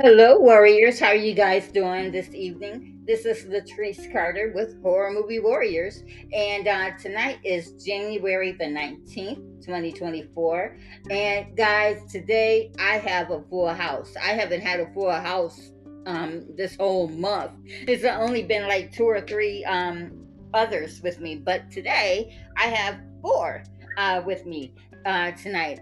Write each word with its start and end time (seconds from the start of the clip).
Hello, 0.00 0.38
warriors. 0.38 1.00
How 1.00 1.08
are 1.08 1.16
you 1.16 1.34
guys 1.34 1.72
doing 1.72 2.12
this 2.12 2.32
evening? 2.32 3.00
This 3.04 3.26
is 3.26 3.46
Latrice 3.46 4.12
Carter 4.12 4.52
with 4.54 4.80
Horror 4.80 5.10
Movie 5.10 5.40
Warriors, 5.40 6.04
and 6.32 6.68
uh, 6.68 6.96
tonight 6.98 7.40
is 7.42 7.72
January 7.84 8.52
the 8.52 8.66
19th, 8.66 9.60
2024. 9.60 10.78
And 11.10 11.56
guys, 11.56 12.00
today 12.12 12.70
I 12.78 12.98
have 12.98 13.32
a 13.32 13.42
full 13.50 13.66
house. 13.74 14.14
I 14.16 14.34
haven't 14.34 14.60
had 14.60 14.78
a 14.78 14.86
full 14.94 15.10
house 15.10 15.72
um, 16.06 16.46
this 16.56 16.76
whole 16.76 17.08
month. 17.08 17.54
It's 17.66 18.04
only 18.04 18.44
been 18.44 18.68
like 18.68 18.92
two 18.92 19.02
or 19.02 19.20
three 19.20 19.64
um, 19.64 20.12
others 20.54 21.02
with 21.02 21.18
me, 21.18 21.34
but 21.34 21.72
today 21.72 22.38
I 22.56 22.66
have 22.66 23.00
four 23.20 23.64
uh, 23.96 24.22
with 24.24 24.46
me 24.46 24.74
uh, 25.04 25.32
tonight. 25.32 25.80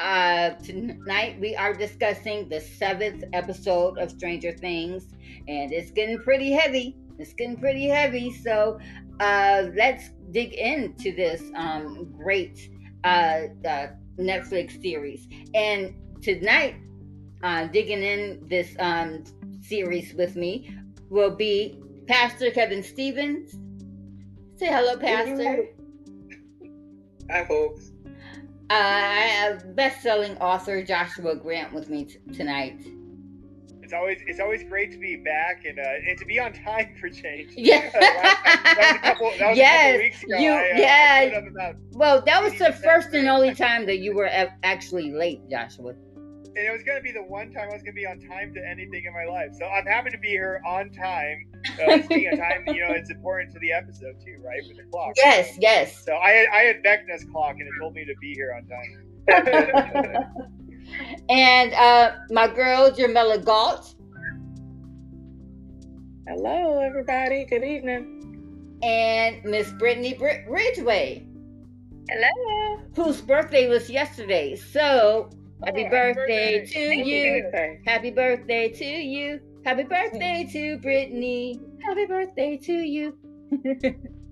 Uh, 0.00 0.50
tonight 0.62 1.38
we 1.40 1.56
are 1.56 1.74
discussing 1.74 2.48
the 2.48 2.60
seventh 2.60 3.24
episode 3.32 3.98
of 3.98 4.10
Stranger 4.10 4.52
Things, 4.52 5.08
and 5.48 5.72
it's 5.72 5.90
getting 5.90 6.18
pretty 6.20 6.52
heavy. 6.52 6.96
It's 7.18 7.32
getting 7.32 7.56
pretty 7.56 7.88
heavy, 7.88 8.32
so 8.32 8.78
uh, 9.18 9.64
let's 9.74 10.10
dig 10.30 10.52
into 10.52 11.14
this 11.16 11.42
um, 11.56 12.12
great 12.16 12.70
uh, 13.02 13.46
uh, 13.66 13.88
Netflix 14.18 14.80
series. 14.80 15.26
And 15.54 15.94
tonight, 16.22 16.76
uh, 17.42 17.66
digging 17.66 18.02
in 18.02 18.46
this 18.48 18.76
um, 18.78 19.24
series 19.60 20.14
with 20.14 20.36
me 20.36 20.76
will 21.10 21.34
be 21.34 21.76
Pastor 22.06 22.52
Kevin 22.52 22.84
Stephens. 22.84 23.50
Say 24.58 24.66
hello, 24.66 24.96
Pastor. 24.96 25.66
Hi, 27.30 27.44
folks. 27.46 27.90
Uh, 28.70 28.74
I 28.74 29.20
have 29.40 29.74
best-selling 29.74 30.36
author 30.38 30.82
Joshua 30.82 31.34
Grant 31.36 31.72
with 31.72 31.88
me 31.88 32.04
t- 32.04 32.18
tonight. 32.34 32.78
It's 33.82 33.94
always 33.94 34.18
it's 34.26 34.38
always 34.40 34.62
great 34.64 34.92
to 34.92 34.98
be 34.98 35.16
back 35.16 35.64
and 35.64 35.78
uh, 35.78 35.82
and 36.06 36.18
to 36.18 36.26
be 36.26 36.38
on 36.38 36.52
time 36.64 36.94
for 37.00 37.08
change. 37.08 37.52
Yeah. 37.56 37.90
Uh, 37.94 38.00
that 38.00 39.00
couple. 39.02 39.32
That 39.38 39.56
Yes, 39.56 39.80
a 39.80 39.92
couple 39.92 40.02
weeks 40.02 40.22
ago. 40.22 40.36
you- 40.36 40.50
I, 40.52 40.70
uh, 40.72 40.78
yeah. 40.78 41.16
I 41.20 41.30
showed 41.30 41.38
up 41.44 41.50
about, 41.50 41.74
well, 41.92 42.22
that 42.26 42.42
was 42.42 42.58
the 42.58 42.72
first 42.74 43.14
and 43.14 43.26
only 43.28 43.54
time 43.54 43.86
that 43.86 44.00
you 44.00 44.14
were 44.14 44.28
actually 44.62 45.12
late, 45.12 45.40
Joshua. 45.50 45.94
And 46.58 46.66
it 46.66 46.72
was 46.72 46.82
gonna 46.82 47.00
be 47.00 47.12
the 47.12 47.22
one 47.22 47.52
time 47.52 47.68
I 47.70 47.74
was 47.74 47.82
gonna 47.84 47.92
be 47.92 48.04
on 48.04 48.18
time 48.18 48.52
to 48.54 48.60
anything 48.68 49.04
in 49.06 49.12
my 49.12 49.26
life. 49.32 49.50
So 49.56 49.64
I'm 49.66 49.86
happy 49.86 50.10
to 50.10 50.18
be 50.18 50.30
here 50.30 50.60
on 50.66 50.90
time. 50.90 51.44
Uh, 51.80 52.02
speaking 52.02 52.32
of 52.32 52.38
time, 52.40 52.64
you 52.66 52.84
know, 52.84 52.92
it's 52.94 53.10
important 53.10 53.52
to 53.52 53.60
the 53.60 53.72
episode 53.72 54.16
too, 54.24 54.38
right? 54.44 54.60
With 54.66 54.76
the 54.76 54.82
clock. 54.90 55.12
Yes, 55.16 55.56
yes. 55.60 56.04
So 56.04 56.14
I 56.14 56.46
I 56.52 56.62
had 56.62 56.82
Vecna's 56.82 57.24
clock 57.30 57.52
and 57.60 57.62
it 57.62 57.72
told 57.78 57.94
me 57.94 58.04
to 58.04 58.14
be 58.20 58.34
here 58.34 58.52
on 58.56 58.66
time. 58.66 59.04
and 61.28 61.74
uh, 61.74 62.12
my 62.30 62.48
girl 62.48 62.90
Jamilla 62.90 63.44
Gault 63.44 63.94
Hello, 66.26 66.80
everybody. 66.80 67.44
Good 67.44 67.62
evening. 67.62 68.78
and 68.82 69.44
Miss 69.44 69.70
Brittany 69.72 70.14
Br- 70.14 70.44
Ridgeway, 70.48 71.24
Hello. 72.10 72.80
whose 72.96 73.20
birthday 73.20 73.68
was 73.68 73.88
yesterday. 73.88 74.56
So 74.56 75.30
happy 75.64 75.86
Oh, 75.86 75.90
birthday, 75.90 76.66
to 76.66 76.80
you. 76.94 77.80
Happy 77.86 78.10
birthday 78.10 78.68
to 78.70 78.84
you. 78.84 79.40
Happy 79.64 79.84
birthday 79.84 80.48
to 80.52 80.78
Brittany. 80.78 81.60
Happy 81.84 82.06
birthday 82.06 82.56
to 82.56 82.72
you. 82.72 83.18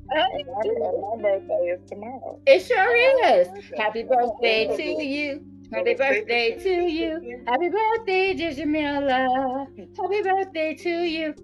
My 0.09 1.19
birthday 1.21 1.75
is 1.75 1.91
tomorrow. 1.91 2.41
It 2.47 2.61
sure 2.61 3.27
is. 3.41 3.49
Happy 3.77 4.05
birthday 4.05 4.77
to 4.77 5.05
you. 5.05 5.45
Happy 5.73 5.95
birthday 5.95 6.57
to 6.63 6.71
you. 6.71 7.43
Happy 7.49 7.69
birthday, 7.69 8.35
Jamilla. 8.35 9.67
Happy 9.97 10.23
birthday 10.23 10.75
to 10.75 10.91
you. 10.91 11.35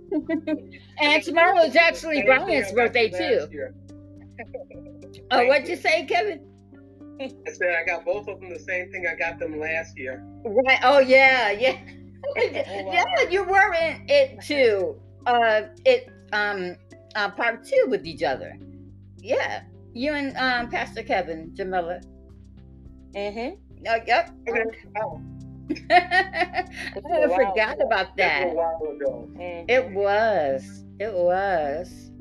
and 1.00 1.22
tomorrow 1.24 1.62
is 1.62 1.74
actually 1.74 2.22
Brian's 2.22 2.46
thing 2.46 2.56
I 2.56 2.62
got 2.62 2.74
birthday 2.74 3.08
too. 3.10 3.48
Oh, 5.32 5.44
what'd 5.46 5.68
you 5.68 5.76
say, 5.76 6.06
Kevin? 6.06 6.51
I 7.46 7.52
said 7.52 7.74
I 7.74 7.84
got 7.84 8.04
both 8.04 8.28
of 8.28 8.40
them 8.40 8.50
the 8.50 8.58
same 8.58 8.90
thing 8.90 9.06
I 9.06 9.14
got 9.14 9.38
them 9.38 9.58
last 9.58 9.98
year. 9.98 10.24
Right. 10.44 10.78
Oh 10.82 10.98
yeah, 10.98 11.50
yeah. 11.50 11.78
yeah, 12.36 13.04
you 13.30 13.44
were 13.44 13.74
in 13.74 14.04
it 14.08 14.42
too. 14.42 15.00
Uh 15.26 15.62
it 15.84 16.08
um 16.32 16.76
uh 17.14 17.30
part 17.30 17.64
two 17.64 17.86
with 17.88 18.06
each 18.06 18.22
other. 18.22 18.56
Yeah. 19.18 19.62
You 19.92 20.14
and 20.14 20.36
um 20.36 20.70
Pastor 20.70 21.02
Kevin, 21.02 21.52
Jamilla. 21.54 22.02
Mm-hmm. 23.14 23.56
Oh, 23.88 23.98
yep. 24.06 24.30
Oh, 24.96 25.20
I 25.90 26.64
forgot 26.94 27.80
about 27.82 28.16
that's 28.16 28.44
a 28.44 28.46
that. 28.46 28.54
while 28.54 28.80
ago. 28.96 29.28
It 29.68 29.90
was. 29.90 30.84
It 30.98 31.12
was. 31.12 32.11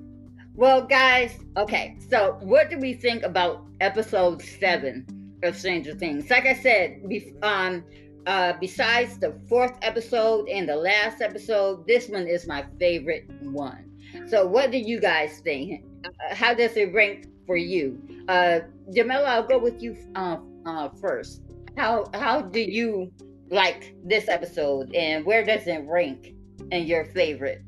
Well, 0.55 0.85
guys, 0.85 1.37
okay. 1.55 1.97
So, 2.09 2.37
what 2.41 2.69
do 2.69 2.77
we 2.77 2.93
think 2.93 3.23
about 3.23 3.67
episode 3.79 4.41
seven 4.41 5.05
of 5.43 5.55
Stranger 5.55 5.93
Things? 5.93 6.29
Like 6.29 6.45
I 6.45 6.53
said, 6.53 7.07
be, 7.07 7.33
um, 7.41 7.83
uh, 8.27 8.53
besides 8.59 9.17
the 9.17 9.39
fourth 9.47 9.77
episode 9.81 10.49
and 10.49 10.67
the 10.67 10.75
last 10.75 11.21
episode, 11.21 11.87
this 11.87 12.09
one 12.09 12.27
is 12.27 12.47
my 12.47 12.65
favorite 12.79 13.29
one. 13.41 13.89
So, 14.27 14.45
what 14.45 14.71
do 14.71 14.77
you 14.77 14.99
guys 14.99 15.39
think? 15.39 15.85
Uh, 16.03 16.35
how 16.35 16.53
does 16.53 16.75
it 16.75 16.93
rank 16.93 17.27
for 17.47 17.55
you? 17.55 18.01
Uh, 18.27 18.59
Jamilla, 18.89 19.25
I'll 19.25 19.47
go 19.47 19.57
with 19.57 19.81
you 19.81 19.95
uh, 20.15 20.37
uh, 20.65 20.89
first. 20.89 21.41
How 21.77 22.09
how 22.13 22.41
do 22.41 22.59
you 22.59 23.11
like 23.49 23.95
this 24.03 24.27
episode, 24.27 24.93
and 24.93 25.25
where 25.25 25.45
does 25.45 25.65
it 25.65 25.85
rank 25.87 26.33
in 26.71 26.83
your 26.83 27.05
favorite? 27.05 27.63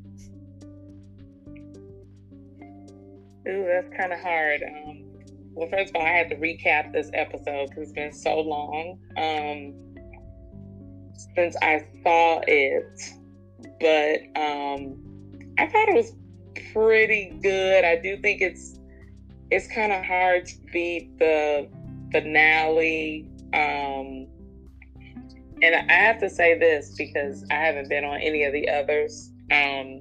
Ooh, 3.48 3.66
that's 3.66 3.94
kind 3.96 4.12
of 4.12 4.20
hard. 4.20 4.62
Um, 4.62 5.04
well, 5.52 5.68
first 5.68 5.90
of 5.90 5.96
all, 5.96 6.02
I 6.02 6.10
had 6.10 6.30
to 6.30 6.36
recap 6.36 6.92
this 6.92 7.10
episode 7.12 7.68
because 7.68 7.84
it's 7.84 7.92
been 7.92 8.12
so 8.12 8.40
long 8.40 8.98
um, 9.16 9.74
since 11.34 11.56
I 11.62 11.86
saw 12.02 12.40
it. 12.46 13.00
But 13.80 14.40
um, 14.40 14.96
I 15.58 15.66
thought 15.66 15.88
it 15.88 15.94
was 15.94 16.12
pretty 16.72 17.38
good. 17.42 17.84
I 17.84 17.96
do 17.96 18.16
think 18.20 18.40
it's 18.40 18.78
it's 19.50 19.66
kind 19.68 19.92
of 19.92 20.04
hard 20.04 20.46
to 20.46 20.54
beat 20.72 21.18
the 21.18 21.68
finale. 22.10 23.28
Um, 23.52 24.26
and 25.62 25.74
I 25.88 25.92
have 25.92 26.18
to 26.20 26.28
say 26.28 26.58
this 26.58 26.94
because 26.96 27.44
I 27.50 27.54
haven't 27.54 27.88
been 27.88 28.04
on 28.04 28.20
any 28.20 28.44
of 28.44 28.52
the 28.52 28.68
others. 28.68 29.30
Um, 29.52 30.00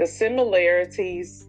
the 0.00 0.06
similarities 0.06 1.46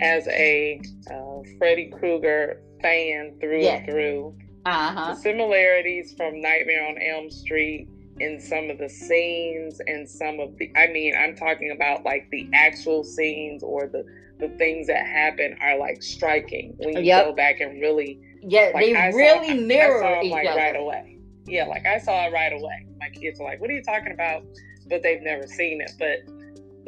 as 0.00 0.28
a 0.28 0.80
uh, 1.10 1.42
Freddy 1.58 1.90
Krueger 1.98 2.62
fan 2.80 3.36
through 3.40 3.66
and 3.66 3.84
through, 3.86 4.36
Uh 4.66 5.12
the 5.12 5.20
similarities 5.20 6.14
from 6.16 6.40
Nightmare 6.40 6.86
on 6.86 6.96
Elm 7.02 7.28
Street 7.28 7.88
in 8.20 8.38
some 8.40 8.70
of 8.70 8.78
the 8.78 8.88
scenes 8.88 9.80
and 9.88 10.08
some 10.08 10.38
of 10.38 10.56
the, 10.58 10.70
I 10.76 10.86
mean, 10.88 11.12
I'm 11.18 11.34
talking 11.34 11.72
about 11.74 12.04
like 12.04 12.28
the 12.30 12.48
actual 12.54 13.02
scenes 13.02 13.64
or 13.64 13.88
the, 13.88 14.04
the 14.38 14.48
things 14.58 14.86
that 14.86 15.04
happen 15.04 15.56
are 15.60 15.76
like 15.76 16.00
striking 16.00 16.74
when 16.78 16.98
you 16.98 17.02
Yep. 17.02 17.24
go 17.26 17.32
back 17.32 17.58
and 17.60 17.80
really 17.80 18.20
Yeah, 18.42 18.70
like, 18.74 18.84
they 18.86 18.94
I 18.94 19.10
saw- 19.10 19.16
really 19.16 19.50
I- 19.50 19.54
mirror 19.54 20.04
I 20.04 20.12
saw 20.14 20.18
'em, 20.20 20.24
each 20.26 20.30
like 20.32 20.46
other. 20.46 20.60
right 20.60 20.76
away. 20.76 21.16
Yeah, 21.46 21.66
like 21.66 21.84
I 21.84 21.98
saw 21.98 22.26
it 22.28 22.32
right 22.32 22.52
away. 22.52 22.86
My 23.00 23.08
kids 23.08 23.40
are 23.40 23.44
like, 23.44 23.60
"What 23.60 23.70
are 23.70 23.72
you 23.72 23.82
talking 23.82 24.12
about?" 24.12 24.44
But 24.88 25.02
they've 25.02 25.22
never 25.22 25.46
seen 25.46 25.80
it. 25.80 25.92
But 25.98 26.18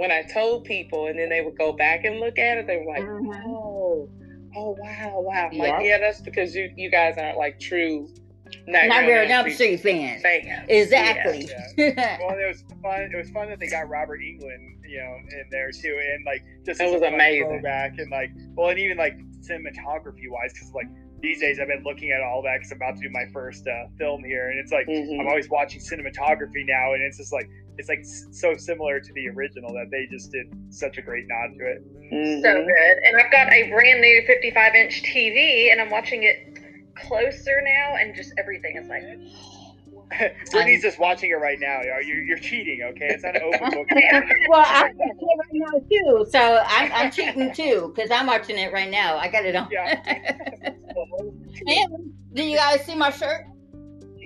when 0.00 0.10
I 0.10 0.22
told 0.22 0.64
people, 0.64 1.08
and 1.08 1.18
then 1.18 1.28
they 1.28 1.42
would 1.42 1.58
go 1.58 1.72
back 1.72 2.04
and 2.06 2.20
look 2.20 2.38
at 2.38 2.56
it, 2.56 2.66
they 2.66 2.78
were 2.78 2.86
like, 2.90 3.02
Mhm. 3.02 3.42
"Oh, 3.44 4.08
oh, 4.56 4.70
wow, 4.80 5.20
wow!" 5.20 5.46
I'm 5.48 5.52
Yeah. 5.52 5.62
Like, 5.62 5.84
yeah, 5.84 5.98
that's 5.98 6.22
because 6.22 6.56
you 6.56 6.72
you 6.74 6.90
guys 6.90 7.18
aren't 7.18 7.36
like 7.36 7.60
true 7.60 8.08
Nightmare, 8.66 8.88
Nightmare 8.88 9.24
on 9.24 9.30
Elm 9.30 9.50
Street 9.50 9.76
fans. 9.80 10.22
fans. 10.22 10.64
Exactly. 10.68 11.48
Well, 11.76 12.36
it 12.38 12.48
was 12.48 12.64
fun. 12.82 13.02
It 13.12 13.16
was 13.16 13.30
fun 13.30 13.48
that 13.50 13.60
they 13.60 13.68
got 13.68 13.88
Robert 13.88 14.20
Englund, 14.20 14.88
you 14.88 14.98
know, 14.98 15.14
in 15.38 15.44
there 15.50 15.70
too, 15.70 16.00
and 16.14 16.24
like 16.24 16.42
just 16.64 16.80
It 16.80 16.90
was 16.90 17.02
amazing. 17.02 17.46
throwback, 17.46 17.98
and 17.98 18.10
like, 18.10 18.30
well, 18.56 18.70
and 18.70 18.78
even 18.78 18.96
like 18.96 19.16
cinematography 19.40 20.28
wise, 20.30 20.52
because 20.54 20.72
like 20.74 20.88
these 21.22 21.40
days 21.40 21.58
I've 21.60 21.68
been 21.68 21.82
looking 21.84 22.10
at 22.12 22.22
all 22.22 22.42
that 22.42 22.58
because 22.58 22.72
I'm 22.72 22.78
about 22.78 22.96
to 22.96 23.02
do 23.02 23.10
my 23.10 23.26
first 23.32 23.66
uh, 23.66 23.88
film 23.98 24.24
here, 24.24 24.50
and 24.50 24.58
it's 24.58 24.72
like 24.72 24.86
Mhm. 24.86 25.20
I'm 25.20 25.28
always 25.28 25.48
watching 25.48 25.80
cinematography 25.80 26.66
now, 26.66 26.94
and 26.94 27.02
it's 27.02 27.18
just 27.18 27.32
like 27.32 27.48
it's 27.78 27.88
like 27.88 28.04
so 28.04 28.56
similar 28.56 29.00
to 29.00 29.12
the 29.14 29.28
original 29.28 29.72
that 29.72 29.90
they 29.90 30.06
just 30.10 30.32
did 30.32 30.46
such 30.70 30.98
a 30.98 31.02
great 31.02 31.26
nod 31.28 31.56
to 31.58 31.66
it. 31.66 32.12
Mhm. 32.12 32.42
so 32.42 32.64
good. 32.64 32.98
And 33.04 33.16
I've 33.16 33.30
got 33.30 33.52
a 33.52 33.70
brand 33.70 34.00
new 34.00 34.22
55 34.26 34.74
inch 34.74 35.02
TV, 35.02 35.70
and 35.70 35.80
I'm 35.80 35.90
watching 35.90 36.22
it 36.24 36.58
closer 36.94 37.60
now, 37.62 37.96
and 37.96 38.14
just 38.14 38.32
everything 38.38 38.76
is 38.76 38.88
like. 38.88 39.04
Brittany's 40.50 40.82
just 40.82 40.98
watching 40.98 41.30
it 41.30 41.34
right 41.34 41.60
now. 41.60 41.82
You're, 41.82 42.02
you're, 42.02 42.22
you're 42.24 42.38
cheating, 42.38 42.82
okay? 42.82 43.10
It's 43.10 43.22
not 43.22 43.36
an 43.36 43.42
open 43.44 43.70
book. 43.70 43.86
well, 44.48 44.64
I'm 44.66 44.96
watching 44.96 45.16
it 45.20 45.38
right 45.38 45.52
now 45.52 45.78
too, 45.88 46.26
so 46.28 46.60
I'm, 46.66 46.90
I'm 46.92 47.10
cheating 47.12 47.52
too 47.54 47.92
because 47.94 48.10
I'm 48.10 48.26
watching 48.26 48.58
it 48.58 48.72
right 48.72 48.90
now. 48.90 49.16
I 49.18 49.28
got 49.28 49.44
it 49.46 49.54
on. 49.54 49.68
Yeah. 49.70 50.69
And 51.66 52.12
do 52.32 52.42
you 52.42 52.56
guys 52.56 52.84
see 52.84 52.94
my 52.94 53.10
shirt? 53.10 53.46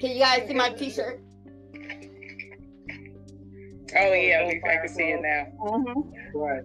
Can 0.00 0.10
you 0.10 0.18
guys 0.18 0.46
see 0.46 0.54
my 0.54 0.70
T-shirt? 0.70 1.20
Oh 3.96 4.12
yeah, 4.12 4.46
we, 4.46 4.60
I 4.68 4.76
can 4.78 4.88
see 4.88 5.04
it 5.04 5.20
now. 5.22 5.46
Mhm. 5.60 6.12
Right. 6.34 6.64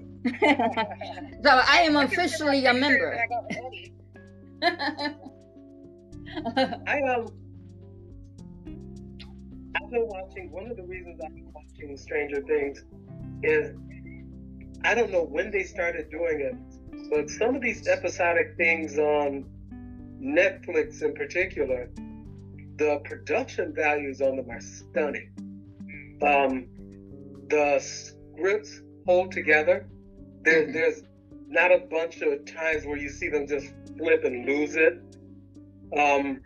so 1.43 1.49
I 1.49 1.81
am 1.81 1.95
officially 1.95 2.65
a 2.65 2.73
member. 2.73 3.23
I 4.63 5.13
um, 7.01 7.27
I've 9.75 9.89
been 9.91 10.07
watching. 10.07 10.51
One 10.51 10.71
of 10.71 10.77
the 10.77 10.83
reasons 10.83 11.19
I've 11.23 11.35
been 11.35 11.51
watching 11.53 11.95
Stranger 11.97 12.41
Things 12.41 12.83
is 13.43 13.75
I 14.83 14.95
don't 14.95 15.11
know 15.11 15.23
when 15.23 15.51
they 15.51 15.63
started 15.63 16.09
doing 16.09 16.41
it, 16.41 16.55
but 17.11 17.29
some 17.29 17.55
of 17.55 17.61
these 17.61 17.87
episodic 17.87 18.55
things 18.57 18.97
on 18.97 19.45
Netflix 20.21 21.01
in 21.01 21.13
particular, 21.13 21.89
the 22.77 22.99
production 23.03 23.73
values 23.73 24.21
on 24.21 24.37
them 24.37 24.49
are 24.49 24.61
stunning. 24.61 25.29
Um, 26.21 26.67
the 27.49 27.79
scripts 27.79 28.81
hold 29.05 29.31
together. 29.31 29.87
There, 30.43 30.63
Mhm. 30.63 30.73
there's 30.73 31.03
not 31.47 31.71
a 31.71 31.79
bunch 31.79 32.21
of 32.21 32.45
times 32.45 32.85
where 32.85 32.97
you 32.97 33.09
see 33.09 33.29
them 33.29 33.47
just 33.47 33.73
flip 33.97 34.23
and 34.23 34.45
lose 34.45 34.75
it. 34.75 34.93
Um, 35.97 36.41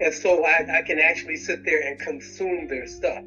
and 0.00 0.12
so 0.12 0.44
I, 0.44 0.78
I 0.78 0.82
can 0.82 0.98
actually 0.98 1.36
sit 1.36 1.64
there 1.64 1.80
and 1.80 1.98
consume 1.98 2.66
their 2.68 2.86
stuff 2.86 3.22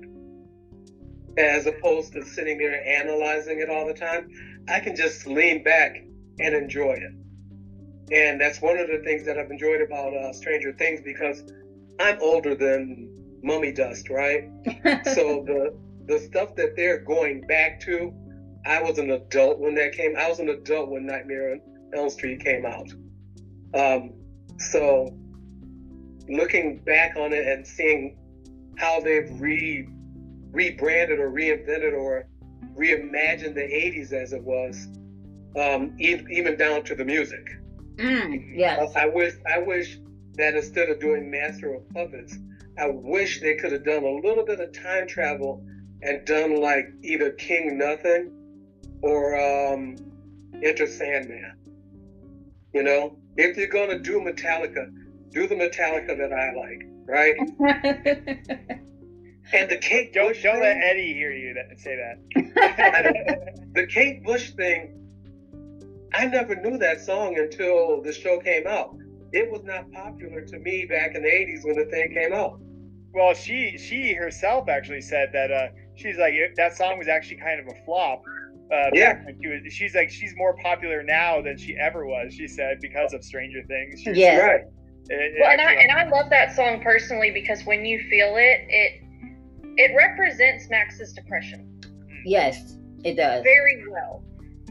as 1.38 1.66
opposed 1.66 2.14
to 2.14 2.26
sitting 2.26 2.58
there 2.58 2.86
analyzing 2.86 3.60
it 3.60 3.70
all 3.70 3.88
the 3.88 3.94
time. 3.94 4.28
I 4.68 4.80
can 4.80 4.96
just 4.96 5.26
lean 5.26 5.64
back 5.64 5.96
and 6.40 6.54
enjoy 6.54 6.94
it. 6.94 7.14
And 8.12 8.42
that's 8.42 8.62
one 8.62 8.78
of 8.78 8.88
the 8.88 9.00
things 9.04 9.26
that 9.26 9.38
I've 9.38 9.52
enjoyed 9.52 9.82
about 9.82 10.14
uh, 10.14 10.34
Stranger 10.34 10.74
Things 10.74 11.02
because 11.02 11.44
I'm 12.00 12.18
older 12.22 12.56
than 12.56 13.10
mummy 13.44 13.72
dust, 13.72 14.10
right? 14.10 14.50
so 15.14 15.44
the 15.46 15.78
the 16.06 16.20
stuff 16.20 16.56
that 16.56 16.76
they're 16.76 16.98
going 16.98 17.42
back 17.42 17.80
to, 17.82 18.12
I 18.66 18.82
was 18.82 18.98
an 18.98 19.12
adult 19.12 19.60
when 19.60 19.76
that 19.76 19.92
came. 19.92 20.16
I 20.18 20.28
was 20.28 20.40
an 20.40 20.50
adult 20.50 20.90
when 20.90 21.06
Nightmare 21.06 21.52
on 21.52 21.62
Elm 21.94 22.10
Street 22.10 22.44
came 22.44 22.66
out. 22.66 22.90
Um, 23.76 24.14
so 24.58 25.16
looking 26.28 26.80
back 26.80 27.16
on 27.16 27.32
it 27.32 27.46
and 27.46 27.66
seeing 27.66 28.18
how 28.78 29.00
they've 29.00 29.30
re 29.40 29.88
rebranded 30.52 31.20
or 31.20 31.30
reinvented 31.32 31.94
or 31.94 32.26
reimagined 32.76 33.54
the 33.54 33.62
80s 33.62 34.14
as 34.14 34.34
it 34.34 34.44
was, 34.44 34.88
um, 35.56 35.96
e- 36.00 36.26
even 36.32 36.58
down 36.58 36.84
to 36.86 36.96
the 36.96 37.06
music. 37.06 37.59
Mm, 38.00 38.58
yes. 38.58 38.96
I 38.96 39.08
wish 39.08 39.34
I 39.52 39.60
wish 39.60 40.00
that 40.36 40.56
instead 40.56 40.90
of 40.90 41.00
doing 41.00 41.30
Master 41.30 41.74
of 41.74 41.88
Puppets, 41.90 42.38
I 42.78 42.88
wish 42.88 43.42
they 43.42 43.56
could 43.56 43.72
have 43.72 43.84
done 43.84 44.04
a 44.04 44.12
little 44.28 44.46
bit 44.46 44.60
of 44.60 44.72
time 44.72 45.08
travel 45.08 45.64
and 46.02 46.26
done 46.26 46.62
like 46.62 46.86
either 47.04 47.32
King 47.32 47.78
Nothing 47.78 48.32
or 49.02 49.36
um, 49.38 49.98
Enter 50.64 50.88
Sandman. 50.88 51.54
You 52.74 52.84
know, 52.84 53.18
if 53.36 53.58
you're 53.58 53.68
gonna 53.68 54.00
do 54.00 54.20
Metallica, 54.20 54.92
do 55.32 55.48
the 55.48 55.56
Metallica 55.56 56.18
that 56.18 56.32
I 56.32 56.54
like, 56.54 56.88
right? 57.06 58.80
And 59.52 59.70
the 59.70 59.78
Kate 59.78 60.14
Don't 60.14 60.30
Bush 60.30 60.44
don't 60.44 60.60
let 60.60 60.78
Eddie 60.78 61.14
hear 61.14 61.32
you 61.32 61.56
that, 61.56 61.80
say 61.80 61.96
that. 61.96 63.64
the 63.74 63.88
Kate 63.88 64.24
Bush 64.24 64.52
thing, 64.52 65.09
I 66.14 66.26
never 66.26 66.56
knew 66.56 66.78
that 66.80 67.02
song 67.02 67.38
until 67.38 68.02
the 68.02 68.12
show 68.14 68.40
came 68.40 68.66
out. 68.68 68.96
It 69.32 69.52
was 69.52 69.64
not 69.64 69.92
popular 69.92 70.42
to 70.42 70.60
me 70.60 70.86
back 70.86 71.16
in 71.16 71.22
the 71.22 71.30
80s 71.30 71.64
when 71.66 71.76
the 71.78 71.86
thing 71.86 72.14
came 72.14 72.34
out. 72.34 72.60
well, 73.14 73.34
she 73.34 73.76
she 73.78 74.14
herself 74.14 74.70
actually 74.70 75.02
said 75.02 75.30
that 75.34 75.52
uh, 75.52 75.68
she's 75.96 76.18
like 76.18 76.34
that 76.56 76.76
song 76.78 76.98
was 77.00 77.08
actually 77.08 77.38
kind 77.38 77.60
of 77.60 77.68
a 77.68 77.86
flop. 77.86 78.22
Uh, 78.72 78.90
Yeah. 78.94 79.20
she 79.42 79.48
was- 79.48 79.74
she's 79.74 79.96
like 79.96 80.10
she's 80.12 80.36
more 80.36 80.56
popular 80.58 81.02
now 81.04 81.42
than 81.42 81.58
she 81.58 81.76
ever 81.78 82.06
was. 82.06 82.34
She 82.34 82.48
said 82.48 82.80
because 82.82 83.14
of 83.14 83.24
Stranger 83.24 83.64
Things. 83.68 84.02
She- 84.02 84.12
Yeah. 84.12 84.38
Right. 84.40 84.62
it- 85.10 85.14
it 85.36 85.40
Well, 85.40 85.50
and 85.52 85.62
I 85.62 85.74
and 85.74 85.92
I 85.92 86.04
love 86.08 86.30
that 86.30 86.56
song 86.56 86.82
personally 86.82 87.32
because 87.32 87.66
when 87.66 87.84
you 87.86 88.00
feel 88.10 88.36
it, 88.38 88.62
it 88.70 88.92
it 89.78 89.96
represents 89.96 90.70
Max's 90.70 91.14
depression 91.14 91.80
yes, 92.26 92.76
it 93.04 93.16
does. 93.16 93.44
very 93.44 93.84
well. 93.90 94.24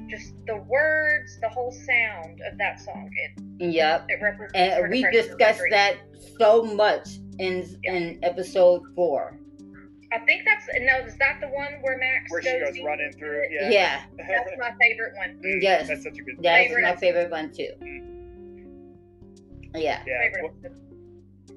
Just 0.09 0.35
the 0.47 0.57
words, 0.57 1.39
the 1.41 1.49
whole 1.49 1.73
sound 1.73 2.41
of 2.51 2.57
that 2.59 2.81
song, 2.81 3.11
it 3.15 3.43
Yep. 3.73 4.07
it 4.09 4.23
represents. 4.23 4.55
And 4.55 4.91
we 4.91 5.03
discussed 5.11 5.59
very- 5.59 5.71
that 5.71 5.97
so 6.39 6.63
much 6.65 7.09
in 7.39 7.65
in 7.85 8.19
episode 8.23 8.83
four. 8.95 9.37
I 10.11 10.19
think 10.21 10.45
that's 10.47 10.67
no. 10.81 11.05
Is 11.07 11.17
that 11.19 11.39
the 11.41 11.49
one 11.49 11.75
where 11.83 11.99
Max 11.99 12.31
where 12.31 12.41
she 12.41 12.59
goes 12.59 12.73
deep? 12.75 12.87
running 12.87 13.13
through. 13.13 13.43
Yeah. 13.51 13.69
Yeah. 13.69 14.01
That's 14.17 14.51
my 14.59 14.73
favorite 14.81 15.15
one. 15.17 15.39
Mm, 15.45 15.63
Yes. 15.63 15.89
That's 15.89 16.03
such 16.03 16.19
a 16.19 16.23
good. 16.23 16.37
That's 16.41 16.69
Favorite. 16.69 16.83
my 16.83 16.97
favorite 16.97 17.31
one 17.31 17.51
too. 17.53 17.73
Yeah. 19.75 20.03
Yeah. 20.07 20.23
Favorite 20.23 20.43
Well. 20.63 20.73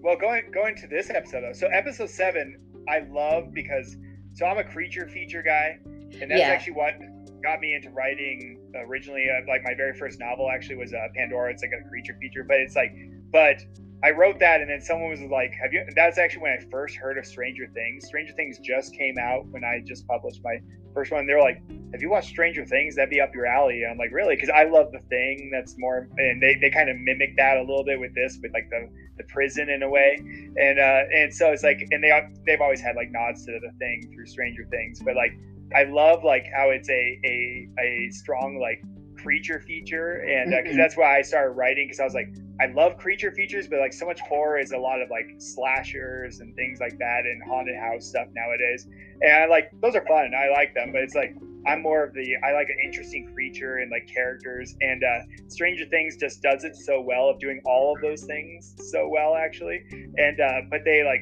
Well, 0.04 0.18
going 0.18 0.52
going 0.52 0.76
to 0.78 0.88
this 0.88 1.10
episode 1.10 1.42
though, 1.42 1.54
so 1.54 1.68
episode 1.68 2.10
seven, 2.10 2.60
I 2.90 3.00
love 3.10 3.54
because 3.54 3.96
so 4.34 4.46
I'm 4.46 4.58
a 4.58 4.64
creature 4.64 5.08
feature 5.08 5.44
guy, 5.44 5.78
and 5.86 6.30
that's 6.32 6.40
Yeah. 6.42 6.50
actually 6.50 6.74
what 6.74 6.96
got 7.42 7.60
me 7.60 7.76
into 7.76 7.90
writing 7.90 8.60
originally. 8.88 9.28
Uh, 9.30 9.42
like 9.48 9.64
my 9.64 9.74
very 9.76 9.94
first 9.94 10.20
novel 10.20 10.50
actually 10.50 10.76
was 10.76 10.94
uh, 10.94 11.08
Pandora. 11.16 11.52
It's 11.52 11.62
like 11.62 11.72
a 11.72 11.88
creature 11.90 12.18
feature, 12.20 12.44
but 12.44 12.60
it's 12.60 12.76
like, 12.76 12.94
but 13.32 13.62
I 14.04 14.12
wrote 14.12 14.40
that, 14.40 14.62
and 14.62 14.70
then 14.70 14.82
someone 14.82 15.12
was 15.12 15.22
like, 15.22 15.54
"Have 15.62 15.74
you?" 15.74 15.86
That's 15.96 16.18
actually 16.18 16.42
when 16.44 16.54
I 16.54 16.66
first 16.72 16.96
heard 16.96 17.18
of 17.18 17.26
Stranger 17.26 17.68
Things. 17.74 18.08
Stranger 18.08 18.34
Things 18.34 18.58
just 18.60 18.96
came 18.96 19.18
out 19.20 19.46
when 19.52 19.64
I 19.64 19.82
just 19.86 20.08
published 20.08 20.42
my 20.44 20.60
first 20.94 21.12
one. 21.12 21.28
They're 21.28 21.40
like, 21.40 21.62
"Have 21.92 22.02
you 22.02 22.10
watched 22.10 22.30
Stranger 22.30 22.66
Things? 22.66 22.96
That'd 22.96 23.12
be 23.12 23.22
up 23.22 23.34
your 23.36 23.46
alley." 23.46 23.84
And 23.84 23.92
I'm 23.92 23.98
like, 24.00 24.12
"Really?" 24.12 24.36
Because 24.36 24.50
I 24.50 24.64
love 24.64 24.92
the 24.92 25.02
thing. 25.10 25.52
That's 25.54 25.76
more, 25.78 26.10
and 26.18 26.42
they, 26.42 26.56
they 26.56 26.72
kind 26.72 26.90
of 26.90 26.98
mimic 26.98 27.38
that 27.38 27.58
a 27.58 27.62
little 27.62 27.84
bit 27.84 28.00
with 28.00 28.16
this, 28.16 28.40
with 28.42 28.54
like 28.54 28.70
the 28.72 28.90
the 29.18 29.24
prison 29.26 29.70
in 29.70 29.84
a 29.84 29.90
way, 29.90 30.18
and 30.58 30.80
uh, 30.80 31.04
and 31.14 31.32
so 31.32 31.52
it's 31.52 31.64
like, 31.64 31.88
and 31.92 32.04
they 32.04 32.12
they've 32.48 32.62
always 32.62 32.82
had 32.82 32.96
like 32.96 33.12
nods 33.12 33.46
to 33.46 33.60
the 33.60 33.72
thing 33.78 34.12
through 34.14 34.26
Stranger 34.26 34.66
Things, 34.72 35.00
but 35.06 35.16
like 35.16 35.38
I 35.76 35.84
love 35.84 36.24
like 36.24 36.48
how 36.56 36.70
it's 36.70 36.90
a 36.90 37.20
a 37.26 37.68
a 37.80 38.10
strong 38.12 38.60
like 38.60 38.82
creature 39.18 39.60
feature, 39.60 40.24
and 40.28 40.50
because 40.52 40.74
Mhm. 40.74 40.78
that's 40.78 40.98
why 40.98 41.18
I 41.18 41.22
started 41.22 41.52
writing 41.52 41.86
because 41.86 42.00
I 42.00 42.04
was 42.06 42.16
like, 42.16 42.28
I 42.60 42.66
love 42.68 42.98
creature 42.98 43.32
features, 43.32 43.68
but 43.68 43.80
like 43.80 43.94
so 43.94 44.06
much 44.06 44.20
horror 44.22 44.58
is 44.58 44.72
a 44.72 44.78
lot 44.78 45.02
of 45.02 45.10
like 45.10 45.28
slashers 45.38 46.40
and 46.40 46.56
things 46.56 46.80
like 46.80 46.98
that, 46.98 47.26
and 47.26 47.42
haunted 47.44 47.76
house 47.78 48.06
stuff 48.08 48.28
nowadays, 48.34 48.88
and 49.22 49.32
I 49.32 49.46
like 49.46 49.70
those 49.82 49.96
are 49.96 50.06
fun, 50.08 50.32
I 50.36 50.50
like 50.50 50.74
them, 50.74 50.92
but 50.92 51.02
it's 51.02 51.16
like 51.16 51.34
I'm 51.68 51.84
more 51.84 52.04
of 52.04 52.14
the 52.14 52.36
I 52.44 52.54
like 52.54 52.70
an 52.70 52.78
interesting 52.84 53.30
creature 53.36 53.78
and 53.78 53.92
like 53.92 54.08
characters, 54.08 54.76
and 54.82 55.04
uh, 55.04 55.20
Stranger 55.50 55.86
Things 55.86 56.18
just 56.18 56.42
does 56.42 56.64
it 56.64 56.76
so 56.76 57.00
well 57.02 57.30
of 57.30 57.40
doing 57.40 57.62
all 57.66 57.96
of 57.96 58.02
those 58.02 58.24
things 58.24 58.74
so 58.92 59.08
well 59.08 59.36
actually, 59.36 59.82
and 60.18 60.40
uh, 60.42 60.62
but 60.72 60.84
they 60.84 61.04
like 61.04 61.22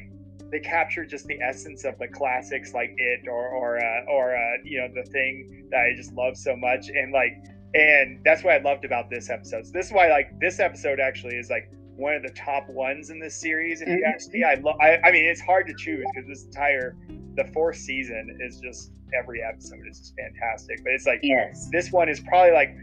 they 0.50 0.60
capture 0.60 1.04
just 1.04 1.26
the 1.26 1.40
essence 1.40 1.84
of 1.84 1.98
the 1.98 2.08
classics 2.08 2.74
like 2.74 2.94
it 2.96 3.28
or 3.28 3.48
or 3.48 3.78
uh, 3.78 4.04
or 4.08 4.34
uh, 4.36 4.40
you 4.64 4.78
know 4.78 4.88
the 4.94 5.08
thing 5.10 5.66
that 5.70 5.80
I 5.80 5.94
just 5.96 6.12
love 6.14 6.36
so 6.36 6.56
much, 6.56 6.88
and 6.88 7.12
like 7.12 7.32
and 7.74 8.20
that's 8.24 8.42
what 8.42 8.54
I 8.54 8.58
loved 8.58 8.84
about 8.84 9.10
this 9.10 9.30
episode. 9.30 9.66
So 9.66 9.72
this 9.72 9.86
is 9.86 9.92
why 9.92 10.08
like 10.08 10.38
this 10.40 10.58
episode 10.60 10.98
actually 11.00 11.36
is 11.36 11.50
like 11.50 11.70
one 11.96 12.14
of 12.14 12.22
the 12.22 12.30
top 12.30 12.68
ones 12.68 13.10
in 13.10 13.20
this 13.20 13.38
series. 13.40 13.80
If 13.82 13.88
you 13.88 14.04
ask 14.04 14.32
me, 14.32 14.42
I 14.42 14.54
love. 14.54 14.76
I, 14.80 14.98
I 15.04 15.12
mean, 15.12 15.24
it's 15.24 15.40
hard 15.40 15.66
to 15.68 15.74
choose 15.74 16.04
because 16.14 16.28
this 16.28 16.44
entire 16.44 16.96
the 17.36 17.44
fourth 17.52 17.76
season 17.76 18.38
is 18.40 18.60
just 18.60 18.90
every 19.16 19.40
episode 19.42 19.80
is 19.88 19.98
just 19.98 20.14
fantastic. 20.16 20.82
But 20.82 20.92
it's 20.94 21.06
like 21.06 21.20
Yes. 21.22 21.68
this 21.70 21.92
one 21.92 22.08
is 22.08 22.20
probably 22.20 22.52
like, 22.52 22.76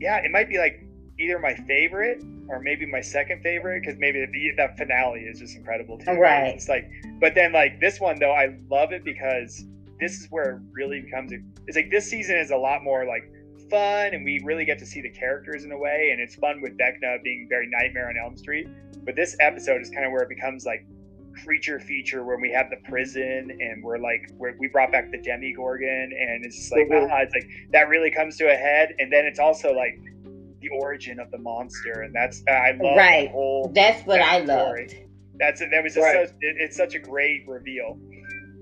yeah, 0.00 0.16
it 0.18 0.30
might 0.30 0.48
be 0.48 0.58
like 0.58 0.84
either 1.18 1.38
my 1.38 1.54
favorite 1.54 2.22
or 2.48 2.60
maybe 2.60 2.86
my 2.86 3.00
second 3.00 3.42
favorite 3.42 3.80
because 3.82 3.98
maybe 3.98 4.24
the, 4.32 4.50
that 4.56 4.76
finale 4.76 5.20
is 5.20 5.38
just 5.40 5.56
incredible 5.56 5.98
too. 5.98 6.12
Right. 6.12 6.48
It's 6.54 6.68
like, 6.68 6.90
but 7.20 7.34
then 7.34 7.52
like 7.52 7.80
this 7.80 8.00
one 8.00 8.18
though, 8.18 8.32
I 8.32 8.56
love 8.70 8.92
it 8.92 9.04
because 9.04 9.64
this 10.00 10.20
is 10.20 10.26
where 10.30 10.56
it 10.56 10.62
really 10.72 11.00
becomes. 11.00 11.32
It's 11.66 11.76
like 11.76 11.90
this 11.90 12.08
season 12.08 12.36
is 12.36 12.50
a 12.50 12.56
lot 12.56 12.82
more 12.82 13.04
like 13.06 13.30
fun 13.70 14.12
and 14.12 14.24
we 14.24 14.40
really 14.44 14.64
get 14.64 14.78
to 14.78 14.86
see 14.86 15.00
the 15.00 15.08
characters 15.10 15.64
in 15.64 15.72
a 15.72 15.78
way 15.78 16.10
and 16.12 16.20
it's 16.20 16.34
fun 16.34 16.60
with 16.60 16.76
Vecna 16.76 17.22
being 17.22 17.46
very 17.48 17.68
Nightmare 17.70 18.08
on 18.08 18.16
Elm 18.22 18.36
Street. 18.36 18.68
But 19.04 19.16
this 19.16 19.36
episode 19.40 19.80
is 19.80 19.90
kind 19.90 20.04
of 20.04 20.12
where 20.12 20.22
it 20.22 20.28
becomes 20.28 20.64
like 20.66 20.86
creature 21.44 21.80
feature 21.80 22.24
when 22.24 22.40
we 22.40 22.50
have 22.52 22.70
the 22.70 22.76
prison 22.88 23.50
and 23.60 23.82
we're 23.82 23.98
like 23.98 24.30
we're, 24.36 24.54
we 24.58 24.68
brought 24.68 24.92
back 24.92 25.10
the 25.10 25.18
demogorgon 25.18 26.12
and 26.16 26.44
it's 26.44 26.56
just 26.56 26.70
like 26.72 26.86
Mhm. 26.88 27.08
ah, 27.10 27.18
it's 27.22 27.34
like 27.34 27.48
that 27.72 27.88
really 27.88 28.10
comes 28.10 28.36
to 28.36 28.44
a 28.52 28.54
head 28.54 28.94
and 29.00 29.12
then 29.12 29.24
it's 29.24 29.40
also 29.40 29.72
like 29.72 29.98
the 30.68 30.76
origin 30.76 31.18
of 31.20 31.30
the 31.30 31.38
monster 31.38 32.02
and 32.02 32.14
that's 32.14 32.42
I 32.48 32.72
love 32.72 32.96
Right. 32.96 33.26
the 33.26 33.32
whole 33.32 33.70
That's 33.74 34.06
what 34.06 34.20
I 34.20 34.44
story. 34.44 34.82
loved. 34.88 34.94
that's 35.38 35.60
that 35.60 35.82
was 35.82 35.94
just 35.94 36.04
Right. 36.04 36.28
such, 36.28 36.36
it, 36.40 36.56
it's 36.58 36.76
such 36.76 36.94
a 36.94 36.98
great 36.98 37.46
reveal 37.46 37.98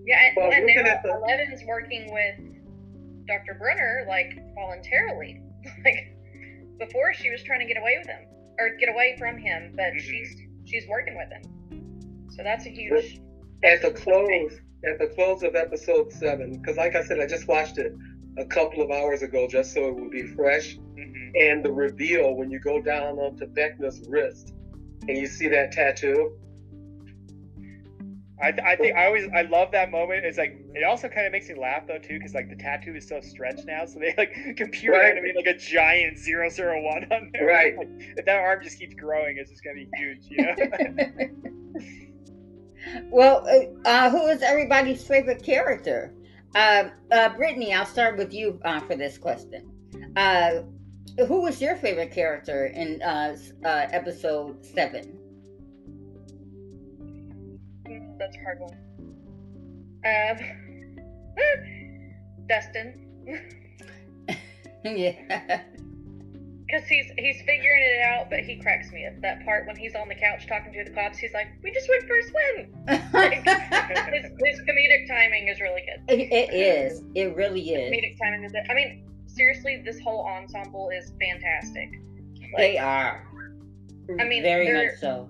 Yeah, 0.07 0.19
and, 0.27 0.37
Well, 0.37 0.53
and 0.53 0.67
now 0.67 1.01
the- 1.03 1.11
Eleven's 1.11 1.63
working 1.65 2.13
with 2.13 3.27
Dr. 3.27 3.55
Brenner 3.59 4.05
like 4.09 4.33
voluntarily. 4.55 5.41
Like 5.85 6.17
before, 6.79 7.15
she 7.15 7.31
was 7.31 7.41
trying 7.45 7.61
to 7.61 7.67
get 7.67 7.79
away 7.79 7.95
with 7.99 8.09
him 8.09 8.23
or 8.59 8.71
get 8.81 8.89
away 8.89 9.15
from 9.17 9.39
him, 9.39 9.73
but 9.77 9.93
Mhm. 9.93 10.01
she's 10.01 10.37
she's 10.65 10.89
working 10.89 11.17
with 11.17 11.29
him. 11.31 12.27
So 12.31 12.43
that's 12.43 12.67
a 12.67 12.71
huge. 12.71 13.21
At 13.63 13.81
the 13.83 13.93
close, 13.93 14.59
at 14.85 14.99
the 14.99 15.07
close 15.07 15.45
of 15.45 15.55
episode 15.55 16.13
seven, 16.13 16.59
because 16.59 16.77
like 16.77 16.97
I 16.97 17.05
said, 17.05 17.21
I 17.21 17.27
just 17.27 17.47
watched 17.47 17.79
it 17.79 17.93
a 18.39 18.45
couple 18.47 18.83
of 18.83 18.91
hours 18.91 19.23
ago 19.23 19.47
just 19.47 19.73
so 19.73 19.87
it 19.89 19.95
would 19.95 20.11
be 20.11 20.23
fresh. 20.23 20.77
And 21.35 21.65
the 21.65 21.73
reveal 21.73 22.35
when 22.35 22.51
you 22.51 22.61
go 22.61 22.81
down 22.81 23.19
onto 23.19 23.47
Vecna's 23.47 24.03
wrist 24.09 24.55
and 25.09 25.17
you 25.17 25.27
see 25.27 25.49
that 25.49 25.73
tattoo. 25.73 26.33
I, 28.41 28.51
th- 28.51 28.65
I 28.67 28.75
think 28.75 28.97
I 28.97 29.07
always 29.07 29.29
I 29.33 29.43
love 29.43 29.71
that 29.71 29.91
moment. 29.93 30.25
It's 30.25 30.37
like 30.37 30.61
it 30.75 30.83
also 30.83 31.09
kind 31.09 31.27
of 31.27 31.33
makes 31.33 31.49
me 31.49 31.55
laugh 31.55 31.87
though 31.87 31.99
too, 31.99 32.19
because 32.19 32.35
like 32.35 32.49
the 32.49 32.57
tattoo 32.57 32.95
is 32.97 33.09
so 33.09 33.21
stretched 33.21 33.67
now, 33.67 33.85
so 33.87 34.01
they 34.01 34.15
like 34.19 34.35
computer 34.57 34.99
Right. 34.99 35.13
animate 35.13 35.37
like 35.37 35.47
a 35.47 35.57
giant 35.57 36.19
zero 36.19 36.49
zero 36.49 36.83
one 36.83 37.07
on 37.13 37.31
there. 37.33 37.47
Right. 37.47 37.77
Like, 37.77 37.89
if 38.17 38.25
that 38.27 38.41
arm 38.41 38.61
just 38.63 38.79
keeps 38.81 38.95
growing, 38.95 39.37
it's 39.39 39.49
just 39.51 39.63
gonna 39.63 39.77
be 39.77 39.89
huge. 39.97 40.27
You 40.29 40.43
know. 40.43 40.57
well, 43.11 43.47
uh, 43.49 43.89
uh, 43.89 44.11
who 44.11 44.27
is 44.27 44.43
everybody's 44.43 45.07
favorite 45.07 45.43
character? 45.45 46.13
Uh, 46.57 46.89
uh, 47.13 47.29
Brittany, 47.37 47.73
I'll 47.73 47.87
start 47.87 48.17
with 48.17 48.35
you 48.35 48.61
uh, 48.65 48.81
for 48.81 48.97
this 48.97 49.19
question. 49.19 49.69
Who 51.27 51.43
was 51.43 51.61
your 51.61 51.77
favorite 51.77 52.11
character 52.11 52.67
in 52.67 53.03
uh, 53.03 53.37
uh, 53.65 53.87
episode 53.91 54.65
seven? 54.65 55.19
Mm, 57.87 58.19
That's 58.19 58.37
a 58.37 58.41
hard 58.41 58.61
one. 58.61 58.77
Um, 60.05 60.39
Dustin, 62.49 62.95
yeah. 64.85 65.63
because 66.67 66.89
he's 66.89 67.07
he's 67.19 67.37
figuring 67.43 67.83
it 67.85 68.03
out, 68.03 68.29
but 68.31 68.41
he 68.41 68.57
cracks 68.57 68.91
me 68.91 69.07
up. 69.07 69.13
That 69.21 69.45
part 69.45 69.67
when 69.67 69.77
he's 69.77 69.95
on 69.95 70.09
the 70.09 70.15
couch 70.15 70.47
talking 70.49 70.73
to 70.73 70.83
the 70.85 70.91
cops, 70.91 71.19
he's 71.19 71.33
like, 71.35 71.47
"We 71.63 71.71
just 71.73 71.89
went 71.89 72.05
for 72.07 72.19
a 72.19 72.23
swim." 72.25 72.73
His, 74.13 74.25
his 74.45 74.61
comedic 74.67 75.07
timing 75.09 75.49
is 75.49 75.61
really 75.61 75.83
good. 75.83 76.03
It- 76.13 76.33
it 76.33 76.53
is. 76.55 77.03
It 77.15 77.35
really 77.37 77.71
is. 77.71 77.91
Comedic 77.93 78.17
timing 78.21 78.45
is. 78.45 78.53
It. 78.55 78.67
I 78.71 78.75
mean, 78.75 79.05
seriously, 79.35 79.83
this 79.85 79.99
whole 80.01 80.27
ensemble 80.27 80.91
is 80.91 81.13
fantastic. 81.21 81.91
They 82.57 82.77
are. 82.79 83.27
I 84.21 84.25
mean, 84.25 84.43
very 84.43 84.67
they're- 84.67 84.87
much 84.91 85.01
so. 85.01 85.29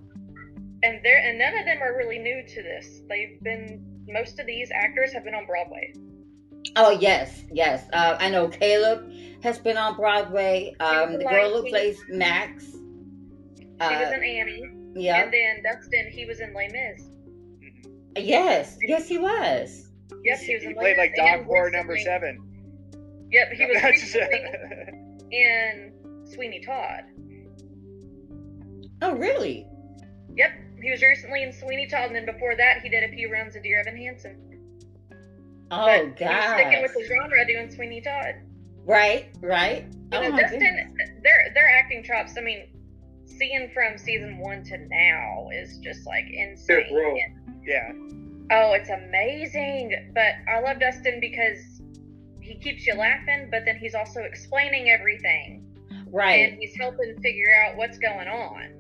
and 0.83 0.99
they're 1.05 1.19
and 1.19 1.39
none 1.39 1.57
of 1.57 1.65
them 1.65 1.81
are 1.83 1.97
really 1.97 2.19
new 2.19 2.43
to 2.47 2.63
this. 2.63 3.03
They've 3.09 3.41
been 3.43 3.85
most 4.09 4.41
of 4.41 4.47
these 4.47 4.71
actors 4.75 5.13
have 5.13 5.25
been 5.25 5.35
on 5.35 5.47
Broadway. 5.47 5.93
Oh 6.77 6.91
yes, 6.91 7.45
yes. 7.53 7.89
Uh, 7.93 8.17
I 8.19 8.31
know 8.31 8.49
Caleb 8.49 9.13
has 9.43 9.59
been 9.59 9.77
on 9.77 9.95
Broadway. 9.97 10.75
Um, 10.81 11.15
the 11.19 11.25
girl 11.25 11.51
who 11.57 11.63
Like- 11.63 11.71
plays 11.71 12.03
Max. 12.09 12.73
He 12.73 13.67
was 13.81 14.13
Uh, 14.13 14.17
in 14.17 14.23
Annie, 14.23 14.63
yeah. 14.95 15.23
and 15.25 15.33
then 15.33 15.63
Dustin, 15.63 16.07
he 16.11 16.25
was 16.25 16.41
in 16.41 16.53
Les 16.55 16.69
Mis. 16.69 17.09
Yes. 18.17 18.79
Yes, 18.83 19.09
he 19.09 19.19
was. 19.19 19.89
Yep, 20.25 20.39
he 20.39 20.55
was 20.55 20.63
he 20.63 20.69
in 20.69 20.75
played 20.75 20.97
Les 20.97 20.99
like 20.99 21.11
Mis, 21.13 21.19
Doc 21.19 21.29
and 21.39 21.47
Horror 21.47 21.71
number 21.71 21.97
seven. 21.99 22.39
Yep, 23.33 23.53
he 23.53 23.67
was 23.67 23.83
recently 23.83 24.45
in 25.31 25.93
Sweeney 26.33 26.61
Todd. 26.65 27.05
Oh 29.01 29.15
really? 29.15 29.67
Yep, 30.37 30.51
he 30.83 30.91
was 30.91 31.03
recently 31.03 31.43
in 31.43 31.53
Sweeney 31.53 31.87
Todd, 31.87 32.07
and 32.07 32.15
then 32.17 32.27
before 32.27 32.55
that, 32.57 32.83
he 32.83 32.89
did 32.89 33.03
a 33.05 33.09
few 33.13 33.31
runs 33.33 33.57
of 33.57 33.63
Dear 33.63 33.81
Evan 33.81 33.97
Hansen. 33.97 34.37
Oh 35.71 35.87
But 35.87 36.19
He's 36.19 36.51
sticking 36.55 36.83
with 36.83 36.93
the 36.95 37.05
genre, 37.09 37.47
doing 37.47 37.71
Sweeney 37.71 38.01
Todd. 38.03 38.35
Right. 38.85 39.29
Right. 39.41 39.87
You 40.13 40.19
Oh 40.19 40.23
know, 40.23 40.31
my 40.31 40.43
Dustin, 40.43 40.59
goodness. 40.61 41.11
their 41.23 41.51
their 41.55 41.69
acting 41.71 42.03
chops. 42.05 42.35
I 42.37 42.43
mean, 42.43 42.67
seeing 43.25 43.71
from 43.73 43.97
season 43.97 44.39
one 44.39 44.63
to 44.65 44.77
now 44.79 45.49
is 45.55 45.79
just 45.79 46.07
like 46.07 46.27
insane. 46.31 47.19
yeah. 47.65 47.93
Oh, 48.51 48.73
it's 48.75 48.91
amazing. 48.91 50.11
But 50.15 50.35
I 50.53 50.61
love 50.61 50.79
Dustin 50.81 51.21
because 51.21 51.72
he 52.53 52.59
keeps 52.59 52.87
you 52.87 52.95
laughing, 52.95 53.49
but 53.51 53.65
then 53.65 53.77
he's 53.77 53.95
also 53.95 54.21
explaining 54.21 54.91
everything. 54.91 55.65
Right. 56.11 56.51
And 56.51 56.59
he's 56.61 56.75
helping 56.77 57.19
figure 57.23 57.55
out 57.65 57.77
what's 57.77 57.99
going 57.99 58.29
on. 58.29 58.75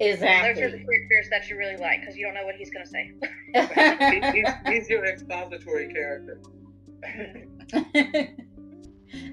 Exactly. 0.00 0.54
Those 0.54 0.62
are 0.62 0.70
the 0.70 0.76
Exactly. 0.76 0.96
characters 1.08 1.30
that 1.30 1.48
you 1.50 1.56
really 1.58 1.76
like 1.76 2.00
because 2.00 2.16
you 2.16 2.24
don't 2.24 2.34
know 2.34 2.44
what 2.44 2.54
he's 2.54 2.70
going 2.70 2.84
to 2.84 2.90
say. 2.90 3.12
He- 4.32 4.40
he's, 4.40 4.48
he's 4.66 4.88
your 4.88 5.04
expository 5.04 5.92
character. 5.92 6.40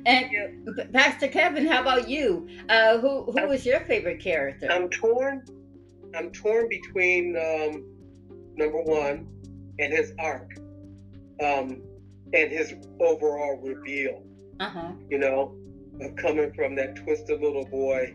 and 0.05 0.93
Pastor 0.93 1.27
Kevin, 1.27 1.65
how 1.65 1.81
about 1.81 2.09
you? 2.09 2.47
Uh, 2.69 2.97
who 2.99 3.31
who 3.31 3.51
is 3.51 3.65
your 3.65 3.81
favorite 3.81 4.19
character? 4.21 4.67
I'm 4.71 4.89
torn. 4.89 5.43
I'm 6.15 6.31
torn 6.31 6.69
between 6.69 7.35
um, 7.37 7.85
number 8.55 8.81
one 8.81 9.27
and 9.79 9.91
his 9.91 10.13
arc, 10.19 10.55
um, 11.43 11.81
and 12.35 12.51
his 12.51 12.73
overall 12.99 13.59
reveal. 13.63 14.21
Uh 14.59 14.69
huh. 14.69 14.91
You 15.09 15.17
know, 15.19 15.55
of 16.01 16.15
coming 16.17 16.51
from 16.53 16.75
that 16.75 16.95
twisted 16.95 17.41
little 17.41 17.65
boy 17.65 18.13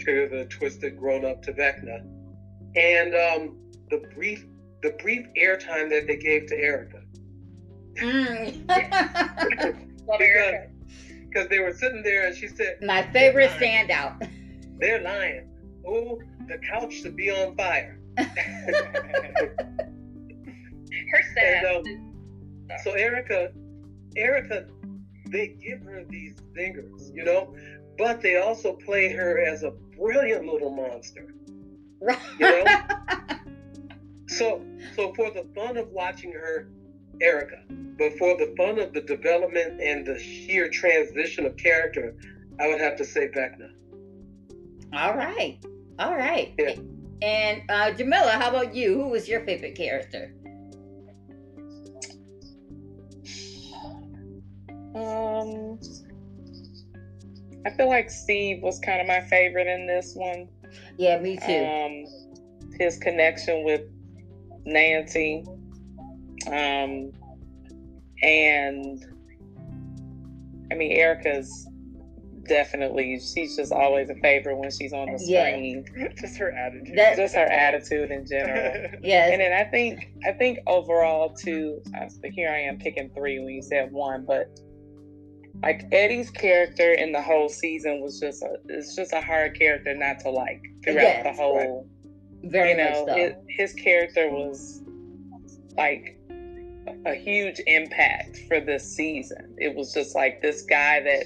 to 0.00 0.28
the 0.30 0.44
twisted 0.46 0.96
grown 0.98 1.24
up 1.24 1.42
to 1.42 1.52
Vecna, 1.52 2.00
and 2.76 3.14
um, 3.14 3.56
the 3.90 3.98
brief 4.14 4.46
the 4.82 4.90
brief 5.02 5.26
airtime 5.40 5.88
that 5.90 6.06
they 6.06 6.16
gave 6.16 6.46
to 6.46 6.54
Erica, 6.56 7.00
Mm. 7.96 8.66
Because- 8.66 10.20
Erica. 10.20 10.68
because 11.28 11.48
they 11.48 11.58
were 11.60 11.72
sitting 11.72 12.02
there 12.02 12.26
and 12.26 12.36
she 12.36 12.48
said, 12.48 12.78
My 12.82 13.02
favorite 13.12 13.50
standout. 13.52 14.28
"They're 14.78 15.00
lying. 15.00 15.48
Oh, 15.86 16.20
the 16.48 16.58
couch 16.58 16.92
should 16.94 17.16
be 17.16 17.30
on 17.30 17.56
fire." 17.56 17.98
Her 18.18 18.26
sass. 21.34 21.64
And, 21.64 21.86
um, 21.86 22.13
so 22.82 22.92
Erica, 22.92 23.52
Erica, 24.16 24.66
they 25.26 25.48
give 25.48 25.82
her 25.82 26.04
these 26.08 26.36
zingers, 26.56 27.14
you 27.14 27.24
know, 27.24 27.54
but 27.98 28.20
they 28.20 28.36
also 28.36 28.72
play 28.72 29.12
her 29.12 29.40
as 29.40 29.62
a 29.62 29.70
brilliant 29.96 30.46
little 30.46 30.70
monster. 30.70 31.34
You 32.38 32.50
know? 32.50 32.64
So, 34.26 34.62
so 34.96 35.12
for 35.14 35.30
the 35.30 35.46
fun 35.54 35.76
of 35.76 35.88
watching 35.90 36.32
her, 36.32 36.68
Erica, 37.20 37.58
but 37.68 38.18
for 38.18 38.36
the 38.36 38.52
fun 38.56 38.80
of 38.80 38.92
the 38.92 39.02
development 39.02 39.80
and 39.80 40.04
the 40.04 40.18
sheer 40.18 40.68
transition 40.68 41.46
of 41.46 41.56
character, 41.56 42.16
I 42.58 42.66
would 42.68 42.80
have 42.80 42.96
to 42.96 43.04
say 43.04 43.28
Vecna. 43.28 43.70
All 44.92 45.14
right. 45.14 45.58
All 45.98 46.16
right. 46.16 46.52
Yeah. 46.58 46.74
And 47.22 47.62
uh, 47.68 47.92
Jamilla, 47.92 48.32
how 48.32 48.48
about 48.48 48.74
you? 48.74 48.94
Who 48.94 49.08
was 49.08 49.28
your 49.28 49.44
favorite 49.44 49.76
character? 49.76 50.34
Um, 54.94 55.78
I 57.66 57.70
feel 57.70 57.88
like 57.88 58.10
Steve 58.10 58.62
was 58.62 58.78
kind 58.80 59.00
of 59.00 59.06
my 59.06 59.20
favorite 59.22 59.66
in 59.66 59.86
this 59.86 60.14
one. 60.14 60.48
Yeah, 60.98 61.18
me 61.18 61.36
too. 61.36 61.64
Um, 61.64 62.04
his 62.78 62.98
connection 62.98 63.64
with 63.64 63.82
Nancy, 64.66 65.44
um, 66.46 67.12
and 68.22 69.04
I 70.70 70.74
mean 70.74 70.92
Erica's 70.92 71.68
definitely 72.46 73.18
she's 73.20 73.56
just 73.56 73.72
always 73.72 74.10
a 74.10 74.14
favorite 74.16 74.56
when 74.56 74.70
she's 74.70 74.92
on 74.92 75.10
the 75.10 75.18
screen. 75.18 75.84
Yeah. 75.96 76.08
just 76.20 76.36
her 76.38 76.50
attitude. 76.52 76.96
Just 77.16 77.34
her 77.34 77.46
attitude 77.46 78.10
in 78.10 78.26
general. 78.26 78.90
yes. 79.02 79.30
And 79.32 79.40
then 79.40 79.52
I 79.52 79.64
think 79.70 80.12
I 80.26 80.32
think 80.32 80.58
overall 80.66 81.34
too. 81.34 81.80
I- 81.94 82.08
Here 82.30 82.50
I 82.50 82.60
am 82.60 82.78
picking 82.78 83.10
three 83.16 83.38
when 83.38 83.54
you 83.54 83.62
said 83.62 83.90
one, 83.92 84.24
but 84.26 84.48
like 85.64 85.86
Eddie's 85.92 86.30
character 86.30 86.92
in 86.92 87.12
the 87.12 87.22
whole 87.22 87.48
season 87.48 88.02
was 88.02 88.20
just 88.20 88.42
a 88.42 88.56
it's 88.68 88.94
just 88.94 89.14
a 89.14 89.20
hard 89.22 89.58
character 89.58 89.94
not 89.94 90.20
to 90.20 90.28
like 90.28 90.62
throughout 90.82 91.02
Yes, 91.02 91.24
the 91.24 91.42
whole. 91.42 91.88
Very 92.42 92.72
you 92.72 92.76
know, 92.76 93.06
much 93.06 93.08
so. 93.08 93.14
his, 93.14 93.32
his 93.48 93.72
character 93.72 94.28
was 94.28 94.82
like 95.78 96.18
a 97.06 97.14
huge 97.14 97.62
impact 97.66 98.40
for 98.46 98.60
this 98.60 98.84
season. 98.84 99.54
It 99.56 99.74
was 99.74 99.94
just 99.94 100.14
like 100.14 100.42
this 100.42 100.60
guy 100.62 101.00
that 101.00 101.24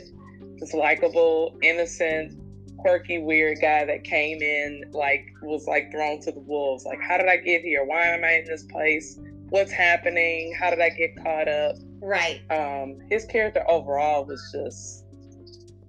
was 0.61 0.73
likable, 0.73 1.59
innocent, 1.61 2.39
quirky, 2.79 3.19
weird 3.19 3.59
guy 3.61 3.85
that 3.87 4.05
came 4.05 4.41
in, 4.41 4.85
like, 4.93 5.27
was 5.43 5.67
like 5.67 5.91
thrown 5.91 6.21
to 6.21 6.31
the 6.31 6.41
wolves. 6.41 6.85
Like, 6.85 7.01
how 7.01 7.19
did 7.19 7.27
I 7.27 7.39
get 7.39 7.63
here? 7.63 7.85
Why 7.85 8.07
am 8.07 8.23
I 8.23 8.35
in 8.35 8.45
this 8.45 8.63
place? 8.65 9.19
What's 9.49 9.73
happening? 9.73 10.55
How 10.59 10.71
did 10.71 10.81
I 10.81 10.91
get 10.91 11.17
caught 11.17 11.49
up? 11.49 11.77
Right. 12.01 12.41
Um, 12.51 12.99
his 13.11 13.25
character 13.25 13.65
overall 13.69 14.25
was 14.25 14.43
just, 14.53 15.05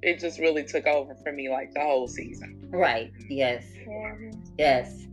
it 0.01 0.19
just 0.19 0.39
really 0.39 0.63
took 0.63 0.87
over 0.87 1.15
for 1.15 1.31
me, 1.31 1.49
like 1.49 1.73
the 1.73 1.81
whole 1.81 2.07
season. 2.07 2.67
Right. 2.69 3.11
Yes. 3.29 3.65
Yes. 4.57 5.07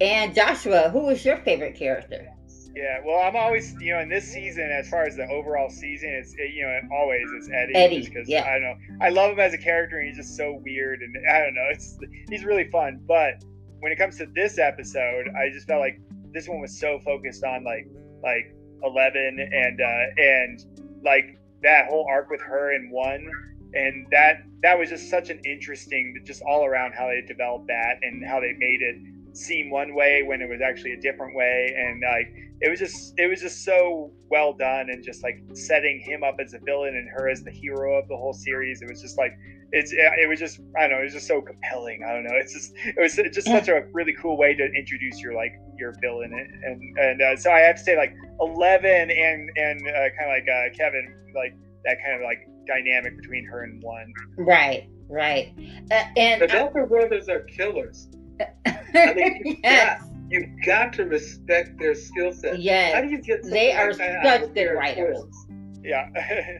And 0.00 0.34
Joshua, 0.34 0.90
who 0.90 1.06
was 1.06 1.24
your 1.24 1.38
favorite 1.38 1.74
character? 1.74 2.32
Yeah, 2.74 3.00
well, 3.06 3.26
I'm 3.26 3.36
always, 3.36 3.72
you 3.80 3.94
know, 3.94 4.00
in 4.00 4.10
this 4.10 4.30
season, 4.30 4.70
as 4.70 4.90
far 4.90 5.04
as 5.04 5.16
the 5.16 5.26
overall 5.28 5.70
season, 5.70 6.10
it's, 6.10 6.34
it, 6.34 6.52
you 6.52 6.62
know, 6.62 6.78
always 6.94 7.26
it's 7.34 7.48
Eddie. 7.48 7.74
Eddie, 7.74 8.04
because 8.04 8.28
yeah. 8.28 8.44
I 8.44 8.58
don't 8.58 8.62
know, 8.62 8.76
I 9.00 9.08
love 9.08 9.32
him 9.32 9.40
as 9.40 9.54
a 9.54 9.58
character, 9.58 9.98
and 9.98 10.08
he's 10.08 10.18
just 10.18 10.36
so 10.36 10.60
weird, 10.62 11.00
and 11.00 11.16
I 11.32 11.38
don't 11.38 11.54
know, 11.54 11.68
it's 11.70 11.98
he's 12.28 12.44
really 12.44 12.68
fun. 12.70 13.00
But 13.08 13.42
when 13.80 13.92
it 13.92 13.96
comes 13.96 14.18
to 14.18 14.26
this 14.34 14.58
episode, 14.58 15.28
I 15.34 15.48
just 15.50 15.66
felt 15.66 15.80
like 15.80 15.98
this 16.32 16.48
one 16.48 16.60
was 16.60 16.78
so 16.78 16.98
focused 16.98 17.44
on 17.44 17.64
like, 17.64 17.88
like 18.22 18.54
Eleven 18.82 19.38
and 19.40 19.80
uh, 19.80 20.22
and 20.22 20.64
like 21.04 21.38
that 21.62 21.86
whole 21.88 22.06
arc 22.10 22.30
with 22.30 22.40
her 22.42 22.72
in 22.72 22.90
one, 22.90 23.28
and 23.74 24.06
that 24.10 24.42
that 24.62 24.78
was 24.78 24.88
just 24.88 25.10
such 25.10 25.30
an 25.30 25.40
interesting, 25.44 26.14
just 26.24 26.42
all 26.42 26.64
around 26.64 26.92
how 26.92 27.06
they 27.08 27.22
developed 27.26 27.66
that 27.68 27.96
and 28.02 28.24
how 28.26 28.40
they 28.40 28.52
made 28.58 28.82
it 28.82 28.96
seem 29.36 29.70
one 29.70 29.94
way 29.94 30.22
when 30.22 30.40
it 30.40 30.48
was 30.48 30.60
actually 30.60 30.92
a 30.92 31.00
different 31.00 31.34
way, 31.34 31.74
and 31.76 32.02
like 32.02 32.32
it 32.60 32.70
was 32.70 32.78
just 32.78 33.14
it 33.18 33.28
was 33.28 33.40
just 33.40 33.64
so 33.64 34.10
well 34.30 34.52
done 34.52 34.88
and 34.90 35.04
just 35.04 35.22
like 35.22 35.42
setting 35.52 36.00
him 36.00 36.24
up 36.24 36.36
as 36.42 36.54
a 36.54 36.58
villain 36.64 36.96
and 36.96 37.08
her 37.10 37.28
as 37.28 37.42
the 37.42 37.50
hero 37.50 37.98
of 37.98 38.08
the 38.08 38.16
whole 38.16 38.32
series. 38.32 38.80
It 38.82 38.88
was 38.88 39.02
just 39.02 39.18
like 39.18 39.32
it's 39.72 39.92
it 39.92 40.28
was 40.28 40.38
just 40.38 40.60
I 40.76 40.82
don't 40.82 40.92
know 40.92 41.00
it 41.00 41.04
was 41.04 41.12
just 41.12 41.26
so 41.26 41.42
compelling. 41.42 42.02
I 42.02 42.14
don't 42.14 42.24
know 42.24 42.34
it's 42.34 42.54
just 42.54 42.72
it 42.76 42.96
was 42.98 43.16
just 43.16 43.46
such 43.46 43.68
a 43.68 43.86
really 43.92 44.14
cool 44.14 44.36
way 44.38 44.54
to 44.54 44.64
introduce 44.64 45.20
your 45.20 45.34
like 45.34 45.52
your 45.78 45.94
villain 46.00 46.32
and 46.32 46.98
and 46.98 47.22
uh, 47.22 47.36
so 47.36 47.50
I 47.50 47.60
have 47.60 47.76
to 47.76 47.82
say 47.82 47.96
like 47.96 48.14
Eleven 48.40 49.10
and 49.10 49.50
and 49.56 49.80
uh, 49.88 50.08
kind 50.16 50.22
of 50.22 50.28
like 50.28 50.46
uh, 50.48 50.76
Kevin 50.76 51.14
like 51.34 51.54
that 51.84 51.98
kind 52.02 52.16
of 52.16 52.22
like 52.22 52.48
dynamic 52.66 53.16
between 53.16 53.44
her 53.44 53.62
and 53.62 53.82
one. 53.82 54.12
Right, 54.38 54.88
right, 55.08 55.54
uh, 55.90 56.04
and 56.16 56.42
the 56.42 56.46
Duffer 56.46 56.86
Brothers 56.86 57.28
are 57.28 57.40
killers. 57.40 58.08
I 58.94 59.14
mean, 59.14 59.42
you've, 59.44 59.58
yes. 59.64 60.00
got, 60.00 60.10
you've 60.28 60.64
got 60.64 60.92
to 60.94 61.04
respect 61.04 61.78
their 61.78 61.94
skill 61.94 62.32
set. 62.32 62.60
Yes. 62.60 62.94
How 62.94 63.00
do 63.00 63.08
you 63.08 63.20
get 63.20 63.42
They 63.42 63.74
like 63.74 63.78
are 63.78 63.92
such 63.92 64.54
good 64.54 64.74
writers. 64.74 65.24
Yeah. 65.82 66.08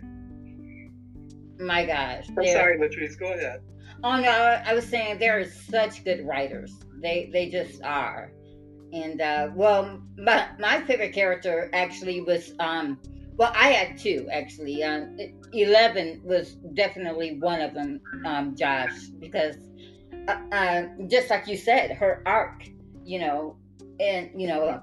My 1.59 1.87
gosh. 1.87 2.27
I'm 2.37 2.47
sorry, 2.47 2.79
Latrice. 2.79 3.19
Go 3.19 3.33
ahead. 3.33 3.63
Oh 4.05 4.21
no, 4.21 4.31
I 4.31 4.75
was 4.75 4.87
saying 4.87 5.19
they're 5.19 5.51
such 5.51 6.05
good 6.05 6.27
writers. 6.27 6.73
They 7.03 7.31
they 7.33 7.49
just 7.49 7.83
are. 7.83 8.31
And 8.93 9.21
uh, 9.21 9.51
well, 9.55 10.01
my 10.19 10.49
my 10.59 10.83
favorite 10.83 11.13
character 11.13 11.71
actually 11.73 12.21
was 12.21 12.53
um 12.59 12.99
well 13.37 13.53
I 13.55 13.69
had 13.69 13.99
two 13.99 14.29
actually. 14.31 14.83
Uh, 14.83 15.07
Eleven 15.53 16.21
was 16.25 16.55
definitely 16.75 17.39
one 17.39 17.61
of 17.61 17.73
them, 17.73 18.01
um, 18.27 18.55
Josh, 18.55 19.07
because 19.19 19.57
uh, 20.29 20.83
just 21.09 21.31
like 21.31 21.47
you 21.47 21.57
said, 21.57 21.93
her 21.93 22.23
arc, 22.27 22.69
you 23.05 23.19
know, 23.19 23.57
and 24.01 24.31
you 24.37 24.49
know, 24.49 24.83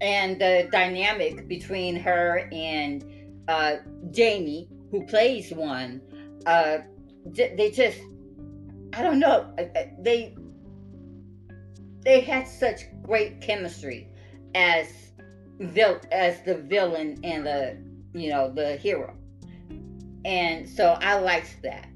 and 0.00 0.40
the 0.40 0.68
dynamic 0.70 1.48
between 1.48 1.96
her 1.96 2.48
and 2.52 3.04
uh, 3.48 3.76
Jamie, 4.10 4.68
who 4.90 5.04
plays 5.06 5.50
one, 5.52 6.00
uh, 6.46 6.78
they 7.26 7.70
just, 7.74 7.98
I 8.92 9.02
don't 9.02 9.18
know, 9.18 9.52
they 10.00 10.36
they 12.04 12.20
had 12.20 12.46
such 12.46 12.82
great 13.02 13.40
chemistry 13.40 14.08
as 14.54 14.86
vil- 15.58 16.00
as 16.12 16.42
the 16.42 16.54
villain 16.54 17.18
and 17.24 17.44
the 17.44 17.76
you 18.14 18.30
know 18.30 18.50
the 18.52 18.76
hero, 18.76 19.14
and 20.24 20.68
so 20.68 20.96
I 21.00 21.18
liked 21.18 21.58
that. 21.62 21.87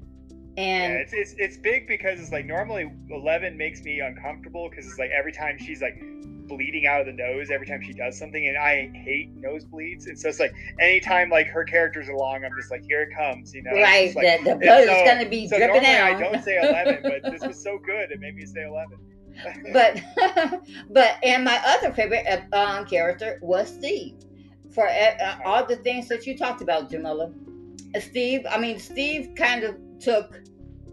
And 0.55 0.93
yeah, 0.93 0.99
it's, 0.99 1.13
it's 1.13 1.33
it's 1.37 1.57
big 1.57 1.87
because 1.87 2.19
it's 2.19 2.31
like 2.31 2.45
normally 2.45 2.91
Eleven 3.09 3.57
makes 3.57 3.81
me 3.81 4.01
uncomfortable 4.01 4.69
because 4.69 4.85
it's 4.85 4.99
like 4.99 5.09
every 5.09 5.31
time 5.31 5.57
she's 5.57 5.81
like 5.81 5.99
bleeding 6.47 6.85
out 6.85 6.99
of 6.99 7.07
the 7.07 7.13
nose 7.13 7.49
every 7.49 7.65
time 7.65 7.81
she 7.81 7.93
does 7.93 8.17
something, 8.17 8.47
and 8.47 8.57
I 8.57 8.91
hate 8.93 9.35
nosebleeds. 9.41 10.05
And 10.07 10.19
so 10.19 10.29
it's 10.29 10.39
like 10.39 10.53
anytime 10.79 11.29
like 11.29 11.47
her 11.47 11.63
character's 11.63 12.07
along, 12.07 12.45
I'm 12.45 12.51
just 12.55 12.69
like, 12.69 12.83
here 12.83 13.01
it 13.01 13.15
comes, 13.15 13.53
you 13.53 13.63
know. 13.63 13.71
Right, 13.71 14.15
like, 14.15 14.43
the, 14.43 14.51
the 14.51 14.55
blood 14.57 14.85
so, 14.85 14.93
is 14.93 15.09
gonna 15.09 15.29
be 15.29 15.47
so 15.47 15.57
dripping 15.57 15.81
normally 15.81 15.95
out. 15.95 16.15
I 16.15 16.19
don't 16.19 16.43
say 16.43 16.59
Eleven, 16.59 16.99
but 17.01 17.31
this 17.31 17.41
was 17.41 17.61
so 17.61 17.79
good, 17.79 18.11
it 18.11 18.19
made 18.19 18.35
me 18.35 18.45
say 18.45 18.65
Eleven. 18.65 18.99
but 19.73 20.01
but 20.91 21.17
and 21.23 21.43
my 21.43 21.59
other 21.65 21.91
favorite 21.91 22.27
uh, 22.27 22.55
um, 22.55 22.85
character 22.85 23.39
was 23.41 23.73
Steve 23.73 24.15
for 24.71 24.87
uh, 24.87 24.91
uh, 24.91 25.37
all 25.45 25.65
the 25.65 25.77
things 25.77 26.07
that 26.09 26.25
you 26.27 26.37
talked 26.37 26.61
about, 26.61 26.89
Jamilla. 26.89 27.33
Steve, 27.99 28.45
I 28.49 28.59
mean, 28.59 28.79
Steve 28.79 29.33
kind 29.35 29.63
of 29.63 29.75
took 30.03 30.41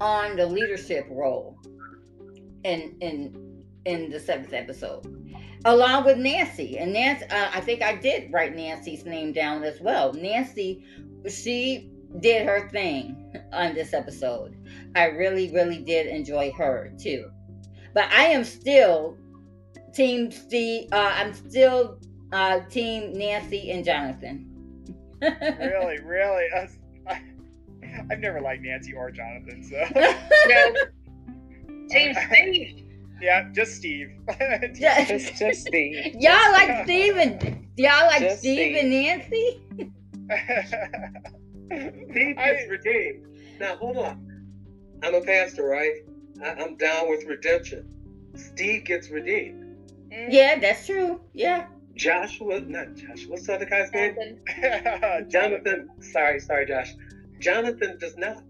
on 0.01 0.37
the 0.37 0.47
leadership 0.47 1.07
role 1.11 1.59
in 2.65 2.97
in 3.01 3.65
in 3.85 4.11
the 4.11 4.21
seventh 4.21 4.53
episode, 4.53 5.07
along 5.65 6.05
with 6.05 6.19
Nancy. 6.19 6.79
And 6.79 6.93
Nancy, 6.93 7.25
uh, 7.27 7.51
I 7.53 7.61
think 7.61 7.83
I 7.83 7.97
did 7.97 8.33
write 8.33 8.55
Nancy's 8.55 9.05
name 9.05 9.33
down 9.33 9.65
as 9.65 9.81
well. 9.81 10.13
Nancy, 10.13 10.85
she 11.29 11.91
did 12.21 12.47
her 12.47 12.69
thing 12.71 13.37
on 13.53 13.75
this 13.75 13.95
episode. 13.95 14.57
I 14.95 15.07
really, 15.07 15.51
really 15.53 15.79
did 15.79 16.07
enjoy 16.07 16.53
her 16.53 16.93
too. 16.99 17.31
But 17.95 18.13
I 18.13 18.27
am 18.27 18.45
still 18.45 19.17
Team 19.95 20.31
Steve. 20.31 20.89
Uh, 20.93 21.13
I'm 21.15 21.33
still 21.33 21.99
uh, 22.33 22.61
Team 22.69 23.13
Nancy 23.15 23.71
and 23.71 23.85
Jonathan. 23.85 24.47
really, 25.23 25.99
really. 26.01 26.45
I, 26.55 26.69
I've 28.11 28.21
never 28.21 28.41
liked 28.41 28.63
Nancy 28.63 28.93
or 28.95 29.11
Jonathan, 29.11 29.63
so. 29.63 29.85
no. 30.49 30.75
Team 31.91 32.15
Steve. 32.15 32.85
Yeah, 33.21 33.49
just 33.53 33.77
Steve. 33.77 34.13
just, 34.75 35.37
just 35.37 35.67
Steve. 35.67 36.15
Y'all 36.19 36.53
like 36.53 36.85
Steve 36.85 37.17
and 37.17 37.67
y'all 37.77 38.07
like 38.07 38.21
just 38.21 38.39
Steve, 38.39 38.57
Steve 38.57 38.77
and 38.77 38.91
Nancy? 38.91 39.61
Steve 42.11 42.37
gets 42.37 42.71
redeemed. 42.71 43.27
Now 43.59 43.77
hold 43.77 43.99
on. 43.99 44.27
I'm 45.03 45.15
a 45.15 45.21
pastor, 45.21 45.65
right? 45.67 45.93
I, 46.43 46.63
am 46.63 46.77
down 46.77 47.11
with 47.11 47.25
redemption. 47.25 47.87
Steve 48.35 48.85
gets 48.85 49.11
redeemed. 49.11 49.77
Mm. 50.13 50.27
Yeah, 50.31 50.59
that's 50.59 50.87
true. 50.87 51.21
Yeah. 51.35 51.67
Joshua, 51.97 52.61
not 52.61 52.95
Joshua. 52.95 53.31
What's 53.31 53.47
the 53.47 53.55
other 53.55 53.67
guy's 53.67 53.93
name? 53.93 54.39
Jonathan. 55.29 55.91
Sorry, 56.01 56.41
sorry, 56.41 56.67
Josh. 56.67 56.95
Jonathan 57.41 57.99
does 57.99 58.17
not. 58.17 58.43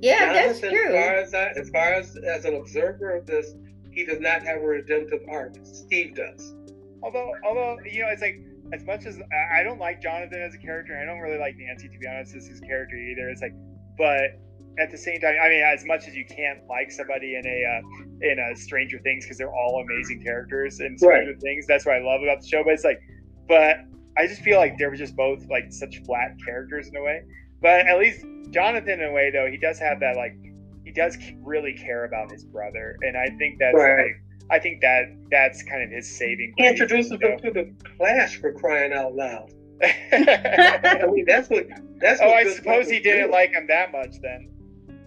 Yeah, 0.00 0.34
Jonathan, 0.34 0.46
that's 0.46 0.60
true. 0.60 0.96
As 0.96 1.04
far 1.04 1.14
as, 1.14 1.34
I, 1.34 1.60
as 1.60 1.70
far 1.70 1.92
as 1.94 2.16
as 2.16 2.44
an 2.44 2.54
observer 2.56 3.16
of 3.16 3.26
this, 3.26 3.54
he 3.90 4.04
does 4.04 4.20
not 4.20 4.42
have 4.42 4.58
a 4.58 4.66
redemptive 4.66 5.20
arc. 5.28 5.54
Steve 5.62 6.14
does. 6.14 6.54
Although, 7.02 7.32
although 7.46 7.76
you 7.84 8.02
know, 8.02 8.08
it's 8.08 8.22
like 8.22 8.40
as 8.72 8.84
much 8.84 9.04
as 9.06 9.20
I 9.54 9.62
don't 9.62 9.78
like 9.78 10.00
Jonathan 10.00 10.40
as 10.40 10.54
a 10.54 10.58
character, 10.58 10.98
I 10.98 11.04
don't 11.04 11.20
really 11.20 11.38
like 11.38 11.56
Nancy 11.58 11.88
to 11.88 11.98
be 11.98 12.06
honest 12.06 12.34
as 12.34 12.46
his 12.46 12.60
character 12.60 12.96
either. 12.96 13.28
It's 13.28 13.42
like, 13.42 13.54
but 13.98 14.40
at 14.78 14.90
the 14.90 14.98
same 14.98 15.20
time, 15.20 15.36
I 15.42 15.48
mean, 15.48 15.62
as 15.62 15.84
much 15.84 16.08
as 16.08 16.14
you 16.14 16.24
can't 16.24 16.66
like 16.68 16.90
somebody 16.90 17.36
in 17.36 17.46
a 17.46 17.64
uh, 17.64 18.30
in 18.30 18.38
a 18.38 18.56
Stranger 18.56 18.98
Things 19.00 19.24
because 19.24 19.38
they're 19.38 19.54
all 19.54 19.84
amazing 19.84 20.22
characters 20.22 20.80
in 20.80 20.98
Stranger 20.98 21.32
right. 21.32 21.40
Things, 21.40 21.66
that's 21.66 21.86
what 21.86 21.96
I 21.96 22.00
love 22.00 22.22
about 22.22 22.40
the 22.40 22.48
show. 22.48 22.64
But 22.64 22.74
it's 22.74 22.84
like, 22.84 23.00
but 23.48 23.84
I 24.16 24.26
just 24.26 24.42
feel 24.42 24.58
like 24.58 24.78
they 24.78 24.86
were 24.86 24.96
just 24.96 25.16
both 25.16 25.46
like 25.48 25.72
such 25.72 26.02
flat 26.04 26.36
characters 26.44 26.88
in 26.88 26.96
a 26.96 27.02
way. 27.02 27.22
But 27.60 27.86
at 27.86 27.98
least 27.98 28.24
Jonathan, 28.50 29.00
in 29.00 29.08
a 29.08 29.12
way, 29.12 29.30
though, 29.30 29.50
he 29.50 29.56
does 29.56 29.78
have 29.78 30.00
that 30.00 30.16
like 30.16 30.36
he 30.84 30.92
does 30.92 31.16
really 31.42 31.72
care 31.72 32.04
about 32.04 32.30
his 32.30 32.44
brother, 32.44 32.96
and 33.02 33.16
I 33.16 33.28
think 33.38 33.58
that's 33.58 33.74
right. 33.74 34.06
like, 34.06 34.22
I 34.50 34.58
think 34.58 34.80
that 34.82 35.04
that's 35.30 35.62
kind 35.62 35.82
of 35.82 35.90
his 35.90 36.08
saving. 36.08 36.52
He 36.56 36.66
introduces 36.66 37.18
them 37.18 37.38
to 37.38 37.50
the 37.50 37.72
Clash 37.96 38.36
for 38.36 38.52
crying 38.52 38.92
out 38.92 39.14
loud. 39.14 39.52
I 39.82 41.06
mean, 41.10 41.24
that's 41.26 41.48
what. 41.48 41.66
That's 42.00 42.20
oh, 42.20 42.26
what 42.26 42.36
I 42.36 42.52
suppose 42.52 42.90
he 42.90 43.00
didn't 43.00 43.28
do. 43.28 43.32
like 43.32 43.52
him 43.52 43.66
that 43.68 43.92
much 43.92 44.20
then. 44.20 44.50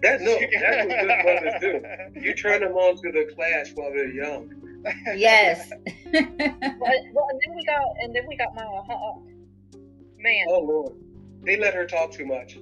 That 0.02 0.20
no, 0.20 0.38
that's 0.38 0.86
what 0.86 1.00
good 1.00 1.22
brothers 1.22 2.12
do. 2.14 2.20
You 2.20 2.34
turn 2.34 2.60
them 2.60 2.72
on 2.72 2.96
to 3.02 3.12
the 3.12 3.32
Clash 3.34 3.72
while 3.74 3.90
they're 3.90 4.12
young. 4.12 4.52
Yes. 5.16 5.70
well, 6.12 6.22
well, 7.12 7.26
and 7.30 7.40
then 7.44 7.54
we 7.54 7.64
got, 7.64 7.82
and 8.02 8.14
then 8.14 8.26
we 8.26 8.36
got 8.36 8.54
Maya 8.54 8.66
Hawke. 8.66 9.26
Man. 10.18 10.46
Oh 10.48 10.60
Lord, 10.60 10.92
they 11.44 11.56
let 11.56 11.74
her 11.74 11.86
talk 11.86 12.12
too 12.12 12.26
much. 12.26 12.58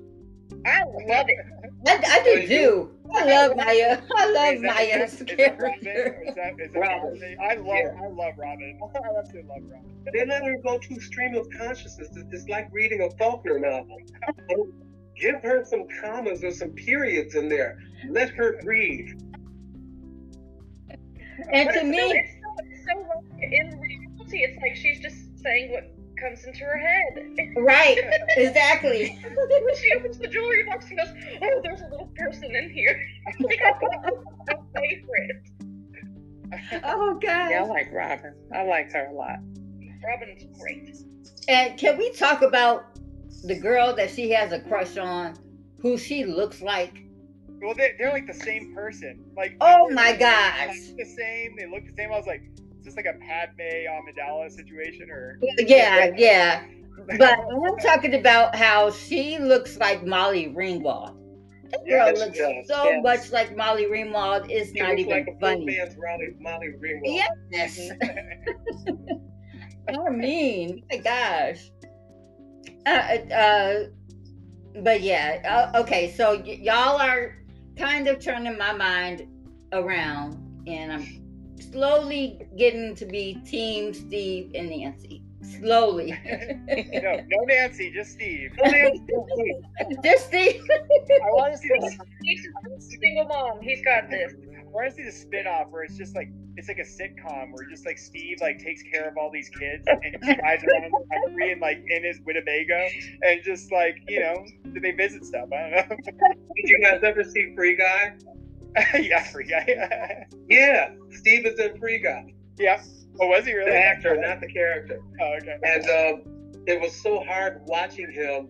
I 0.65 0.83
love 0.85 1.27
it. 1.29 1.47
I, 1.87 2.03
I 2.07 2.23
do 2.23 2.47
too. 2.47 2.91
I 3.15 3.25
love 3.25 3.57
Maya. 3.57 4.01
I 4.17 4.31
love 4.31 4.55
is 4.55 4.63
that, 4.63 4.75
Maya's 4.75 5.21
is, 5.21 5.23
character. 5.27 6.23
Is 6.27 6.35
that, 6.35 6.53
is 6.59 6.73
that 6.73 6.79
Robin. 6.79 7.37
I 7.41 7.55
love, 7.55 7.67
yeah. 7.67 8.01
I 8.03 8.09
love 8.09 8.35
Robin. 8.37 8.79
I 8.95 9.19
absolutely 9.19 9.49
love 9.49 9.63
Robin. 9.71 10.05
They 10.13 10.27
let 10.27 10.45
her 10.45 10.57
go 10.63 10.79
to 10.79 11.01
stream 11.01 11.35
of 11.37 11.49
consciousness. 11.51 12.09
It's 12.33 12.49
like 12.49 12.69
reading 12.73 13.03
a 13.03 13.17
Faulkner 13.17 13.59
novel. 13.59 13.99
Give 15.17 15.37
her 15.43 15.65
some 15.65 15.87
commas 16.03 16.45
or 16.45 16.51
some 16.51 16.71
periods 16.71 17.37
in 17.37 17.49
there. 17.49 17.79
Let 18.11 18.31
her 18.31 18.61
breathe. 18.63 19.09
And 21.53 21.71
to 21.71 21.85
me, 21.85 21.99
it's 21.99 22.33
so, 22.87 22.95
so 22.95 23.23
in 23.41 23.79
reality, 23.79 24.39
it's 24.43 24.61
like 24.61 24.77
she's 24.77 25.01
just 25.01 25.17
saying 25.43 25.73
what 25.73 25.93
comes 26.21 26.45
into 26.45 26.65
her 26.65 26.79
head. 26.79 27.55
Right, 27.57 27.99
exactly. 28.37 29.19
when 29.23 29.77
she 29.77 29.93
opens 29.95 30.19
the 30.19 30.29
jewelry 30.29 30.65
box 30.65 30.87
and 30.89 30.99
goes, 30.99 31.09
"Oh, 31.43 31.61
there's 31.63 31.81
a 31.83 31.89
little 31.89 32.11
person 32.17 32.55
in 32.55 32.71
here." 32.71 33.01
like, 33.41 33.61
I 33.63 33.73
thought 33.73 34.65
my 34.75 34.81
favorite. 34.81 35.43
Oh 36.85 37.19
God. 37.21 37.51
Yeah, 37.51 37.63
I 37.63 37.67
like 37.67 37.93
Robin. 37.93 38.35
I 38.55 38.63
like 38.65 38.93
her 38.93 39.07
a 39.07 39.13
lot. 39.13 39.39
Robin's 40.05 40.45
great. 40.61 40.97
And 41.49 41.79
can 41.79 41.99
we 41.99 42.13
talk 42.13 42.43
about 42.43 42.99
the 43.45 43.59
girl 43.59 43.95
that 43.95 44.11
she 44.11 44.31
has 44.31 44.53
a 44.53 44.61
crush 44.61 44.97
on, 44.97 45.35
who 45.81 45.99
she 45.99 46.25
looks 46.25 46.63
like? 46.63 47.06
Well, 47.63 47.75
they, 47.75 47.93
they're 47.99 48.13
like 48.13 48.27
the 48.27 48.35
same 48.35 48.75
person. 48.75 49.25
Like, 49.37 49.57
oh 49.61 49.89
my 49.91 50.15
gosh, 50.17 50.77
the 50.97 51.05
same. 51.05 51.57
They 51.57 51.67
look 51.67 51.85
the 51.87 51.93
same. 51.97 52.13
I 52.13 52.17
was 52.17 52.27
like, 52.27 52.43
it's 52.77 52.85
just 52.85 52.97
like 52.97 53.07
a 53.07 53.15
Padme 53.19 53.61
Amidala 53.61 54.51
situation, 54.51 55.11
or 55.11 55.39
Yeah, 55.59 56.13
yeah. 56.17 56.65
But 57.19 57.39
I'm 57.39 57.77
talking 57.79 58.15
about 58.15 58.55
how 58.57 58.91
she 58.91 59.39
looks 59.39 59.77
like 59.79 60.05
Molly 60.07 60.49
Ringwald. 60.57 61.15
That 61.71 61.85
girl 61.87 62.07
Yes, 62.07 62.19
looks 62.19 62.39
does. 62.39 62.69
so 62.69 62.85
Yes. 62.85 63.03
much 63.03 63.33
like 63.33 63.57
Molly 63.57 63.87
Ringwald. 63.87 64.47
It's 64.51 64.73
She 64.73 64.81
not 64.81 64.99
even 64.99 65.11
like 65.11 65.41
funny. 65.41 65.65
man's 65.65 65.97
Molly, 65.99 66.35
Molly 66.41 66.69
Ringwald. 66.81 67.27
Yes. 67.51 67.91
I 69.89 70.11
mean, 70.11 70.85
my 70.91 70.97
gosh. 70.99 71.71
Uh, 72.87 73.35
uh, 73.35 73.85
but 74.83 75.01
yeah, 75.01 75.71
uh, 75.75 75.81
okay. 75.81 76.13
So 76.13 76.35
y- 76.45 76.59
y'all 76.63 77.01
are 77.01 77.36
kind 77.77 78.09
of 78.09 78.19
turning 78.19 78.57
my 78.59 78.73
mind 78.73 79.27
around, 79.73 80.37
and 80.67 80.93
I'm 80.93 81.23
slowly 81.61 82.47
getting 82.57 82.95
to 82.97 83.07
be 83.07 83.35
Team 83.47 83.93
Steve 83.93 84.53
and 84.55 84.71
Nancy. 84.71 85.23
Slowly, 85.43 86.11
no, 86.67 87.21
no 87.29 87.45
Nancy, 87.45 87.93
just 87.93 88.13
Steve. 88.13 88.53
just 90.03 90.27
Steve. 90.27 90.63
I 90.71 91.31
want 91.31 91.53
to 91.53 91.59
see 91.59 91.69
the 91.69 91.99
He's 92.23 92.47
a 92.47 92.81
single 92.81 93.27
mom. 93.27 93.61
He's 93.63 93.85
got 93.85 94.11
this. 94.11 94.33
I 94.77 94.83
want 94.83 94.91
to 94.91 94.97
see 94.97 95.05
the 95.05 95.13
spin-off 95.13 95.69
where 95.71 95.85
it's 95.85 95.97
just 95.97 96.15
like 96.15 96.29
it's 96.57 96.69
like 96.69 96.79
a 96.79 96.83
sitcom 96.83 97.53
where 97.53 97.67
just 97.67 97.87
like 97.87 97.97
Steve 97.97 98.39
like 98.43 98.59
takes 98.59 98.83
care 98.83 99.09
of 99.09 99.17
all 99.17 99.31
these 99.33 99.49
kids 99.49 99.87
and 99.87 100.03
he 100.05 100.11
drives 100.35 100.65
around 100.65 100.93
the 100.93 101.07
country 101.25 101.53
and 101.53 101.63
like 101.63 101.83
in 101.89 102.05
his 102.05 102.21
Winnebago 102.27 102.87
and 103.23 103.43
just 103.43 103.73
like 103.73 103.97
you 104.07 104.21
know 104.21 104.45
did 104.75 104.83
they 104.83 104.91
visit 104.91 105.25
stuff. 105.25 105.49
I 105.51 105.71
don't 105.89 105.91
know. 105.91 105.97
Did 106.57 106.69
you 106.69 106.81
guys 106.83 107.01
ever 107.03 107.25
see 107.25 107.55
Free 107.55 107.75
Guy? 107.75 108.17
yeah, 109.01 109.25
free 109.25 109.47
guy. 109.47 110.27
Yeah, 110.49 110.91
Steve 111.11 111.47
is 111.47 111.59
in 111.59 111.79
Free 111.79 111.99
Guy. 111.99 112.35
yeah. 112.59 112.83
Oh, 113.19 113.29
was 113.29 113.47
he 113.47 113.55
really? 113.55 113.71
The 113.71 113.79
actor, 113.79 114.15
not 114.17 114.41
the 114.41 114.47
character. 114.49 115.01
Oh, 115.21 115.37
okay. 115.39 115.57
And 115.63 115.85
um, 115.85 116.63
it 116.67 116.79
was 116.79 116.95
so 116.95 117.25
hard 117.25 117.63
watching 117.65 118.13
him 118.13 118.49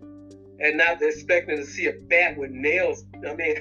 and 0.59 0.77
not 0.77 1.01
expecting 1.01 1.57
to 1.59 1.65
see 1.65 1.87
a 1.87 1.93
bat 1.93 2.37
with 2.37 2.51
nails. 2.51 3.05
I 3.27 3.35
mean, 3.35 3.57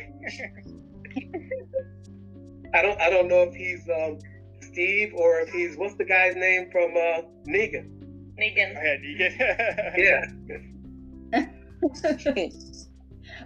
I 2.75 2.81
don't, 2.81 2.99
I 2.99 3.09
don't 3.09 3.29
know 3.29 3.43
if 3.43 3.55
he's 3.55 3.87
um, 3.89 4.19
Steve 4.59 5.13
or 5.15 5.39
if 5.39 5.49
he's 5.49 5.77
what's 5.77 5.95
the 5.95 6.03
guy's 6.03 6.35
name 6.35 6.69
from 6.71 6.91
uh, 6.91 7.21
Negan. 7.47 7.89
Negan. 8.37 8.73
Go 8.73 8.79
ahead, 8.79 8.99
Negan. 9.01 9.95
Yeah, 9.97 10.25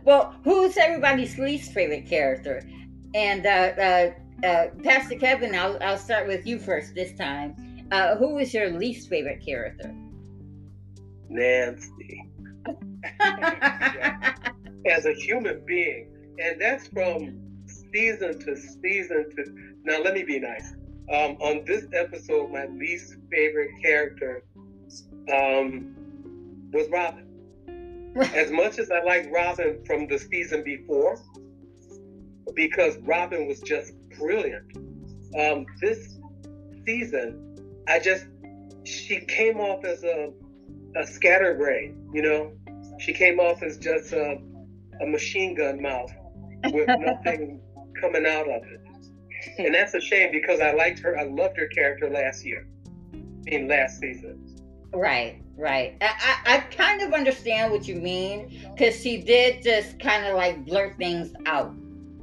well, 0.04 0.36
who's 0.44 0.78
everybody's 0.78 1.38
least 1.38 1.74
favorite 1.74 2.08
character? 2.08 2.64
And 3.14 3.46
uh, 3.46 3.50
uh, 3.50 4.12
uh, 4.46 4.68
Pastor 4.84 5.16
Kevin, 5.16 5.56
I'll, 5.56 5.78
I'll 5.82 5.98
start 5.98 6.28
with 6.28 6.46
you 6.46 6.60
first 6.60 6.96
this 6.96 7.18
time. 7.18 7.88
Uh, 7.92 8.16
who 8.16 8.38
is 8.38 8.54
your 8.54 8.72
least 8.72 9.10
favorite 9.10 9.44
character? 9.46 9.94
Nancy 11.30 12.24
as 14.86 15.06
a 15.06 15.14
human 15.14 15.64
being, 15.66 16.08
and 16.40 16.60
that's 16.60 16.88
from 16.88 17.49
season 17.94 18.40
to 18.40 18.56
season 18.56 19.30
to. 19.36 19.74
Now, 19.84 20.02
let 20.02 20.14
me 20.14 20.24
be 20.24 20.40
nice. 20.40 20.74
Um, 21.12 21.38
on 21.42 21.66
this 21.66 21.86
episode, 21.94 22.52
my 22.52 22.68
least 22.68 23.16
favorite 23.32 23.72
character 23.82 24.44
um, 25.34 25.96
was 26.72 26.88
Robin. 26.90 27.26
As 28.36 28.52
much 28.52 28.80
as 28.80 28.90
I 28.92 29.02
like 29.04 29.32
Robin 29.32 29.84
from 29.86 30.08
the 30.08 30.18
season 30.18 30.64
before, 30.64 31.20
because 32.56 32.98
Robin 33.00 33.48
was 33.48 33.62
just 33.62 33.94
brilliant. 34.18 34.66
Um, 35.40 35.66
this 35.80 36.18
season, 36.86 37.56
I 37.88 38.00
just 38.00 38.26
she 38.84 39.20
came 39.22 39.60
off 39.60 39.86
as 39.86 40.04
a 40.04 40.32
a 40.96 41.06
scatterbrain, 41.06 42.10
you 42.14 42.22
know. 42.22 42.52
She 43.00 43.14
came 43.14 43.40
off 43.40 43.62
as 43.62 43.78
just 43.78 44.12
a, 44.12 44.40
a 45.02 45.06
machine 45.06 45.56
gun 45.56 45.82
mouth 45.82 46.12
with 46.72 46.88
nothing 47.00 47.62
coming 48.00 48.26
out 48.26 48.48
of 48.50 48.64
it. 48.64 48.82
And 49.58 49.74
that's 49.74 49.94
a 49.94 50.02
shame 50.02 50.32
because 50.32 50.60
I 50.60 50.74
liked 50.74 51.00
her. 51.00 51.18
I 51.18 51.24
loved 51.24 51.58
her 51.58 51.68
character 51.68 52.10
last 52.10 52.46
year, 52.46 52.68
in 53.48 53.68
last 53.68 54.00
season. 54.00 54.46
Right, 54.94 55.42
right. 55.56 55.96
I, 56.02 56.40
I, 56.46 56.56
I 56.56 56.60
kind 56.60 57.02
of 57.02 57.14
understand 57.14 57.72
what 57.72 57.88
you 57.88 57.96
mean 57.96 58.68
because 58.76 59.00
she 59.02 59.22
did 59.22 59.62
just 59.64 60.00
kind 60.00 60.26
of 60.26 60.36
like 60.36 60.66
blurt 60.66 60.98
things 60.98 61.34
out, 61.46 61.74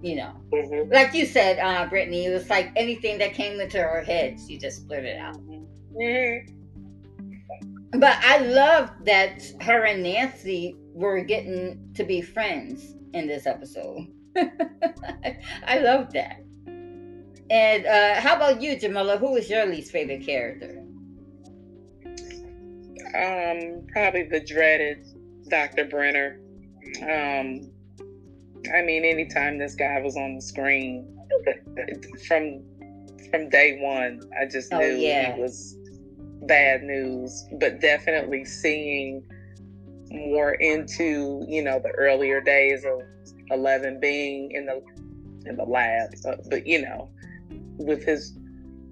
you 0.02 0.16
know. 0.16 0.32
hmm 0.52 0.92
Like 0.92 1.14
you 1.14 1.26
said, 1.26 1.58
uh, 1.58 1.86
Brittany, 1.88 2.26
it 2.26 2.32
was 2.32 2.50
like 2.50 2.70
anything 2.76 3.18
that 3.18 3.34
came 3.34 3.60
into 3.60 3.78
her 3.78 4.02
head, 4.02 4.38
she 4.46 4.58
just 4.58 4.86
blurted 4.88 5.16
out. 5.16 5.36
Mhm. 5.94 6.52
But 7.92 8.18
I 8.22 8.38
love 8.38 8.90
that 9.04 9.42
her 9.62 9.84
and 9.84 10.02
Nancy 10.02 10.76
were 10.92 11.20
getting 11.20 11.90
to 11.94 12.04
be 12.04 12.20
friends 12.20 12.94
in 13.14 13.26
this 13.26 13.46
episode. 13.46 14.06
I 15.66 15.78
love 15.80 16.12
that. 16.12 16.42
And 17.48 17.86
uh, 17.86 18.20
how 18.20 18.36
about 18.36 18.60
you, 18.60 18.76
Jamilla? 18.76 19.18
Who 19.18 19.36
is 19.36 19.48
your 19.48 19.66
least 19.66 19.92
favorite 19.92 20.24
character? 20.26 20.82
Um, 23.14 23.86
probably 23.92 24.24
the 24.24 24.40
dreaded 24.40 25.06
Dr. 25.48 25.84
Brenner. 25.84 26.40
Um, 27.02 27.70
I 28.74 28.82
mean, 28.82 29.04
anytime 29.04 29.58
this 29.58 29.74
guy 29.74 30.00
was 30.00 30.16
on 30.16 30.34
the 30.36 30.42
screen, 30.42 31.16
from 32.26 32.62
from 33.30 33.48
day 33.48 33.78
one, 33.80 34.20
I 34.40 34.46
just 34.46 34.72
Oh, 34.72 34.78
knew 34.78 34.96
yeah. 34.96 35.34
he 35.34 35.40
was 35.40 35.76
bad 36.42 36.82
news. 36.82 37.44
But 37.60 37.80
definitely 37.80 38.44
seeing 38.44 39.22
more 40.10 40.54
into 40.54 41.44
you 41.48 41.62
know 41.62 41.78
the 41.78 41.90
earlier 41.90 42.40
days 42.40 42.84
of 42.84 43.00
Eleven 43.50 44.00
being 44.00 44.50
in 44.52 44.66
the 44.66 44.82
in 45.46 45.56
the 45.56 45.64
lab, 45.64 46.10
uh, 46.24 46.34
but 46.50 46.66
you 46.66 46.82
know, 46.82 47.08
with 47.78 48.04
his 48.04 48.36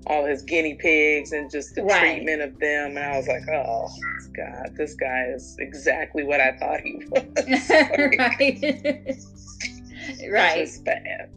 all 0.06 0.24
his 0.24 0.42
guinea 0.42 0.74
pigs 0.74 1.32
and 1.32 1.50
just 1.50 1.74
the 1.74 1.82
Right. 1.82 2.16
treatment 2.16 2.42
of 2.42 2.58
them, 2.60 2.96
and 2.96 2.98
I 2.98 3.16
was 3.16 3.26
like, 3.26 3.42
oh 3.48 3.88
God, 4.36 4.74
this 4.76 4.94
guy 4.94 5.24
is 5.34 5.56
exactly 5.58 6.22
what 6.24 6.40
I 6.40 6.52
thought 6.52 6.80
he 6.80 7.00
was. 7.10 7.70
right. 8.18 8.58
right. 10.30 10.58
Just 10.58 10.84
bad. 10.84 11.30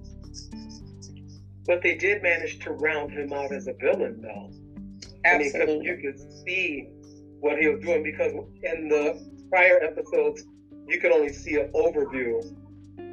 But 1.65 1.81
they 1.81 1.95
did 1.95 2.21
manage 2.21 2.59
to 2.59 2.71
round 2.71 3.11
him 3.11 3.33
out 3.33 3.51
as 3.53 3.67
a 3.67 3.73
villain, 3.73 4.21
though. 4.21 4.51
I 5.25 5.37
mean, 5.37 5.51
'cause 5.51 5.61
Absolutely. 5.61 5.85
you 5.87 5.95
could 5.97 6.19
see 6.45 6.87
what 7.39 7.57
he 7.59 7.67
was 7.67 7.79
doing 7.81 8.03
because 8.03 8.31
in 8.63 8.87
the 8.89 9.19
prior 9.49 9.81
episodes, 9.83 10.43
you 10.87 10.99
could 10.99 11.11
only 11.11 11.31
see 11.33 11.55
an 11.55 11.69
overview 11.73 12.41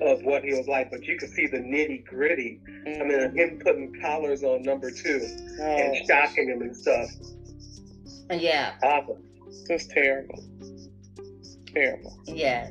of 0.01 0.23
what 0.23 0.43
he 0.43 0.53
was 0.55 0.67
like, 0.67 0.91
but 0.91 1.05
you 1.05 1.17
could 1.19 1.31
see 1.31 1.47
the 1.47 1.59
nitty 1.59 2.07
gritty. 2.07 2.61
I 2.87 3.03
mean, 3.03 3.37
him 3.37 3.61
putting 3.63 3.95
collars 4.01 4.43
on 4.43 4.63
number 4.63 4.91
two 4.91 5.21
oh, 5.61 5.65
and 5.65 6.07
shocking 6.07 6.49
him 6.49 6.63
and 6.63 6.77
stuff. 6.77 7.11
Yeah. 8.31 8.75
Awesome. 8.83 9.23
it 9.69 9.73
was 9.73 9.87
terrible. 9.87 10.43
Terrible. 11.67 12.19
Yeah. 12.27 12.71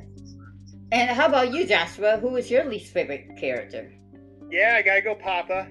And 0.92 1.10
how 1.10 1.26
about 1.26 1.52
you, 1.52 1.66
Joshua? 1.66 2.18
Who 2.18 2.36
is 2.36 2.50
your 2.50 2.64
least 2.64 2.92
favorite 2.92 3.36
character? 3.36 3.92
Yeah, 4.50 4.76
I 4.78 4.82
gotta 4.82 5.02
go 5.02 5.14
Papa. 5.14 5.68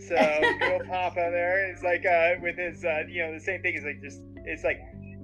So 0.00 0.14
go 0.60 0.80
Papa 0.88 1.14
there. 1.14 1.70
It's 1.70 1.82
like 1.82 2.04
uh, 2.06 2.40
with 2.42 2.56
his, 2.56 2.84
uh, 2.84 3.02
you 3.08 3.24
know, 3.24 3.32
the 3.32 3.40
same 3.40 3.62
thing 3.62 3.74
is 3.74 3.84
like 3.84 4.02
just 4.02 4.20
it's 4.44 4.64
like 4.64 4.80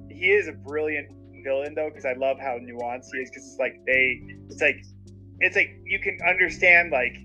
he 0.09 0.31
is 0.31 0.49
a 0.49 0.53
brilliant 0.53 1.09
villain 1.43 1.75
though 1.75 1.89
because 1.89 2.05
I 2.05 2.13
love 2.13 2.39
how 2.39 2.59
nuanced 2.59 3.09
he 3.13 3.21
is 3.21 3.31
because 3.31 3.47
it's 3.47 3.59
like 3.59 3.81
they, 3.87 4.23
it's 4.49 4.61
like 4.61 4.85
it's 5.43 5.57
like 5.57 5.71
you 5.85 5.99
can 5.99 6.19
understand 6.29 6.91
like 6.91 7.17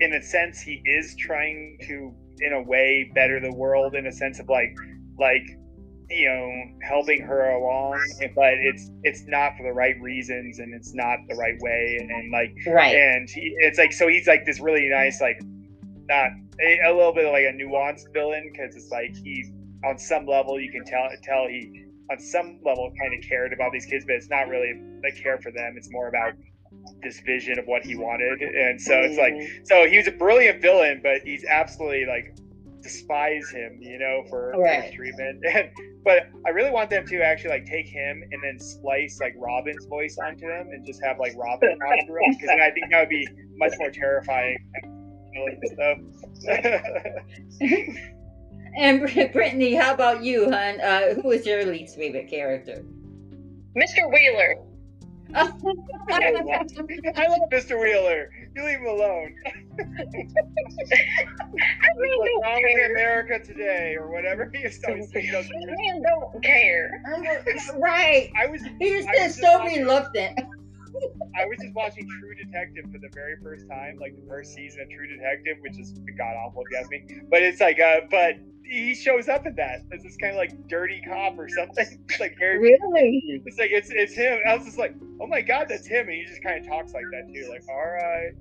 in 0.00 0.12
a 0.14 0.22
sense 0.22 0.60
he 0.60 0.82
is 0.84 1.14
trying 1.16 1.78
to 1.86 2.12
in 2.40 2.52
a 2.52 2.62
way 2.62 3.10
better 3.14 3.40
the 3.40 3.52
world 3.52 3.94
in 3.94 4.06
a 4.06 4.12
sense 4.12 4.38
of 4.40 4.48
like 4.48 4.74
like 5.18 5.42
you 6.10 6.28
know 6.28 6.86
helping 6.86 7.20
her 7.22 7.50
along 7.50 7.98
but 8.34 8.52
it's 8.54 8.90
it's 9.04 9.22
not 9.26 9.56
for 9.56 9.62
the 9.62 9.72
right 9.72 9.98
reasons 10.02 10.58
and 10.58 10.74
it's 10.74 10.94
not 10.94 11.18
the 11.28 11.34
right 11.36 11.58
way 11.60 11.96
and, 12.00 12.10
and 12.10 12.30
like 12.30 12.54
Right. 12.66 12.94
and 12.94 13.28
he, 13.30 13.54
it's 13.60 13.78
like 13.78 13.92
so 13.92 14.08
he's 14.08 14.26
like 14.26 14.44
this 14.44 14.60
really 14.60 14.88
nice 14.88 15.20
like 15.20 15.40
not 16.08 16.28
a, 16.60 16.78
a 16.86 16.92
little 16.94 17.14
bit 17.14 17.24
of 17.24 17.32
like 17.32 17.44
a 17.44 17.52
nuanced 17.52 18.12
villain 18.12 18.50
because 18.52 18.76
it's 18.76 18.90
like 18.90 19.14
he's 19.24 19.50
on 19.84 19.98
some 19.98 20.26
level 20.26 20.60
you 20.60 20.70
can 20.70 20.84
tell 20.84 21.08
tell 21.22 21.46
he 21.48 21.86
on 22.10 22.18
some 22.18 22.60
level 22.64 22.92
kind 23.00 23.14
of 23.14 23.26
cared 23.26 23.52
about 23.52 23.72
these 23.72 23.86
kids 23.86 24.04
but 24.04 24.14
it's 24.16 24.28
not 24.28 24.48
really 24.48 24.74
like 25.02 25.16
care 25.16 25.38
for 25.38 25.50
them 25.52 25.74
it's 25.76 25.90
more 25.90 26.08
about 26.08 26.34
this 27.02 27.20
vision 27.20 27.58
of 27.58 27.66
what 27.66 27.84
he 27.84 27.94
wanted 27.96 28.40
and 28.40 28.80
so 28.80 28.94
it's 29.00 29.18
like 29.18 29.34
so 29.64 29.86
he 29.86 29.98
was 29.98 30.06
a 30.06 30.12
brilliant 30.12 30.62
villain 30.62 31.00
but 31.02 31.20
he's 31.22 31.44
absolutely 31.44 32.06
like 32.06 32.34
despise 32.82 33.48
him 33.50 33.78
you 33.80 33.98
know 33.98 34.22
for, 34.30 34.52
for 34.54 34.62
Right. 34.62 34.84
his 34.84 34.94
treatment 34.94 35.42
and 35.52 35.70
but 36.04 36.28
i 36.46 36.50
really 36.50 36.70
want 36.70 36.88
them 36.90 37.06
to 37.06 37.22
actually 37.22 37.50
like 37.50 37.66
take 37.66 37.86
him 37.86 38.22
and 38.30 38.42
then 38.42 38.58
splice 38.58 39.18
like 39.20 39.34
robin's 39.38 39.84
voice 39.86 40.16
onto 40.24 40.46
him 40.46 40.68
and 40.68 40.84
just 40.86 41.02
have 41.02 41.18
like 41.18 41.34
robin 41.36 41.78
talk 41.78 41.98
through 42.06 42.24
him 42.24 42.34
because 42.38 42.50
i 42.60 42.70
think 42.70 42.90
that 42.90 43.00
would 43.00 43.08
be 43.10 43.26
much 43.58 43.72
more 43.78 43.90
terrifying 43.90 44.56
and 48.76 49.00
Brittany, 49.00 49.74
how 49.74 49.94
about 49.94 50.22
you, 50.22 50.44
hon? 50.50 50.80
Uh, 50.80 51.14
who 51.14 51.30
is 51.32 51.44
your 51.46 51.64
least 51.64 51.96
favorite 51.96 52.28
character? 52.28 52.84
Mr. 53.76 54.08
Wheeler. 54.12 54.56
I 55.34 55.44
love 57.28 57.40
Mr. 57.50 57.80
Wheeler. 57.80 58.30
You 58.54 58.64
leave 58.64 58.78
him 58.78 58.86
alone. 58.86 59.34
I 59.80 59.84
What's 61.94 61.98
really 61.98 62.30
wrong 62.42 62.54
don't 62.54 62.62
with 62.62 62.76
care. 62.76 62.90
America 62.92 63.44
today, 63.44 63.96
or 63.98 64.10
whatever. 64.10 64.50
He 64.52 64.60
used 64.62 64.82
to 64.82 64.90
always 64.90 65.10
say 65.10 65.30
those 65.30 65.48
words. 65.48 65.66
Man, 65.66 66.02
don't 66.02 66.42
care. 66.42 67.02
right. 67.78 68.30
I 68.36 68.46
was 68.46 68.62
He's 68.78 69.06
I 69.06 69.18
was 69.18 69.18
just 69.18 69.36
just 69.36 69.40
so 69.40 69.64
reluctant. 69.64 70.38
I 71.36 71.46
was 71.46 71.58
just 71.60 71.74
watching 71.74 72.08
True 72.20 72.34
Detective 72.34 72.84
for 72.92 72.98
the 72.98 73.10
very 73.12 73.36
first 73.42 73.68
time, 73.68 73.98
like 74.00 74.14
the 74.16 74.26
first 74.28 74.54
season 74.54 74.82
of 74.82 74.90
True 74.90 75.06
Detective, 75.06 75.56
which 75.60 75.78
is 75.78 75.92
god 76.16 76.34
awful 76.36 76.62
ask 76.78 76.90
me. 76.90 77.04
But 77.30 77.42
it's 77.42 77.60
like, 77.60 77.80
uh, 77.80 78.02
but 78.10 78.36
he 78.64 78.94
shows 78.94 79.28
up 79.28 79.46
in 79.46 79.54
that 79.56 79.82
as 79.92 80.02
this 80.02 80.16
kind 80.16 80.32
of 80.32 80.38
like 80.38 80.68
dirty 80.68 81.02
cop 81.06 81.38
or 81.38 81.48
something. 81.48 81.86
It's 82.08 82.20
like 82.20 82.36
very, 82.38 82.58
Really? 82.58 83.42
it's 83.44 83.58
like 83.58 83.70
it's 83.72 83.90
it's 83.90 84.14
him. 84.14 84.38
I 84.48 84.56
was 84.56 84.64
just 84.64 84.78
like, 84.78 84.94
oh 85.20 85.26
my 85.26 85.40
god, 85.42 85.66
that's 85.68 85.86
him, 85.86 86.08
and 86.08 86.16
he 86.16 86.24
just 86.24 86.42
kind 86.42 86.60
of 86.64 86.70
talks 86.70 86.92
like 86.92 87.04
that 87.12 87.32
too, 87.32 87.48
like 87.50 87.62
all 87.68 87.76
right. 87.76 88.32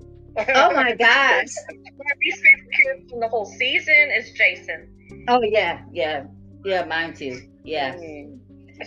Oh 0.55 0.73
my 0.73 0.95
gosh. 0.99 1.53
My 1.97 2.11
least 2.23 2.43
favorite 2.43 2.71
character 2.83 3.09
from 3.09 3.19
the 3.19 3.27
whole 3.27 3.45
season 3.45 4.11
is 4.15 4.31
Jason. 4.33 5.25
Oh 5.27 5.41
yeah, 5.41 5.81
yeah, 5.91 6.25
yeah. 6.63 6.85
Mine 6.85 7.13
too. 7.13 7.41
Yeah. 7.63 7.95
Mm. 7.95 8.39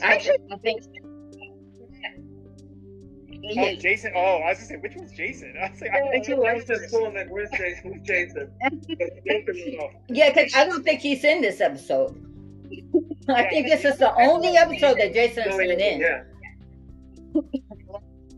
I, 0.02 0.14
I 0.52 0.56
think. 0.58 0.82
Oh, 3.58 3.74
Jason. 3.76 4.12
Oh, 4.14 4.36
I 4.38 4.50
was 4.50 4.58
gonna 4.58 4.68
say, 4.68 4.76
which 4.76 4.94
one's 4.96 5.12
Jason? 5.12 5.54
I 5.62 5.70
was 5.70 5.80
like, 5.80 5.90
I 5.90 5.98
I 5.98 6.00
think 6.10 6.12
think 6.26 6.28
you 6.28 6.42
like 6.42 6.66
this 6.66 6.92
one 6.92 7.14
that 7.14 7.28
where's 7.30 7.50
Jason? 7.50 7.92
Who's 7.92 8.02
Jason? 8.02 8.50
yeah, 10.08 10.30
because 10.32 10.54
I 10.54 10.64
don't 10.64 10.84
think 10.84 11.00
he's 11.00 11.24
in 11.24 11.40
this 11.42 11.60
episode. 11.60 12.22
I 13.28 13.44
think 13.48 13.66
this 13.68 13.84
is 13.84 13.98
the 13.98 14.12
only 14.14 14.56
episode 14.56 14.98
that 14.98 15.12
Jason's 15.12 15.48
No, 15.50 15.58
been 15.58 15.80
in. 15.80 16.00
Yeah. 16.00 16.22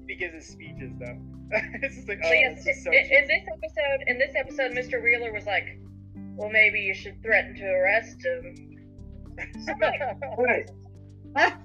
he 0.06 0.14
gives 0.16 0.34
his 0.34 0.46
speeches 0.48 0.92
though. 0.98 1.18
it's 1.82 1.96
just 1.96 2.08
like, 2.08 2.20
oh, 2.24 2.28
So 2.28 2.34
yes, 2.34 2.64
this 2.64 2.76
is 2.76 2.84
so 2.84 2.90
in, 2.90 2.98
in 2.98 3.26
this 3.26 3.42
episode, 3.52 4.04
in 4.06 4.18
this 4.18 4.34
episode, 4.36 4.72
Mr. 4.72 5.02
Wheeler 5.02 5.32
was 5.32 5.46
like, 5.46 5.78
"Well, 6.36 6.50
maybe 6.50 6.80
you 6.80 6.94
should 6.94 7.22
threaten 7.22 7.54
to 7.56 7.64
arrest 7.64 8.24
him." 8.24 8.78
I'm 9.68 9.78
like, 9.80 10.00
Right. 10.38 10.70
Ah. 11.36 11.58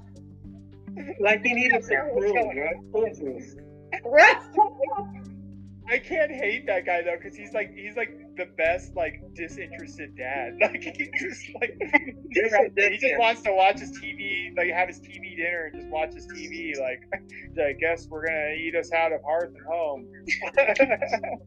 Like 1.20 1.44
some 1.82 2.10
food, 2.14 2.58
right? 2.58 2.76
Right. 4.06 4.38
I 5.90 5.98
can't 6.00 6.32
hate 6.32 6.66
that 6.68 6.86
guy 6.86 7.02
though, 7.04 7.18
because 7.22 7.36
he's 7.36 7.54
like 7.54 7.76
he's 7.76 7.96
like 7.98 8.18
the 8.38 8.46
best 8.58 8.96
like 8.96 9.22
disinterested 9.36 10.16
dad. 10.16 10.54
Like 10.62 10.82
he 10.82 11.10
just 11.20 11.46
like 11.60 11.78
he 12.92 12.98
just 12.98 13.20
wants 13.20 13.42
to 13.44 13.52
watch 13.54 13.80
his 13.80 13.92
TV, 14.00 14.56
like 14.58 14.70
have 14.72 14.88
his 14.88 15.00
TV 15.02 15.36
dinner 15.36 15.70
and 15.72 15.82
just 15.82 15.90
watch 15.92 16.14
his 16.14 16.26
TV. 16.28 16.80
Like, 16.80 17.02
I 17.62 17.74
guess 17.74 18.08
we're 18.10 18.26
gonna 18.26 18.54
eat 18.54 18.76
us 18.76 18.92
out 18.94 19.12
of 19.12 19.22
hearth 19.24 19.54
and 19.56 19.66
home. 19.68 20.08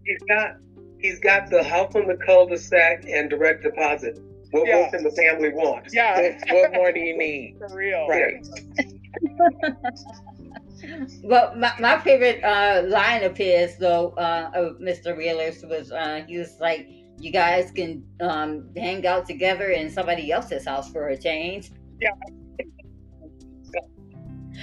He's 0.05 0.23
got 0.29 0.57
he's 1.01 1.19
got 1.21 1.51
the 1.51 1.63
help 1.63 1.95
on 1.97 2.07
the 2.07 2.17
cul-de-sac 2.17 3.05
and 3.09 3.29
direct 3.31 3.63
deposit. 3.63 4.19
What 4.51 4.69
Yeah. 4.69 4.83
what 4.83 4.93
can 4.93 5.03
the 5.03 5.11
family 5.11 5.49
want? 5.49 5.87
yeah, 5.93 6.21
What, 6.51 6.55
what 6.55 6.73
more 6.75 6.93
do 6.93 7.01
you 7.01 7.17
need? 7.19 7.57
for 7.59 7.75
real. 7.75 8.07
Right. 8.07 8.47
But 11.25 11.59
my, 11.59 11.73
my 11.81 11.99
favorite 11.99 12.43
uh, 12.45 12.83
line 12.87 13.25
of 13.25 13.37
his, 13.37 13.77
though, 13.77 14.11
uh, 14.11 14.51
of 14.55 14.79
Mr. 14.79 15.17
Wheeler's 15.17 15.65
was 15.65 15.91
uh, 15.91 16.23
he 16.27 16.39
was 16.39 16.59
like, 16.61 16.89
"You 17.19 17.33
guys 17.33 17.71
can 17.71 18.05
um, 18.21 18.69
hang 18.77 19.07
out 19.07 19.27
together 19.27 19.71
in 19.71 19.91
somebody 19.91 20.31
else's 20.31 20.67
house 20.67 20.91
for 20.93 21.09
a 21.09 21.17
change." 21.17 21.71
Yeah. 22.01 22.11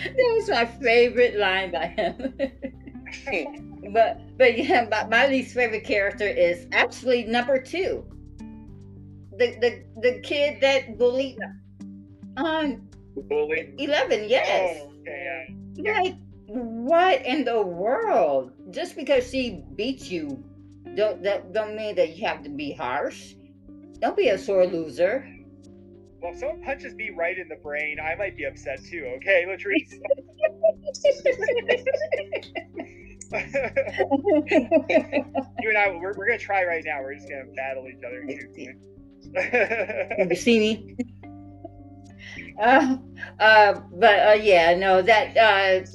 that 0.06 0.34
was 0.36 0.50
my 0.50 0.66
favorite 0.66 1.38
line 1.38 1.72
by 1.72 1.88
him. 1.88 2.34
but 3.94 4.38
but 4.38 4.58
yeah, 4.58 4.88
my, 4.90 5.06
my 5.08 5.28
least 5.28 5.54
favorite 5.54 5.84
character 5.84 6.28
is 6.28 6.68
actually 6.72 7.26
number 7.26 7.60
two. 7.60 8.06
The 9.38 9.58
the 9.60 9.84
the 10.02 10.20
kid 10.22 10.62
that 10.62 10.98
bullied 10.98 11.38
um 12.38 12.83
Bully. 13.16 13.74
eleven. 13.78 14.28
Yes. 14.30 14.80
Oh, 14.82 14.94
okay, 15.02 15.56
Like, 15.78 16.16
what 16.48 17.26
in 17.26 17.46
the 17.46 17.62
world? 17.62 18.52
Just 18.72 18.96
because 18.96 19.30
she 19.30 19.62
beats 19.76 20.10
you, 20.10 20.44
don't 20.96 21.22
that 21.24 21.54
don't 21.54 21.76
mean 21.76 21.96
that 21.96 22.18
you 22.18 22.26
have 22.28 22.44
to 22.44 22.50
be 22.50 22.74
harsh. 22.74 23.36
Don't 24.00 24.18
be 24.18 24.30
a 24.30 24.38
sore 24.38 24.66
loser. 24.66 25.28
Well, 26.22 26.32
if 26.34 26.40
someone 26.40 26.64
punches 26.64 26.96
me 26.96 27.10
right 27.10 27.38
in 27.38 27.50
the 27.50 27.58
brain, 27.58 27.98
I 28.00 28.16
might 28.16 28.38
be 28.38 28.46
upset 28.46 28.82
too. 28.84 29.06
Okay, 29.18 29.46
Latrice. 29.46 30.00
you 33.34 33.42
and 35.70 35.78
I, 35.78 35.90
we're, 35.90 36.14
we're 36.16 36.28
gonna 36.28 36.38
try 36.38 36.64
right 36.64 36.84
now. 36.86 37.02
We're 37.02 37.16
just 37.16 37.28
gonna 37.28 37.46
battle 37.56 37.88
each 37.90 38.04
other. 38.06 38.24
you 40.30 40.36
see 40.36 40.60
me? 40.60 40.96
Uh, 42.60 42.98
uh, 43.40 43.74
but 43.94 44.28
uh, 44.28 44.34
yeah, 44.34 44.76
no, 44.76 45.02
that 45.02 45.36
uh, 45.38 45.86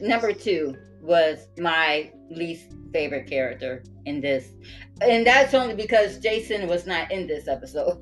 number 0.00 0.32
two 0.32 0.74
was 1.02 1.48
my 1.58 2.10
least 2.30 2.72
favorite 2.92 3.26
character 3.28 3.82
in 4.06 4.20
this, 4.20 4.52
and 5.00 5.26
that's 5.26 5.54
only 5.54 5.74
because 5.74 6.18
Jason 6.18 6.66
was 6.68 6.86
not 6.86 7.10
in 7.12 7.26
this 7.26 7.46
episode. 7.48 7.98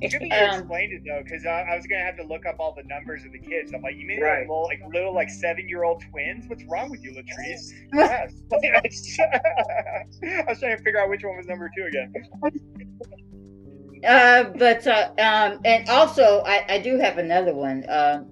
It's 0.00 0.12
good 0.14 0.28
that 0.30 0.40
you 0.40 0.48
Um, 0.48 0.58
explained 0.60 0.92
it 0.92 1.02
though, 1.06 1.22
because 1.22 1.46
I, 1.46 1.62
I 1.62 1.76
was 1.76 1.86
gonna 1.86 2.02
have 2.02 2.16
to 2.18 2.24
look 2.24 2.44
up 2.46 2.56
all 2.58 2.74
the 2.74 2.82
numbers 2.84 3.24
of 3.24 3.32
the 3.32 3.38
kids. 3.38 3.72
I'm 3.72 3.80
like, 3.80 3.96
you 3.96 4.06
mean 4.06 4.20
Right. 4.20 4.40
like 4.40 4.48
little, 4.48 4.64
like 4.64 4.80
little, 4.92 5.14
like 5.14 5.30
seven 5.30 5.68
year 5.68 5.84
old 5.84 6.02
twins? 6.10 6.44
What's 6.48 6.64
wrong 6.64 6.90
with 6.90 7.02
you, 7.02 7.12
Latrice? 7.12 7.70
yes. 7.94 8.32
I 8.60 10.44
was 10.48 10.58
trying 10.58 10.76
to 10.76 10.82
figure 10.82 11.00
out 11.00 11.08
which 11.08 11.22
one 11.24 11.36
was 11.36 11.46
number 11.46 11.70
two 11.76 11.84
again. 11.84 12.12
Uh, 14.06 14.44
but 14.58 14.86
uh, 14.86 15.10
um, 15.18 15.60
and 15.64 15.88
also 15.88 16.42
I, 16.46 16.64
I 16.68 16.78
do 16.78 16.98
have 16.98 17.18
another 17.18 17.54
one. 17.54 17.84
Um, 17.88 18.26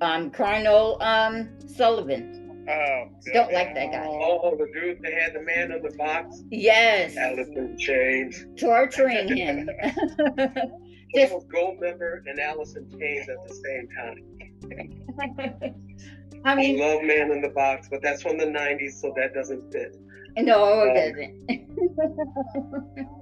um, 0.00 0.30
Colonel 0.30 0.98
um 1.02 1.48
Sullivan. 1.66 2.40
Oh, 2.68 3.04
Don't 3.34 3.52
like 3.52 3.74
that 3.74 3.92
guy. 3.92 4.06
Oh, 4.08 4.56
the 4.56 4.66
dude 4.72 4.98
that 5.02 5.12
had 5.12 5.34
the 5.34 5.42
man 5.42 5.70
in 5.72 5.82
the 5.82 5.94
box. 5.98 6.42
Yes, 6.50 7.14
Alice 7.16 7.48
in 7.54 7.76
Chains. 7.76 8.46
torturing 8.58 9.28
him. 9.36 9.68
Just- 11.14 11.46
Goldmember 11.48 12.22
and 12.26 12.40
Allison 12.40 12.88
James 12.98 13.28
at 13.28 13.36
the 13.46 13.54
same 13.54 13.88
time. 13.96 15.74
I 16.46 16.52
I 16.52 16.54
mean, 16.54 16.78
love 16.78 17.02
Man 17.02 17.30
in 17.30 17.40
the 17.42 17.50
Box, 17.50 17.88
but 17.90 18.00
that's 18.02 18.22
from 18.22 18.36
the 18.38 18.44
90s, 18.46 18.92
so 19.00 19.12
that 19.16 19.32
doesn't 19.34 19.70
fit. 19.72 19.96
no, 20.38 20.82
Um, 20.82 20.88
it 20.90 21.38
doesn't. 21.46 23.20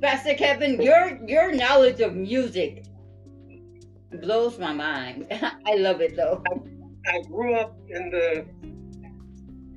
Pastor 0.00 0.34
Kevin, 0.34 0.80
your 0.80 1.18
your 1.26 1.52
knowledge 1.52 2.00
of 2.00 2.14
music 2.14 2.84
blows 4.20 4.58
my 4.58 4.72
mind. 4.72 5.26
I 5.66 5.76
love 5.76 6.00
it 6.00 6.16
though. 6.16 6.42
I 7.06 7.20
grew 7.30 7.54
up 7.54 7.76
in 7.88 8.10
the 8.10 8.44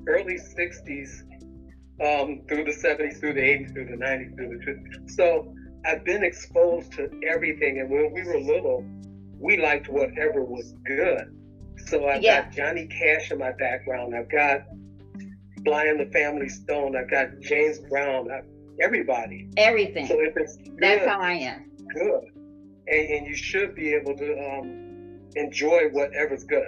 early 0.08 0.39
60s, 0.39 1.21
um, 2.01 2.41
through 2.47 2.63
the 2.63 2.71
70s, 2.71 3.19
through 3.19 3.34
the 3.34 3.41
80s, 3.41 3.73
through 3.73 3.86
the 3.86 4.03
90s, 4.03 4.36
through 4.36 4.60
the 4.60 4.65
20s. 4.65 5.12
So 5.12 5.53
I've 5.86 6.03
been 6.03 6.23
exposed 6.23 6.91
to 6.93 7.10
everything. 7.29 7.79
And 7.79 7.89
when 7.89 8.12
we 8.12 8.23
were 8.23 8.39
little, 8.39 8.84
we 9.39 9.58
liked 9.58 9.89
whatever 9.89 10.43
was 10.43 10.73
good. 10.86 11.36
So 11.86 12.08
I've 12.08 12.23
Yeah. 12.23 12.43
got 12.43 12.51
Johnny 12.51 12.88
Cash 12.88 13.32
in 13.32 13.38
my 13.38 13.51
background. 13.53 14.15
I've 14.15 14.29
got 14.29 14.62
Sly 15.63 15.86
and 15.86 15.99
the 15.99 16.12
Family 16.12 16.49
Stone. 16.49 16.95
I've 16.95 17.10
got 17.10 17.27
James 17.41 17.79
Brown. 17.79 18.32
I've, 18.32 18.45
everybody. 18.81 19.49
Everything. 19.57 20.07
So 20.07 20.19
if 20.19 20.35
it's 20.37 20.57
That's 20.79 21.05
how 21.05 21.19
I 21.19 21.33
am. 21.33 21.71
good. 21.93 22.23
And, 22.87 23.07
and 23.09 23.27
you 23.27 23.35
should 23.35 23.75
be 23.75 23.93
able 23.93 24.15
to 24.17 24.39
um, 24.49 25.19
enjoy 25.35 25.89
whatever's 25.91 26.43
good 26.43 26.63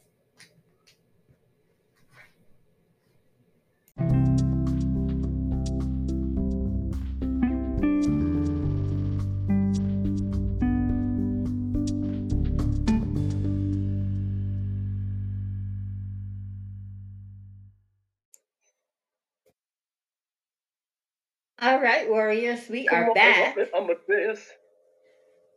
All 21.62 21.80
right, 21.80 22.08
warriors, 22.08 22.68
we 22.68 22.86
Come 22.88 22.98
are 22.98 23.08
on, 23.10 23.14
back. 23.14 23.56
I'm 23.72 23.86
with 23.86 24.04
this. 24.08 24.40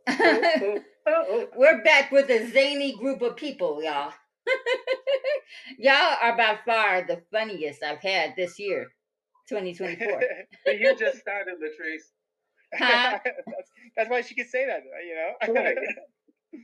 Oh, 1.08 1.12
oh, 1.12 1.24
oh. 1.30 1.46
We're 1.56 1.82
back 1.84 2.10
with 2.12 2.30
a 2.30 2.48
zany 2.50 2.96
group 2.96 3.22
of 3.22 3.36
people, 3.36 3.82
y'all. 3.82 4.12
y'all 5.78 6.16
are 6.22 6.36
by 6.36 6.58
far 6.64 7.02
the 7.02 7.22
funniest 7.32 7.82
I've 7.82 8.00
had 8.00 8.34
this 8.36 8.58
year, 8.58 8.86
2024. 9.48 10.20
You 10.66 10.96
just 10.96 11.18
started, 11.18 11.54
Latrice. 11.62 12.06
Huh? 12.76 13.18
that's, 13.24 13.70
that's 13.96 14.10
why 14.10 14.20
she 14.20 14.34
could 14.34 14.48
say 14.48 14.66
that, 14.66 14.82
you 15.06 15.14
know. 15.14 16.62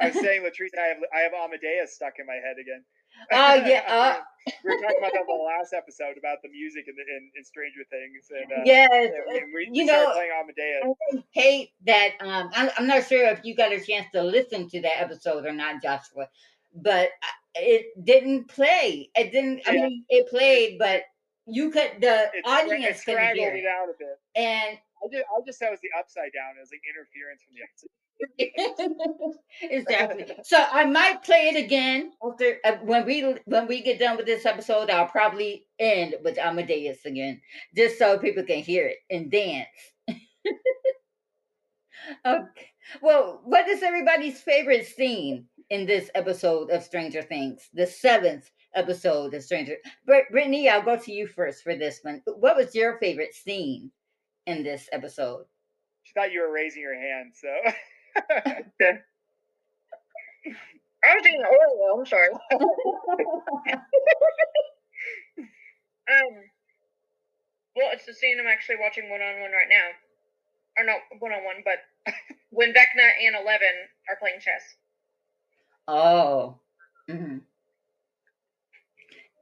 I 0.00 0.06
was 0.06 0.14
saying, 0.14 0.42
Latrice, 0.42 0.78
I 0.78 0.86
have 0.86 0.98
I 1.14 1.18
have 1.20 1.32
Amadeus 1.34 1.94
stuck 1.94 2.14
in 2.18 2.26
my 2.26 2.34
head 2.34 2.56
again. 2.60 2.84
Oh, 3.32 3.54
yeah, 3.54 3.82
uh. 3.88 4.20
we 4.62 4.70
were 4.70 4.80
talking 4.80 4.98
about 4.98 5.12
that 5.12 5.26
the 5.26 5.32
last 5.58 5.72
episode 5.72 6.16
about 6.18 6.38
the 6.42 6.48
music 6.48 6.84
in, 6.86 6.94
the, 6.94 7.02
in, 7.02 7.30
in 7.36 7.44
Stranger 7.44 7.82
Things, 7.90 8.30
and 8.30 8.52
uh, 8.52 8.62
yes, 8.64 9.12
and 9.28 9.52
we, 9.52 9.68
you 9.72 9.84
know, 9.84 10.12
playing 10.12 10.30
Amadeus. 10.38 10.94
I 11.12 11.24
hate 11.32 11.70
that. 11.86 12.10
Um, 12.20 12.50
I'm, 12.54 12.70
I'm 12.78 12.86
not 12.86 13.06
sure 13.08 13.26
if 13.28 13.44
you 13.44 13.56
got 13.56 13.72
a 13.72 13.80
chance 13.80 14.06
to 14.12 14.22
listen 14.22 14.68
to 14.70 14.80
that 14.82 15.00
episode 15.00 15.44
or 15.46 15.52
not, 15.52 15.82
Joshua, 15.82 16.28
but 16.74 17.10
it 17.56 17.86
didn't 18.04 18.46
play. 18.48 19.10
It 19.16 19.32
didn't. 19.32 19.62
I 19.66 19.72
mean, 19.72 20.04
it 20.08 20.28
played, 20.28 20.78
but 20.78 21.02
you 21.46 21.70
could. 21.70 21.92
The 22.00 22.30
It, 22.32 22.44
audience 22.44 23.00
it 23.00 23.04
couldn't 23.04 23.34
hear 23.34 23.54
it 23.54 23.66
out 23.66 23.88
a 23.88 23.94
bit. 23.98 24.18
and 24.36 24.78
I 25.02 25.08
just, 25.10 25.24
I 25.26 25.40
just 25.44 25.62
it 25.62 25.70
was 25.70 25.80
the 25.80 25.90
upside 25.98 26.30
down. 26.32 26.54
It 26.56 26.60
was 26.60 26.70
like 26.70 26.82
interference 26.86 27.42
from 27.42 27.54
the 27.54 27.62
upside. 27.66 27.90
exactly. 29.62 30.26
So 30.42 30.64
I 30.72 30.84
might 30.84 31.22
play 31.22 31.50
it 31.54 31.62
again 31.64 32.12
after 32.24 32.56
uh, 32.64 32.76
when 32.82 33.04
we 33.04 33.36
when 33.44 33.66
we 33.66 33.82
get 33.82 33.98
done 33.98 34.16
with 34.16 34.26
this 34.26 34.46
episode. 34.46 34.90
I'll 34.90 35.06
probably 35.08 35.66
end 35.78 36.14
with 36.24 36.38
Amadeus 36.38 37.04
again, 37.04 37.40
just 37.76 37.98
so 37.98 38.18
people 38.18 38.44
can 38.44 38.62
hear 38.62 38.86
it 38.86 38.96
and 39.10 39.30
dance. 39.30 39.68
okay. 42.26 42.70
Well, 43.02 43.40
what 43.44 43.68
is 43.68 43.82
everybody's 43.82 44.40
favorite 44.40 44.86
scene 44.86 45.46
in 45.70 45.86
this 45.86 46.10
episode 46.14 46.70
of 46.70 46.82
Stranger 46.84 47.22
Things? 47.22 47.68
The 47.74 47.86
seventh 47.86 48.50
episode 48.74 49.34
of 49.34 49.42
Stranger. 49.42 49.76
Brit- 50.06 50.30
Brittany, 50.30 50.68
I'll 50.68 50.82
go 50.82 50.96
to 50.96 51.12
you 51.12 51.26
first 51.26 51.62
for 51.62 51.76
this 51.76 52.00
one. 52.02 52.22
What 52.26 52.56
was 52.56 52.74
your 52.74 52.98
favorite 52.98 53.34
scene 53.34 53.90
in 54.46 54.62
this 54.62 54.88
episode? 54.92 55.44
She 56.04 56.12
thought 56.14 56.32
you 56.32 56.40
were 56.42 56.52
raising 56.52 56.82
your 56.82 56.98
hand, 56.98 57.32
so. 57.34 57.48
I 61.04 61.14
was 61.14 61.26
eating 61.26 61.42
Oreo. 61.42 61.98
I'm 62.00 62.06
sorry. 62.06 62.28
um. 66.10 66.34
Well, 67.76 67.90
it's 67.92 68.06
the 68.06 68.14
scene 68.14 68.38
I'm 68.40 68.46
actually 68.46 68.76
watching 68.80 69.10
one 69.10 69.20
on 69.20 69.40
one 69.40 69.52
right 69.52 69.68
now, 69.68 69.88
or 70.78 70.84
not 70.86 70.98
one 71.20 71.32
on 71.32 71.44
one, 71.44 71.62
but 71.64 72.14
when 72.50 72.70
Vecna 72.72 73.10
and 73.26 73.36
Eleven 73.36 73.68
are 74.08 74.16
playing 74.18 74.40
chess. 74.40 74.62
Oh. 75.88 76.58
hmm 77.08 77.38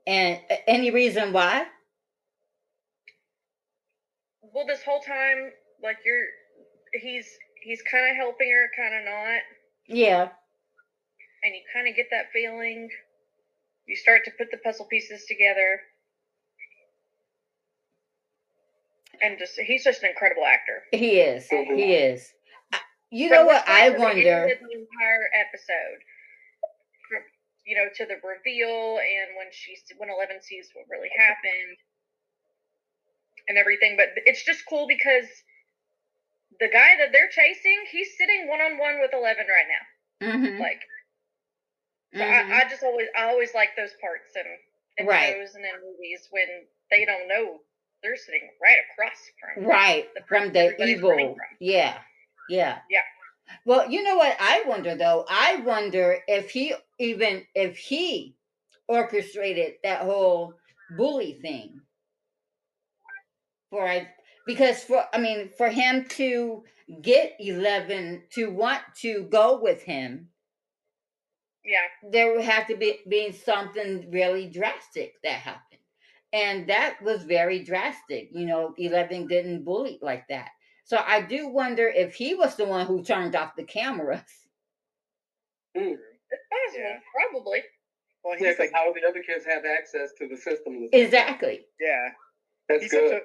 And 0.06 0.40
a- 0.50 0.70
any 0.70 0.90
reason 0.90 1.32
why? 1.32 1.66
Well, 4.42 4.66
this 4.66 4.82
whole 4.84 5.00
time, 5.00 5.50
like 5.82 5.98
you're, 6.04 6.26
he's 7.02 7.26
he's 7.64 7.82
kind 7.90 8.08
of 8.10 8.16
helping 8.16 8.50
her, 8.52 8.70
kind 8.76 8.94
of 8.94 9.04
not, 9.04 9.40
Yeah. 9.88 10.28
and 11.42 11.54
you 11.54 11.62
kind 11.72 11.88
of 11.88 11.96
get 11.96 12.06
that 12.10 12.26
feeling. 12.32 12.88
You 13.86 13.96
start 13.96 14.24
to 14.26 14.30
put 14.38 14.50
the 14.50 14.58
puzzle 14.58 14.86
pieces 14.86 15.24
together, 15.26 15.80
and 19.22 19.38
just 19.38 19.58
he's 19.58 19.84
just 19.84 20.02
an 20.02 20.10
incredible 20.10 20.44
actor. 20.44 20.82
He 20.92 21.20
is. 21.20 21.48
He 21.48 21.94
is. 21.94 22.32
You 23.10 23.28
From 23.28 23.38
know 23.38 23.46
what? 23.46 23.68
I 23.68 23.88
start 23.88 23.92
to 23.92 23.92
the 23.98 24.02
wonder. 24.04 24.40
The 24.48 24.78
entire 24.78 25.26
episode, 25.38 26.00
you 27.66 27.76
know, 27.76 27.86
to 27.96 28.06
the 28.06 28.16
reveal 28.26 28.98
and 28.98 29.36
when 29.36 29.48
she 29.52 29.76
when 29.98 30.10
Eleven 30.10 30.40
sees 30.42 30.70
what 30.74 30.86
really 30.90 31.10
happened 31.16 31.76
and 33.48 33.58
everything. 33.58 33.96
But 33.96 34.08
it's 34.26 34.44
just 34.44 34.64
cool 34.68 34.86
because 34.88 35.26
the 36.60 36.68
guy 36.68 36.96
that 36.98 37.12
they're 37.12 37.28
chasing, 37.28 37.84
he's 37.90 38.16
sitting 38.18 38.48
one 38.48 38.60
on 38.60 38.78
one 38.78 39.00
with 39.00 39.12
Eleven 39.14 39.46
right 39.48 39.66
now. 39.68 40.28
Mhm, 40.28 40.60
Like, 40.60 40.80
so 42.14 42.20
mhm. 42.24 42.52
I, 42.52 42.62
I 42.62 42.68
just 42.68 42.82
always 42.82 43.08
I 43.16 43.24
always 43.24 43.54
like 43.54 43.70
those 43.76 43.94
parts 44.00 44.36
in, 44.36 44.44
in 44.98 45.06
Right. 45.06 45.34
shows 45.34 45.54
and 45.54 45.64
in 45.64 45.72
movies 45.82 46.28
when 46.30 46.46
they 46.90 47.04
don't 47.04 47.28
know 47.28 47.60
they're 48.02 48.16
sitting 48.16 48.48
right 48.62 48.78
across 48.92 49.18
from 49.40 49.64
right 49.64 50.06
the 50.14 50.22
from 50.28 50.52
the 50.52 50.76
evil. 50.84 51.36
Yeah. 51.60 51.98
Yeah. 52.48 52.78
Yeah. 52.90 53.00
Well, 53.64 53.90
you 53.90 54.02
know 54.02 54.16
what 54.16 54.36
I 54.40 54.62
wonder 54.66 54.94
though? 54.96 55.24
I 55.28 55.56
wonder 55.56 56.18
if 56.28 56.50
he 56.50 56.74
even 56.98 57.44
if 57.54 57.76
he 57.78 58.36
orchestrated 58.88 59.74
that 59.84 60.02
whole 60.02 60.58
bully 60.90 61.34
thing. 61.42 61.80
For 63.70 63.86
I 63.86 64.08
because 64.46 64.84
for 64.84 65.04
I 65.12 65.18
mean 65.18 65.50
for 65.56 65.68
him 65.68 66.06
to 66.10 66.64
get 67.02 67.34
11 67.38 68.24
to 68.34 68.50
want 68.50 68.82
to 69.02 69.24
go 69.24 69.60
with 69.60 69.82
him 69.82 70.28
Yeah. 71.64 71.88
there 72.10 72.32
would 72.32 72.44
have 72.44 72.66
to 72.68 72.76
be 72.76 73.00
being 73.08 73.32
something 73.32 74.10
really 74.10 74.48
drastic 74.50 75.14
that 75.22 75.40
happened 75.40 75.80
and 76.32 76.68
that 76.68 77.00
was 77.02 77.24
very 77.24 77.62
drastic 77.64 78.28
you 78.32 78.46
know 78.46 78.74
11 78.78 79.26
didn't 79.28 79.64
bully 79.64 79.98
like 80.02 80.26
that 80.28 80.50
so 80.84 80.98
i 81.06 81.22
do 81.22 81.48
wonder 81.48 81.88
if 81.88 82.14
he 82.14 82.34
was 82.34 82.56
the 82.56 82.64
one 82.66 82.86
who 82.86 83.02
turned 83.02 83.34
off 83.34 83.56
the 83.56 83.64
cameras 83.64 84.22
Mm. 85.76 85.96
It's 86.30 86.76
Yeah. 86.76 87.00
probably. 87.14 87.62
Well, 88.22 88.34
Yeah, 88.38 88.48
he's 88.48 88.56
'cause 88.56 88.66
like, 88.66 88.72
how 88.72 88.92
the 88.92 89.04
other 89.06 89.22
kids 89.22 89.44
have 89.44 89.64
access 89.64 90.12
to 90.14 90.28
the 90.28 90.36
system. 90.36 90.88
exactly 90.92 91.66
yeah, 91.80 92.08
That's 92.68 92.82
he's 92.84 92.92
good. 92.92 93.22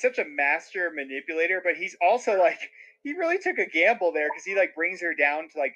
Such 0.00 0.18
a 0.18 0.22
he's 0.22 0.24
such 0.24 0.26
a 0.26 0.28
master 0.30 0.90
manipulator, 0.94 1.60
but 1.64 1.76
he's 1.76 1.96
also 2.00 2.38
like 2.38 2.58
he 3.02 3.12
really 3.12 3.38
took 3.38 3.58
a 3.58 3.66
gamble 3.66 4.12
there 4.12 4.28
because 4.28 4.44
he 4.44 4.54
like 4.56 4.74
brings 4.74 5.00
her 5.00 5.14
down 5.14 5.48
to 5.50 5.58
like 5.58 5.74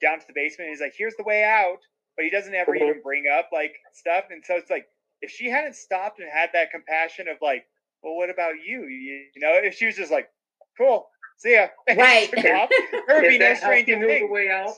down 0.00 0.18
to 0.20 0.26
the 0.26 0.32
basement. 0.34 0.68
And 0.68 0.76
he's 0.76 0.80
like, 0.80 0.94
"Here's 0.96 1.16
the 1.16 1.24
way 1.24 1.44
out," 1.44 1.78
but 2.16 2.24
he 2.24 2.30
doesn't 2.30 2.54
ever 2.54 2.72
Mhm. 2.72 2.82
even 2.82 3.02
bring 3.02 3.24
up 3.32 3.50
like 3.52 3.74
stuff. 3.92 4.24
And 4.30 4.44
so 4.44 4.56
it's 4.56 4.70
like 4.70 4.86
if 5.22 5.30
she 5.30 5.48
hadn't 5.48 5.74
stopped 5.74 6.20
and 6.20 6.28
had 6.30 6.50
that 6.52 6.70
compassion 6.70 7.28
of 7.28 7.38
like, 7.40 7.66
"Well, 8.02 8.16
what 8.16 8.30
about 8.30 8.54
you?" 8.64 8.86
You, 8.86 9.26
you 9.34 9.40
know, 9.40 9.54
if 9.54 9.74
she 9.74 9.86
was 9.86 9.96
just 9.96 10.12
like, 10.12 10.30
"Cool, 10.78 11.08
See 11.38 11.54
ya. 11.54 11.68
Right. 11.96 12.30
Took 12.30 12.44
off. 12.46 12.70
There 13.06 13.20
would 13.20 13.28
be 13.28 13.34
Is 13.34 13.38
no 13.40 13.46
that 13.46 13.62
how 13.62 13.74
she 13.74 13.82
stranger 13.82 13.96
knew 14.06 14.18
the 14.20 14.26
way 14.32 14.50
out? 14.50 14.74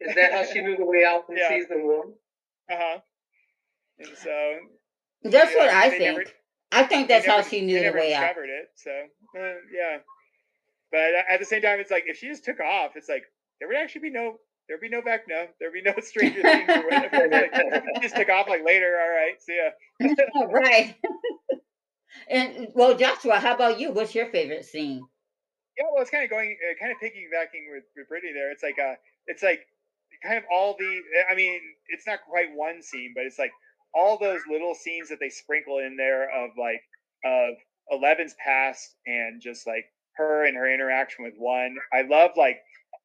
Is 0.00 0.14
that 0.14 0.32
how 0.32 0.44
she 0.44 0.60
knew 0.60 0.76
the 0.76 0.84
way 0.84 1.04
out 1.04 1.26
from 1.26 1.36
Yeah. 1.38 1.48
season 1.48 1.86
one? 1.86 2.14
Uh 2.70 2.76
huh. 2.78 3.00
And 3.98 4.08
so 4.16 4.58
That's 5.22 5.52
yeah, 5.52 5.58
what 5.58 5.70
I 5.70 5.90
think. 5.90 6.18
never- 6.18 6.30
I 6.74 6.82
think 6.82 7.08
that's 7.08 7.26
how 7.26 7.40
she 7.42 7.60
knew 7.60 7.78
the 7.78 7.84
never 7.84 7.98
way 7.98 8.14
out. 8.14 8.22
discovered 8.22 8.50
it. 8.50 8.68
So 8.74 8.90
uh, 8.90 9.54
yeah, 9.72 9.98
but 10.90 11.14
at 11.28 11.40
the 11.40 11.46
same 11.46 11.62
time, 11.62 11.80
it's 11.80 11.90
like 11.90 12.04
if 12.06 12.18
she 12.18 12.28
just 12.28 12.44
took 12.44 12.60
off, 12.60 12.92
it's 12.96 13.08
like 13.08 13.24
there 13.60 13.68
would 13.68 13.76
actually 13.76 14.02
be 14.02 14.10
no. 14.10 14.36
There'd 14.66 14.80
be 14.80 14.88
no 14.88 15.02
back 15.02 15.24
no. 15.28 15.46
There'd 15.60 15.74
be 15.74 15.82
no 15.82 15.92
stranger 16.00 16.40
things 16.40 16.68
or 16.70 16.84
whatever. 16.84 17.28
Like, 17.30 17.52
just 18.00 18.16
took 18.16 18.30
off 18.30 18.48
like 18.48 18.64
later. 18.64 18.98
All 18.98 19.10
right, 19.10 19.40
see 19.40 19.60
ya. 19.60 20.46
right. 20.50 20.96
and 22.30 22.68
well, 22.74 22.96
Joshua, 22.96 23.40
how 23.40 23.54
about 23.54 23.78
you? 23.78 23.92
What's 23.92 24.14
your 24.14 24.26
favorite 24.26 24.64
scene? 24.64 25.04
Yeah, 25.76 25.84
well, 25.92 26.02
it's 26.02 26.10
kind 26.10 26.24
of 26.24 26.30
going, 26.30 26.56
uh, 26.62 26.78
kind 26.78 26.92
of 26.92 26.98
piggybacking 26.98 27.66
with, 27.74 27.82
with 27.96 28.08
Brittany 28.08 28.32
there. 28.32 28.52
It's 28.52 28.62
like, 28.62 28.78
uh, 28.78 28.94
it's 29.26 29.42
like 29.42 29.66
kind 30.22 30.38
of 30.38 30.44
all 30.50 30.76
the. 30.78 31.00
I 31.30 31.34
mean, 31.34 31.60
it's 31.88 32.06
not 32.06 32.20
quite 32.28 32.54
one 32.54 32.82
scene, 32.82 33.12
but 33.14 33.24
it's 33.24 33.38
like 33.38 33.52
all 33.94 34.18
those 34.18 34.40
little 34.50 34.74
scenes 34.74 35.08
that 35.08 35.18
they 35.20 35.28
sprinkle 35.28 35.78
in 35.78 35.96
there 35.96 36.24
of 36.24 36.50
like 36.58 36.80
of 37.24 37.54
Eleven's 37.90 38.34
past 38.44 38.96
and 39.06 39.40
just 39.42 39.66
like 39.66 39.84
her 40.16 40.46
and 40.46 40.56
her 40.56 40.72
interaction 40.72 41.24
with 41.24 41.34
one. 41.38 41.76
I 41.92 42.02
love 42.02 42.32
like. 42.36 42.58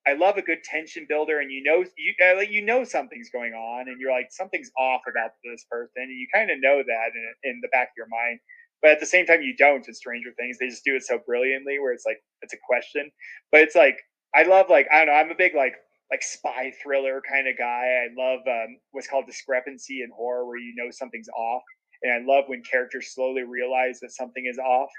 I 0.07 0.13
love 0.13 0.37
a 0.37 0.41
good 0.41 0.63
tension 0.63 1.05
builder, 1.09 1.39
and 1.39 1.51
you 1.51 1.61
know 1.63 1.83
you 1.97 2.13
uh, 2.25 2.39
you 2.39 2.63
know 2.65 2.83
something's 2.83 3.29
going 3.29 3.53
on, 3.53 3.89
and 3.89 3.99
you're 3.99 4.11
like 4.11 4.27
something's 4.31 4.71
off 4.77 5.01
about 5.09 5.31
this 5.43 5.65
person, 5.69 5.91
and 5.97 6.09
you 6.11 6.27
kind 6.33 6.49
of 6.49 6.57
know 6.61 6.81
that 6.81 7.09
in, 7.13 7.51
in 7.51 7.59
the 7.61 7.67
back 7.69 7.89
of 7.89 7.97
your 7.97 8.07
mind 8.07 8.39
but 8.81 8.91
at 8.91 8.99
the 8.99 9.05
same 9.05 9.25
time 9.25 9.41
you 9.41 9.55
don't 9.57 9.87
in 9.87 9.93
stranger 9.93 10.29
things 10.37 10.57
they 10.59 10.67
just 10.67 10.83
do 10.83 10.95
it 10.95 11.03
so 11.03 11.19
brilliantly 11.25 11.79
where 11.79 11.93
it's 11.93 12.05
like 12.05 12.21
it's 12.41 12.53
a 12.53 12.57
question 12.65 13.11
but 13.51 13.61
it's 13.61 13.75
like 13.75 13.97
i 14.35 14.43
love 14.43 14.67
like 14.69 14.87
i 14.91 14.99
don't 14.99 15.07
know 15.07 15.13
i'm 15.13 15.31
a 15.31 15.35
big 15.35 15.55
like 15.55 15.75
like 16.11 16.23
spy 16.23 16.71
thriller 16.83 17.21
kind 17.29 17.47
of 17.47 17.57
guy 17.57 18.05
i 18.05 18.07
love 18.17 18.39
um, 18.47 18.77
what's 18.91 19.07
called 19.07 19.25
discrepancy 19.27 20.01
in 20.01 20.09
horror 20.15 20.45
where 20.45 20.57
you 20.57 20.73
know 20.75 20.89
something's 20.91 21.29
off 21.29 21.63
and 22.03 22.11
i 22.13 22.19
love 22.25 22.45
when 22.47 22.61
characters 22.63 23.13
slowly 23.13 23.43
realize 23.43 23.99
that 23.99 24.11
something 24.11 24.45
is 24.45 24.57
off 24.59 24.89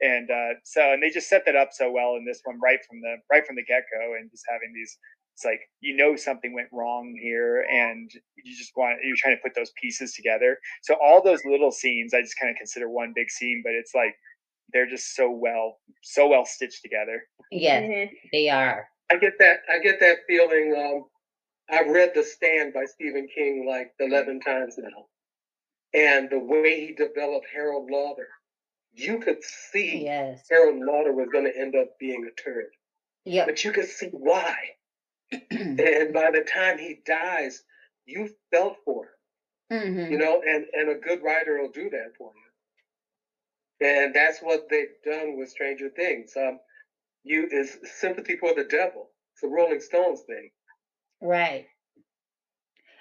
and 0.00 0.30
uh, 0.30 0.54
so 0.64 0.92
and 0.92 1.02
they 1.02 1.10
just 1.10 1.28
set 1.28 1.42
that 1.44 1.56
up 1.56 1.70
so 1.72 1.90
well 1.90 2.14
in 2.16 2.24
this 2.24 2.40
one 2.44 2.58
right 2.62 2.78
from 2.88 3.00
the 3.00 3.16
right 3.32 3.46
from 3.46 3.56
the 3.56 3.64
get-go 3.64 4.14
and 4.18 4.30
just 4.30 4.44
having 4.48 4.72
these 4.74 4.96
it's 5.34 5.44
like 5.44 5.60
you 5.80 5.96
know 5.96 6.16
something 6.16 6.52
went 6.52 6.68
wrong 6.72 7.14
here 7.20 7.64
and 7.70 8.10
you 8.44 8.56
just 8.56 8.72
want 8.76 8.98
you're 9.04 9.16
trying 9.16 9.36
to 9.36 9.42
put 9.42 9.54
those 9.54 9.72
pieces 9.80 10.12
together 10.14 10.58
so 10.82 10.94
all 11.02 11.22
those 11.22 11.40
little 11.44 11.70
scenes 11.72 12.12
i 12.14 12.20
just 12.20 12.38
kind 12.38 12.50
of 12.50 12.56
consider 12.56 12.88
one 12.88 13.12
big 13.14 13.30
scene 13.30 13.60
but 13.64 13.72
it's 13.72 13.92
like 13.94 14.14
they're 14.72 14.88
just 14.88 15.14
so 15.16 15.30
well 15.30 15.78
so 16.02 16.28
well 16.28 16.44
stitched 16.44 16.82
together 16.82 17.22
Yes, 17.50 17.82
Mhm. 17.84 18.10
they 18.32 18.48
are. 18.50 18.88
I 19.10 19.16
get 19.16 19.34
that. 19.38 19.60
I 19.70 19.78
get 19.80 20.00
that 20.00 20.18
feeling. 20.26 20.74
Um, 20.76 21.04
I've 21.70 21.88
read 21.88 22.12
The 22.14 22.24
Stand 22.24 22.74
by 22.74 22.86
Stephen 22.86 23.28
King 23.34 23.66
like 23.68 23.92
eleven 24.00 24.40
times 24.40 24.76
now, 24.78 25.06
and 25.94 26.30
the 26.30 26.38
way 26.40 26.86
he 26.86 26.94
developed 26.94 27.46
Harold 27.54 27.90
Lauder, 27.90 28.28
you 28.94 29.20
could 29.20 29.42
see 29.44 30.04
Yes. 30.04 30.46
Harold 30.50 30.80
Lauder 30.84 31.12
was 31.12 31.28
going 31.32 31.44
to 31.44 31.58
end 31.58 31.76
up 31.76 31.98
being 32.00 32.26
a 32.28 32.42
turd, 32.42 32.70
Yep. 33.24 33.46
but 33.46 33.64
you 33.64 33.72
could 33.72 33.88
see 33.88 34.08
why. 34.12 34.56
And 35.50 36.12
by 36.14 36.30
the 36.32 36.46
time 36.52 36.78
he 36.78 37.00
dies, 37.06 37.62
you 38.06 38.30
felt 38.52 38.76
for 38.84 39.06
him, 39.70 39.82
hmm 39.82 40.12
you 40.12 40.18
know, 40.18 40.42
and 40.46 40.66
and 40.74 40.90
a 40.90 40.96
good 40.96 41.22
writer 41.22 41.60
will 41.60 41.70
do 41.72 41.90
that 41.90 42.12
for 42.18 42.32
you. 42.34 43.86
And 43.88 44.14
that's 44.14 44.40
what 44.40 44.68
they've 44.70 44.94
done 45.04 45.38
with 45.38 45.50
Stranger 45.50 45.90
Things. 45.90 46.32
Um, 46.36 46.58
you 47.24 47.48
is 47.50 47.78
sympathy 48.00 48.36
for 48.36 48.54
the 48.54 48.64
devil. 48.64 49.10
It's 49.34 49.42
a 49.42 49.48
Rolling 49.48 49.80
Stones 49.80 50.20
thing. 50.26 50.50
Right. 51.20 51.66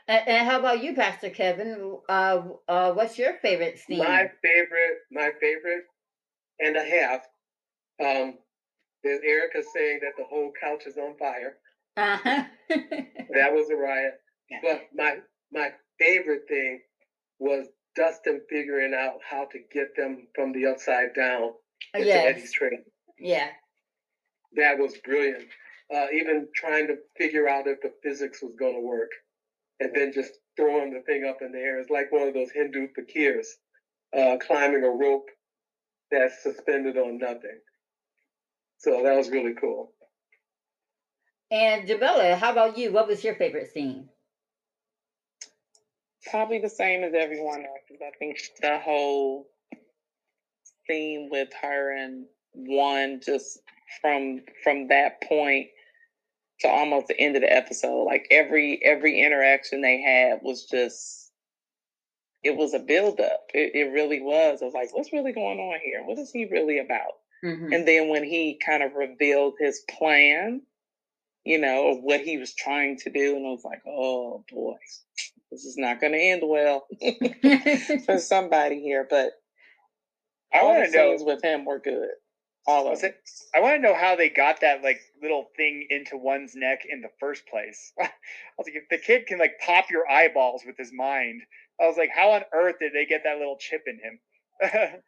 And, 0.08 0.28
and 0.28 0.48
how 0.48 0.60
about 0.60 0.84
you, 0.84 0.96
Pastor 0.96 1.30
Kevin? 1.30 1.98
Uh, 2.08 2.42
uh, 2.68 2.94
what's 2.94 3.18
your 3.18 3.34
favorite 3.42 3.80
scene? 3.80 4.00
My 4.00 4.30
favorite, 4.42 4.98
my 5.12 5.32
favorite 5.40 5.84
and 6.60 6.76
a 6.76 6.84
half. 6.84 7.22
Um, 8.04 8.38
there's 9.04 9.22
Erica 9.24 9.64
saying 9.74 10.00
that 10.02 10.14
the 10.18 10.26
whole 10.30 10.52
couch 10.62 10.84
is 10.86 10.98
on 10.98 11.18
fire. 11.18 11.58
Uh-huh. 11.96 12.44
That 13.34 13.54
was 13.54 13.70
a 13.70 13.76
riot. 13.76 14.14
But 14.64 14.88
my 14.96 15.18
my 15.52 15.72
favorite 16.00 16.44
thing 16.48 16.80
was 17.40 17.68
Dustin 17.96 18.42
figuring 18.50 18.94
out 18.94 19.20
how 19.30 19.46
to 19.52 19.60
get 19.72 19.96
them 19.96 20.28
from 20.34 20.54
the 20.54 20.68
upside 20.68 21.14
down 21.14 21.52
into 21.94 22.14
Eddie's 22.14 22.44
yes. 22.44 22.52
train. 22.54 22.84
Yeah. 23.20 23.50
That 24.58 24.78
was 24.80 24.98
brilliant. 25.04 25.46
Uh, 25.94 26.08
even 26.14 26.48
trying 26.54 26.88
to 26.88 26.96
figure 27.18 27.48
out 27.48 27.68
if 27.68 27.80
the 27.82 27.92
physics 28.04 28.42
was 28.42 28.56
going 28.60 28.74
to 28.74 28.82
work, 28.82 29.12
and 29.80 29.92
then 29.96 30.12
just 30.12 30.34
throwing 30.58 30.92
the 30.92 31.02
thing 31.02 31.24
up 31.24 31.38
in 31.42 31.52
the 31.52 31.60
air. 31.60 31.80
It's 31.80 31.90
like 31.90 32.12
one 32.12 32.28
of 32.28 32.34
those 32.34 32.52
Hindu 32.52 32.88
fakirs 32.98 33.46
uh, 34.18 34.38
climbing 34.46 34.84
a 34.84 34.90
rope 34.90 35.28
that's 36.12 36.44
suspended 36.44 36.98
on 36.98 37.20
nothing. 37.20 37.60
So 38.80 39.04
that 39.04 39.16
was 39.16 39.30
really 39.30 39.54
cool. 39.54 39.94
And 41.52 41.88
Jamilla, 41.88 42.36
how 42.36 42.52
about 42.52 42.78
you? 42.78 42.92
What 42.92 43.08
was 43.08 43.24
your 43.24 43.36
favorite 43.36 43.72
scene? 43.72 44.10
Probably 46.30 46.60
the 46.60 46.70
same 46.70 47.04
as 47.04 47.14
everyone 47.14 47.64
else's. 47.66 48.02
I 48.02 48.12
think 48.20 48.38
the 48.62 48.80
whole 48.80 49.48
scene 50.88 51.30
with 51.32 51.50
her 51.62 51.96
and 51.96 52.26
one 52.54 53.22
just 53.24 53.60
from 54.02 54.42
from 54.64 54.88
that 54.90 55.22
point 55.24 55.68
to 56.62 56.68
almost 56.68 57.08
the 57.08 57.20
end 57.20 57.36
of 57.36 57.42
the 57.42 57.54
episode, 57.54 58.04
like 58.04 58.28
every 58.32 58.80
every 58.84 59.22
interaction 59.22 59.82
they 59.82 60.02
had 60.02 60.40
was 60.42 60.66
just 60.66 61.32
it 62.44 62.56
was 62.56 62.74
a 62.74 62.80
build 62.80 63.20
up. 63.20 63.46
It, 63.54 63.76
it 63.76 63.92
really 63.92 64.22
was. 64.22 64.62
I 64.62 64.66
was 64.66 64.74
like, 64.74 64.96
what's 64.96 65.12
really 65.12 65.34
going 65.34 65.60
on 65.60 65.80
here? 65.84 66.04
What 66.04 66.20
is 66.20 66.32
he 66.32 66.46
really 66.46 66.80
about? 66.80 67.14
Mhm. 67.44 67.74
And 67.74 67.88
then 67.88 68.10
when 68.10 68.24
he 68.24 68.60
kind 68.66 68.84
of 68.84 68.94
revealed 68.94 69.56
his 69.60 69.82
plan, 69.98 70.62
you 71.44 71.60
know, 71.60 71.90
of 71.90 72.04
what 72.04 72.22
he 72.22 72.38
was 72.38 72.54
trying 72.56 72.98
to 72.98 73.10
do, 73.10 73.36
and 73.36 73.46
I 73.46 73.50
was 73.50 73.64
like, 73.64 73.82
oh 73.88 74.44
boy, 74.52 74.76
this 75.52 75.66
is 75.66 75.78
not 75.78 76.02
going 76.02 76.14
to 76.14 76.20
end 76.20 76.44
well 76.46 76.88
for 78.06 78.18
somebody 78.20 78.82
here. 78.82 79.06
But 79.10 79.34
I 80.54 80.60
all 80.60 80.74
the 80.80 80.88
scenes 80.88 81.24
with 81.24 81.44
him 81.44 81.66
were 81.66 81.80
good. 81.80 82.10
All 82.68 82.86
of 82.86 82.92
Was 82.92 83.04
it- 83.04 83.18
I 83.56 83.62
want 83.62 83.76
to 83.78 83.82
know 83.82 83.96
how 83.96 84.16
they 84.16 84.30
got 84.30 84.62
that 84.62 84.84
like 84.84 85.00
little 85.22 85.50
thing 85.56 85.88
into 85.90 86.18
one's 86.18 86.54
neck 86.56 86.82
in 86.90 87.02
the 87.02 87.10
first 87.20 87.48
place. 87.48 87.94
I 88.00 88.10
was 88.58 88.68
like, 88.68 88.76
if 88.76 88.90
the 88.90 88.98
kid 88.98 89.26
can 89.28 89.40
like 89.40 89.54
pop 89.66 89.90
your 89.90 90.10
eyeballs 90.10 90.64
with 90.66 90.78
his 90.78 90.92
mind, 90.94 91.42
I 91.82 91.88
was 91.88 91.98
like, 91.98 92.10
how 92.14 92.32
on 92.32 92.44
earth 92.54 92.76
did 92.80 92.94
they 92.94 93.06
get 93.06 93.24
that 93.24 93.38
little 93.38 93.58
chip 93.58 93.84
in 93.88 94.00
him? 94.00 94.20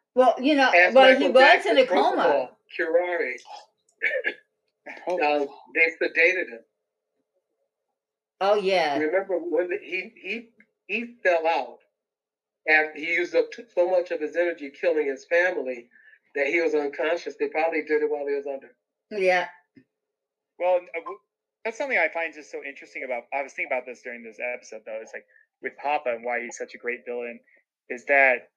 well, 0.14 0.34
you 0.40 0.54
know, 0.54 0.72
Ask 0.74 0.94
well, 0.94 1.08
Michael 1.08 1.20
he 1.26 1.30
was 1.30 1.42
Jackson 1.42 1.72
in 1.78 1.84
a 1.84 1.86
coma. 1.86 2.14
protocol, 2.16 2.58
Curare. 2.78 3.32
Oh, 5.08 5.18
Uh, 5.42 5.46
they 5.74 5.88
sedated 6.00 6.48
him. 6.50 6.60
Oh 8.40 8.54
yeah. 8.54 8.96
Remember 8.98 9.36
when 9.38 9.68
the, 9.68 9.78
he 9.82 10.12
he 10.16 10.48
he 10.86 11.14
fell 11.22 11.46
out 11.46 11.78
and 12.66 12.88
he 12.96 13.12
used 13.12 13.34
up 13.34 13.52
t- 13.52 13.64
so 13.74 13.90
much 13.90 14.10
of 14.10 14.20
his 14.20 14.34
energy 14.36 14.70
killing 14.70 15.06
his 15.06 15.26
family 15.26 15.88
that 16.34 16.46
he 16.46 16.60
was 16.60 16.74
unconscious. 16.74 17.34
They 17.38 17.48
probably 17.48 17.82
did 17.82 18.02
it 18.02 18.10
while 18.10 18.26
he 18.26 18.34
was 18.34 18.46
under. 18.46 18.74
Yeah. 19.10 19.48
well, 20.58 20.76
uh, 20.76 21.12
that's 21.64 21.78
something 21.78 21.98
I 21.98 22.08
find 22.12 22.32
just 22.32 22.50
so 22.50 22.62
interesting 22.66 23.04
about. 23.04 23.24
I 23.34 23.42
was 23.42 23.52
thinking 23.52 23.72
about 23.72 23.86
this 23.86 24.02
during 24.02 24.22
this 24.22 24.38
episode 24.40 24.82
though. 24.86 24.98
It's 25.02 25.12
like 25.12 25.24
with 25.62 25.72
Papa 25.82 26.10
and 26.14 26.24
why 26.24 26.40
he's 26.42 26.56
such 26.56 26.74
a 26.74 26.78
great 26.78 27.00
villain 27.06 27.40
is 27.88 28.04
that 28.06 28.48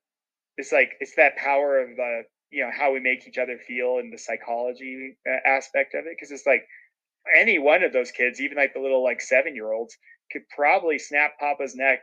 it's 0.58 0.72
like 0.72 0.94
it's 1.00 1.16
that 1.16 1.36
power 1.36 1.80
of 1.80 1.90
uh, 2.00 2.24
you 2.52 2.64
know 2.64 2.72
how 2.72 2.94
we 2.94 3.00
make 3.00 3.28
each 3.28 3.38
other 3.38 3.58
feel 3.58 3.98
and 3.98 4.14
the 4.14 4.18
psychology 4.18 5.18
uh, 5.28 5.50
aspect 5.50 5.96
of 5.96 6.06
it 6.06 6.16
because 6.16 6.32
it's 6.32 6.46
like 6.46 6.64
any 7.36 7.58
one 7.58 7.84
of 7.84 7.94
those 7.94 8.12
kids 8.12 8.40
even 8.40 8.58
like 8.58 8.74
the 8.74 8.80
little 8.80 9.04
like 9.04 9.22
seven 9.22 9.56
year 9.56 9.74
olds 9.74 9.98
could 10.32 10.44
probably 10.56 11.00
snap 11.00 11.32
papa's 11.40 11.76
neck 11.76 12.00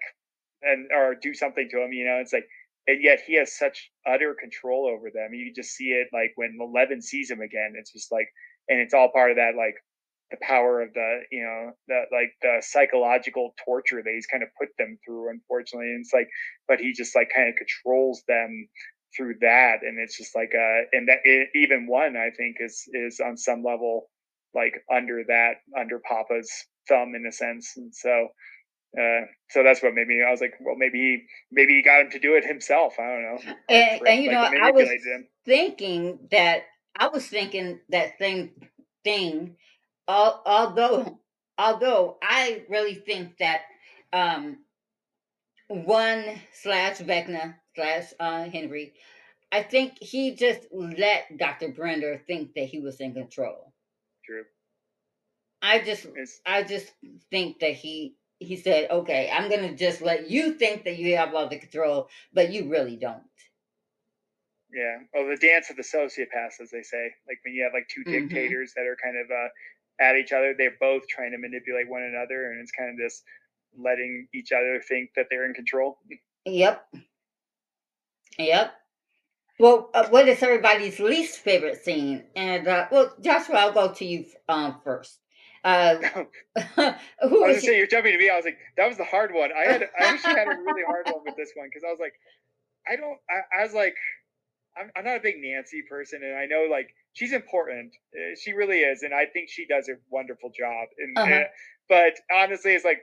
and 0.62 0.88
or 0.92 1.14
do 1.14 1.32
something 1.32 1.68
to 1.70 1.82
him 1.82 1.92
you 1.92 2.04
know 2.04 2.18
it's 2.20 2.32
like 2.32 2.48
and 2.86 3.02
yet 3.02 3.20
he 3.26 3.36
has 3.38 3.56
such 3.56 3.90
utter 4.06 4.34
control 4.38 4.86
over 4.86 5.10
them. 5.12 5.34
You 5.34 5.52
just 5.54 5.72
see 5.76 5.90
it 5.90 6.08
like 6.12 6.32
when 6.36 6.58
11 6.60 7.02
sees 7.02 7.30
him 7.30 7.40
again 7.40 7.74
it's 7.76 7.92
just 7.92 8.12
like 8.12 8.28
and 8.68 8.80
it's 8.80 8.94
all 8.94 9.10
part 9.12 9.30
of 9.30 9.36
that 9.36 9.54
like 9.56 9.74
the 10.30 10.36
power 10.42 10.80
of 10.82 10.92
the 10.94 11.20
you 11.30 11.42
know 11.42 11.72
the 11.88 12.02
like 12.12 12.32
the 12.42 12.58
psychological 12.60 13.54
torture 13.64 14.02
that 14.02 14.12
he's 14.14 14.26
kind 14.26 14.42
of 14.42 14.48
put 14.58 14.68
them 14.78 14.98
through 15.04 15.30
unfortunately 15.30 15.88
and 15.90 16.00
it's 16.00 16.14
like 16.14 16.28
but 16.68 16.80
he 16.80 16.92
just 16.92 17.14
like 17.16 17.30
kind 17.34 17.48
of 17.48 17.54
controls 17.56 18.22
them 18.28 18.68
through 19.16 19.34
that 19.40 19.78
and 19.82 19.98
it's 19.98 20.16
just 20.16 20.34
like 20.36 20.52
uh 20.54 20.82
and 20.92 21.08
that 21.08 21.18
it, 21.24 21.48
even 21.54 21.86
one 21.88 22.16
i 22.16 22.30
think 22.36 22.56
is 22.60 22.84
is 22.92 23.20
on 23.24 23.36
some 23.36 23.62
level 23.64 24.08
like 24.54 24.74
under 24.94 25.22
that 25.26 25.54
under 25.78 26.00
papa's 26.00 26.50
thumb 26.88 27.14
in 27.16 27.26
a 27.26 27.32
sense 27.32 27.72
and 27.76 27.94
so 27.94 28.28
uh 28.98 29.26
so 29.50 29.62
that's 29.62 29.82
what 29.82 29.94
made 29.94 30.06
me 30.08 30.22
i 30.26 30.30
was 30.30 30.40
like 30.40 30.54
well 30.60 30.74
maybe 30.76 30.98
he 30.98 31.22
maybe 31.52 31.74
he 31.74 31.82
got 31.82 32.00
him 32.00 32.10
to 32.10 32.18
do 32.18 32.34
it 32.34 32.44
himself 32.44 32.94
i 32.98 33.02
don't 33.06 33.22
know 33.22 33.54
And, 33.68 34.00
Like, 34.00 34.10
and 34.10 34.24
you 34.24 34.30
know, 34.32 34.42
I 34.42 34.70
was 34.72 34.88
him. 34.88 35.28
thinking 35.44 36.18
that 36.30 36.62
I 36.98 37.08
was 37.08 37.26
thinking 37.26 37.80
that 37.90 38.18
same 38.18 38.50
thing. 39.04 39.56
although, 40.08 41.20
although 41.58 42.18
I 42.22 42.64
really 42.68 42.96
think 42.96 43.38
that 43.38 43.62
um, 44.12 44.58
one 45.68 46.24
slash 46.52 46.98
Vecna 46.98 47.54
slash 47.76 48.06
uh, 48.18 48.44
Henry, 48.44 48.94
I 49.52 49.62
think 49.62 49.98
he 50.00 50.34
just 50.34 50.66
let 50.72 51.36
Dr. 51.38 51.68
Brenner 51.68 52.18
think 52.26 52.54
that 52.54 52.64
he 52.66 52.80
was 52.80 53.00
in 53.00 53.14
control. 53.14 53.72
True. 54.24 54.44
I 55.62 55.80
just, 55.80 56.06
it's, 56.16 56.40
I 56.46 56.62
just 56.62 56.92
think 57.30 57.60
that 57.60 57.74
he 57.74 58.14
he 58.40 58.56
said, 58.56 58.90
"Okay, 58.90 59.30
I'm 59.32 59.48
gonna 59.48 59.76
just 59.76 60.00
let 60.00 60.28
you 60.28 60.54
think 60.54 60.84
that 60.84 60.96
you 60.96 61.16
have 61.16 61.34
all 61.34 61.48
the 61.48 61.58
control, 61.58 62.08
but 62.32 62.50
you 62.50 62.68
really 62.68 62.96
don't." 62.96 63.22
Yeah. 64.72 64.98
Well, 65.12 65.28
the 65.28 65.36
dance 65.36 65.70
of 65.70 65.76
the 65.76 65.82
sociopaths, 65.82 66.60
as 66.60 66.70
they 66.70 66.82
say. 66.82 67.12
Like 67.28 67.38
when 67.44 67.54
you 67.54 67.64
have 67.64 67.72
like 67.74 67.88
2 67.88 68.00
mm-hmm. 68.00 68.28
dictators 68.28 68.72
that 68.74 68.86
are 68.86 68.96
kind 69.02 69.16
of 69.16 69.30
uh, 69.30 69.48
at 70.00 70.16
each 70.16 70.32
other, 70.32 70.54
they're 70.56 70.76
both 70.80 71.06
trying 71.08 71.32
to 71.32 71.38
manipulate 71.38 71.88
one 71.88 72.02
another, 72.02 72.50
and 72.50 72.60
it's 72.60 72.72
kind 72.72 72.90
of 72.90 72.96
this 72.96 73.22
letting 73.78 74.28
each 74.34 74.52
other 74.52 74.80
think 74.86 75.10
that 75.16 75.26
they're 75.30 75.44
in 75.44 75.54
control. 75.54 75.98
Yep. 76.46 76.86
Yep. 78.38 78.72
Well, 79.58 79.90
uh, 79.92 80.08
what 80.08 80.26
is 80.26 80.42
everybody's 80.42 80.98
least 80.98 81.38
favorite 81.40 81.84
scene? 81.84 82.24
And 82.34 82.66
uh, 82.66 82.86
well, 82.90 83.12
Joshua, 83.20 83.56
I'll 83.56 83.72
go 83.72 83.92
to 83.92 84.04
you 84.04 84.24
um, 84.48 84.80
first. 84.82 85.18
Uh, 85.62 85.96
who 87.22 87.44
I 87.44 87.48
was 87.48 87.62
say 87.62 87.76
you're 87.76 87.86
jumping 87.86 88.12
to 88.12 88.18
me. 88.18 88.30
I 88.30 88.36
was 88.36 88.44
like, 88.44 88.58
that 88.76 88.88
was 88.88 88.96
the 88.96 89.04
hard 89.04 89.32
one. 89.34 89.50
I 89.52 89.70
had, 89.70 89.88
I 89.98 90.12
wish 90.12 90.24
I 90.24 90.30
had 90.30 90.48
a 90.48 90.56
really 90.66 90.82
hard 90.86 91.06
one 91.06 91.22
with 91.24 91.36
this 91.36 91.52
one 91.54 91.68
because 91.68 91.84
I 91.86 91.90
was 91.90 92.00
like, 92.00 92.14
I 92.88 92.96
don't. 92.96 93.18
I, 93.28 93.60
I 93.60 93.64
was 93.64 93.74
like, 93.74 93.94
I'm, 94.76 94.90
I'm 94.96 95.04
not 95.04 95.16
a 95.16 95.20
big 95.20 95.36
Nancy 95.38 95.82
person, 95.88 96.22
and 96.24 96.36
I 96.36 96.46
know 96.46 96.66
like 96.70 96.88
she's 97.12 97.32
important. 97.32 97.92
Uh, 98.14 98.34
she 98.40 98.52
really 98.52 98.78
is, 98.78 99.02
and 99.02 99.12
I 99.12 99.26
think 99.26 99.50
she 99.50 99.66
does 99.66 99.88
a 99.88 99.96
wonderful 100.10 100.50
job. 100.56 100.88
And, 100.98 101.18
uh-huh. 101.18 101.30
and 101.30 101.46
but 101.88 102.14
honestly, 102.34 102.72
it's 102.72 102.84
like 102.84 103.00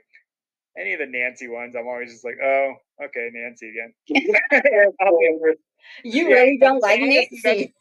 any 0.80 0.94
of 0.94 1.00
the 1.00 1.06
Nancy 1.08 1.48
ones, 1.48 1.76
I'm 1.76 1.88
always 1.88 2.12
just 2.12 2.26
like, 2.26 2.38
oh, 2.44 2.74
okay, 3.04 3.30
Nancy 3.34 3.70
again. 3.70 3.94
you 6.04 6.28
really 6.28 6.58
don't 6.60 6.82
like 6.82 7.02
Nancy. 7.02 7.74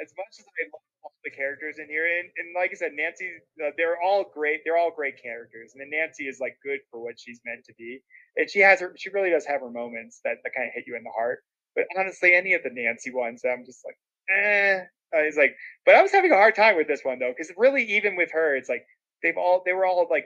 As 0.00 0.12
much 0.16 0.38
as 0.38 0.44
I 0.46 0.64
love 0.72 0.82
the 1.24 1.30
characters 1.30 1.78
in 1.78 1.88
here, 1.88 2.04
and, 2.06 2.28
and 2.36 2.54
like 2.54 2.70
I 2.72 2.74
said, 2.74 2.92
Nancy, 2.94 3.30
uh, 3.64 3.70
they're 3.76 4.00
all 4.00 4.24
great. 4.32 4.60
They're 4.64 4.78
all 4.78 4.90
great 4.94 5.22
characters, 5.22 5.72
and 5.72 5.80
then 5.80 5.90
Nancy 5.90 6.24
is 6.24 6.40
like 6.40 6.56
good 6.62 6.80
for 6.90 7.00
what 7.02 7.18
she's 7.18 7.40
meant 7.44 7.64
to 7.66 7.74
be, 7.78 8.00
and 8.36 8.50
she 8.50 8.60
has 8.60 8.80
her. 8.80 8.94
She 8.96 9.10
really 9.10 9.30
does 9.30 9.46
have 9.46 9.60
her 9.60 9.70
moments 9.70 10.20
that, 10.24 10.38
that 10.42 10.54
kind 10.54 10.68
of 10.68 10.74
hit 10.74 10.84
you 10.86 10.96
in 10.96 11.04
the 11.04 11.10
heart. 11.10 11.40
But 11.74 11.86
honestly, 11.98 12.34
any 12.34 12.54
of 12.54 12.62
the 12.62 12.70
Nancy 12.70 13.12
ones, 13.12 13.42
I'm 13.44 13.64
just 13.64 13.84
like, 13.84 13.96
eh. 14.30 14.80
Uh, 15.14 15.20
it's 15.28 15.36
like, 15.36 15.54
but 15.84 15.94
I 15.94 16.02
was 16.02 16.12
having 16.12 16.32
a 16.32 16.36
hard 16.36 16.54
time 16.54 16.76
with 16.76 16.88
this 16.88 17.04
one 17.04 17.18
though, 17.18 17.34
because 17.36 17.52
really, 17.56 17.84
even 17.84 18.16
with 18.16 18.30
her, 18.32 18.56
it's 18.56 18.68
like 18.68 18.86
they've 19.22 19.36
all 19.36 19.62
they 19.64 19.72
were 19.72 19.84
all 19.84 20.06
like 20.10 20.24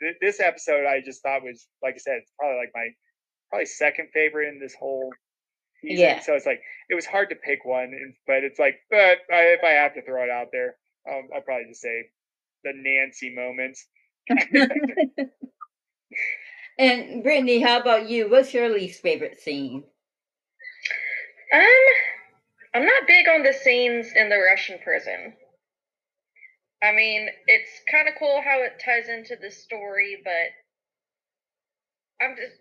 th- 0.00 0.16
this 0.20 0.40
episode. 0.40 0.86
I 0.86 1.00
just 1.04 1.22
thought 1.22 1.42
was 1.42 1.68
like 1.82 1.94
I 1.94 1.98
said, 1.98 2.16
it's 2.22 2.32
probably 2.38 2.58
like 2.58 2.72
my 2.74 2.88
probably 3.50 3.66
second 3.66 4.08
favorite 4.14 4.48
in 4.48 4.58
this 4.58 4.74
whole 4.74 5.10
season. 5.82 5.98
Yeah. 5.98 6.20
So 6.20 6.34
it's 6.34 6.46
like 6.46 6.62
it 6.88 6.94
was 6.94 7.06
hard 7.06 7.30
to 7.30 7.36
pick 7.36 7.64
one, 7.64 7.92
but 8.26 8.44
it's 8.44 8.58
like, 8.58 8.76
but 8.90 9.18
I, 9.32 9.54
if 9.54 9.60
I 9.64 9.70
have 9.70 9.94
to 9.94 10.02
throw 10.02 10.22
it 10.24 10.30
out 10.30 10.48
there, 10.52 10.76
um, 11.10 11.28
I'll 11.34 11.42
probably 11.42 11.66
just 11.68 11.82
say 11.82 12.06
the 12.64 12.72
Nancy 12.74 13.34
moments. 13.34 13.86
and 16.78 17.22
Brittany, 17.22 17.60
how 17.60 17.80
about 17.80 18.08
you? 18.08 18.30
What's 18.30 18.54
your 18.54 18.68
least 18.68 19.02
favorite 19.02 19.40
scene? 19.40 19.84
Um, 21.52 21.62
I'm 22.74 22.86
not 22.86 23.06
big 23.06 23.28
on 23.28 23.42
the 23.42 23.52
scenes 23.52 24.12
in 24.14 24.28
the 24.28 24.38
Russian 24.38 24.78
prison. 24.82 25.34
I 26.82 26.92
mean, 26.92 27.28
it's 27.46 27.70
kind 27.90 28.08
of 28.08 28.14
cool 28.18 28.40
how 28.44 28.62
it 28.62 28.82
ties 28.84 29.08
into 29.08 29.36
the 29.40 29.50
story, 29.50 30.16
but 30.24 30.50
I'm 32.24 32.34
just, 32.36 32.56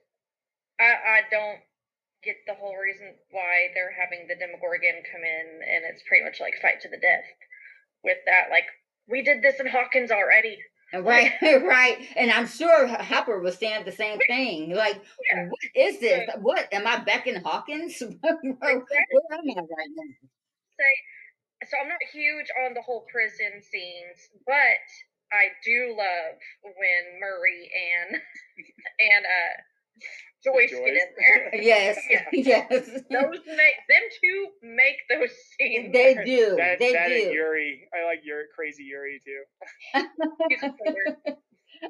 I, 0.79 0.83
I 0.83 1.21
don't 1.31 1.59
get 2.23 2.37
the 2.47 2.55
whole 2.55 2.77
reason 2.77 3.15
why 3.31 3.69
they're 3.73 3.93
having 3.93 4.27
the 4.27 4.35
Demogorgon 4.35 5.03
come 5.11 5.23
in, 5.23 5.47
and 5.61 5.85
it's 5.89 6.03
pretty 6.07 6.23
much 6.23 6.39
like 6.39 6.53
fight 6.61 6.81
to 6.81 6.89
the 6.89 7.01
death 7.01 7.25
with 8.03 8.17
that. 8.25 8.49
Like, 8.49 8.65
we 9.07 9.21
did 9.21 9.41
this 9.41 9.59
in 9.59 9.67
Hawkins 9.67 10.11
already. 10.11 10.57
Right, 10.93 11.31
right. 11.41 11.97
And 12.15 12.31
I'm 12.31 12.47
sure 12.47 12.87
Hopper 12.87 13.39
was 13.39 13.57
saying 13.57 13.85
the 13.85 13.91
same 13.91 14.19
thing. 14.27 14.75
Like, 14.75 15.01
yeah. 15.31 15.47
what 15.47 15.59
is 15.75 15.99
this? 15.99 16.29
What 16.41 16.67
am 16.71 16.85
I 16.85 16.99
back 16.99 17.27
in 17.27 17.41
Hawkins? 17.41 18.01
Where 18.21 18.39
am 18.43 18.57
I 18.61 18.73
right 18.73 19.45
now? 19.47 19.63
Say, 20.77 20.93
so 21.69 21.77
I'm 21.81 21.87
not 21.87 22.01
huge 22.11 22.47
on 22.65 22.73
the 22.73 22.81
whole 22.81 23.05
prison 23.11 23.61
scenes, 23.61 24.29
but 24.45 24.81
I 25.31 25.47
do 25.63 25.95
love 25.95 26.35
when 26.63 27.19
Murray 27.19 27.71
and 27.71 28.15
and 29.13 29.25
uh 29.25 29.53
Joyce, 30.43 30.71
Joyce. 30.71 30.79
get 30.79 30.87
in 30.87 30.97
there. 31.17 31.51
Yes, 31.61 31.97
yeah. 32.09 32.23
yes. 32.31 32.85
Those 33.09 33.39
make 33.45 33.79
them 33.89 34.03
two 34.21 34.47
make 34.63 34.97
those 35.09 35.29
scenes. 35.59 35.93
They 35.93 36.15
do. 36.25 36.55
That, 36.57 36.79
they 36.79 36.93
that 36.93 37.09
do. 37.09 37.13
Yuri, 37.13 37.87
I 37.93 38.05
like 38.05 38.21
Yuri, 38.23 38.45
crazy 38.55 38.83
Yuri 38.83 39.21
too. 39.23 39.43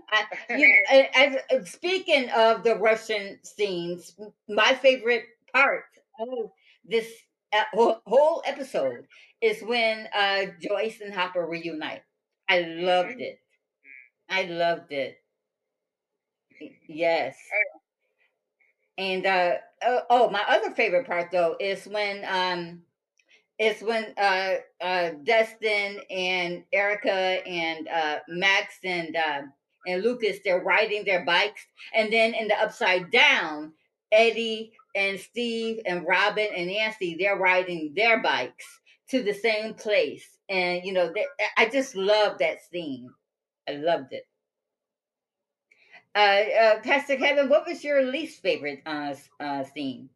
I, 0.09 0.23
you, 0.57 0.83
as, 0.89 1.35
as, 1.49 1.71
speaking 1.71 2.29
of 2.29 2.63
the 2.63 2.75
Russian 2.75 3.39
scenes, 3.43 4.15
my 4.47 4.73
favorite 4.75 5.25
part 5.53 5.83
of 6.19 6.51
this 6.85 7.07
uh, 7.53 7.63
whole 7.73 8.41
episode 8.45 9.05
is 9.41 9.61
when 9.61 10.07
uh, 10.15 10.45
Joyce 10.61 11.01
and 11.01 11.13
Hopper 11.13 11.45
reunite. 11.45 12.03
I 12.49 12.61
loved 12.61 13.09
mm-hmm. 13.09 13.21
it. 13.21 13.39
I 14.29 14.43
loved 14.43 14.91
it. 14.91 15.17
Yes. 16.87 17.35
Oh, 17.53 17.80
and 18.97 19.25
uh, 19.25 19.53
oh, 19.83 20.01
oh, 20.09 20.29
my 20.29 20.43
other 20.47 20.71
favorite 20.71 21.05
part 21.05 21.31
though 21.31 21.55
is 21.59 21.85
when 21.85 22.23
um, 22.29 22.81
is 23.59 23.81
when 23.81 24.13
uh, 24.17 24.55
uh, 24.81 25.11
Dustin 25.23 25.99
and 26.09 26.63
Erica 26.73 27.45
and 27.47 27.87
uh, 27.87 28.17
Max 28.27 28.75
and 28.83 29.15
uh, 29.15 29.41
and 29.87 30.03
Lucas 30.03 30.37
they're 30.43 30.63
riding 30.63 31.05
their 31.05 31.25
bikes, 31.25 31.65
and 31.93 32.11
then 32.11 32.33
in 32.33 32.47
the 32.47 32.59
upside 32.59 33.11
down, 33.11 33.73
Eddie 34.11 34.73
and 34.95 35.19
Steve 35.19 35.79
and 35.85 36.05
Robin 36.07 36.47
and 36.55 36.67
Nancy 36.67 37.15
they're 37.19 37.39
riding 37.39 37.93
their 37.95 38.21
bikes 38.21 38.65
to 39.09 39.23
the 39.23 39.33
same 39.33 39.73
place, 39.73 40.37
and 40.49 40.83
you 40.83 40.93
know 40.93 41.11
they, 41.13 41.25
I 41.57 41.69
just 41.69 41.95
love 41.95 42.37
that 42.39 42.57
scene. 42.69 43.09
I 43.69 43.73
loved 43.73 44.11
it. 44.11 44.23
Uh, 46.14 46.20
uh, 46.20 46.80
Pastor 46.82 47.16
Kevin, 47.16 47.47
what 47.47 47.66
was 47.66 47.84
your 47.84 48.03
least 48.03 48.41
favorite 48.41 48.82
uh, 48.86 49.16
uh, 49.39 49.64
scene? 49.64 50.09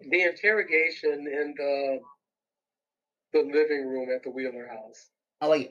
The 0.00 0.22
interrogation 0.22 1.26
in 1.26 1.54
the 1.56 2.00
the 3.32 3.40
living 3.40 3.88
room 3.88 4.10
at 4.14 4.22
the 4.22 4.30
Wheeler 4.30 4.68
house. 4.68 5.10
Oh 5.40 5.54
yeah. 5.54 5.70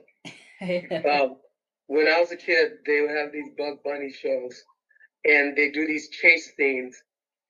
um, 1.22 1.38
when 1.88 2.08
I 2.08 2.20
was 2.20 2.32
a 2.32 2.36
kid, 2.36 2.74
they 2.86 3.01
would 3.01 3.12
have 3.12 3.32
these 3.32 3.49
Bug 3.58 3.78
Bunny 3.86 4.12
shows, 4.12 4.62
and 5.24 5.56
they 5.56 5.72
do 5.72 5.88
these 5.88 6.10
chase 6.10 6.51
scenes, 6.58 7.01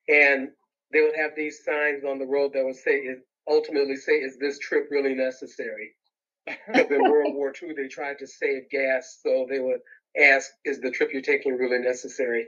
and 0.07 0.49
they 0.91 1.01
would 1.01 1.15
have 1.15 1.31
these 1.35 1.63
signs 1.65 2.03
on 2.03 2.19
the 2.19 2.27
road 2.27 2.53
that 2.53 2.63
would 2.63 2.75
say, 2.75 3.07
ultimately 3.47 3.95
say, 3.95 4.13
"Is 4.13 4.37
this 4.37 4.59
trip 4.59 4.87
really 4.91 5.15
necessary?" 5.15 5.95
Because 6.45 6.91
in 6.91 7.01
World 7.01 7.33
War 7.33 7.51
II, 7.59 7.73
they 7.73 7.87
tried 7.87 8.19
to 8.19 8.27
save 8.27 8.69
gas, 8.69 9.19
so 9.23 9.47
they 9.49 9.59
would 9.59 9.79
ask, 10.19 10.51
is 10.65 10.79
the 10.79 10.91
trip 10.91 11.09
you're 11.11 11.21
taking 11.21 11.57
really 11.57 11.79
necessary? 11.79 12.47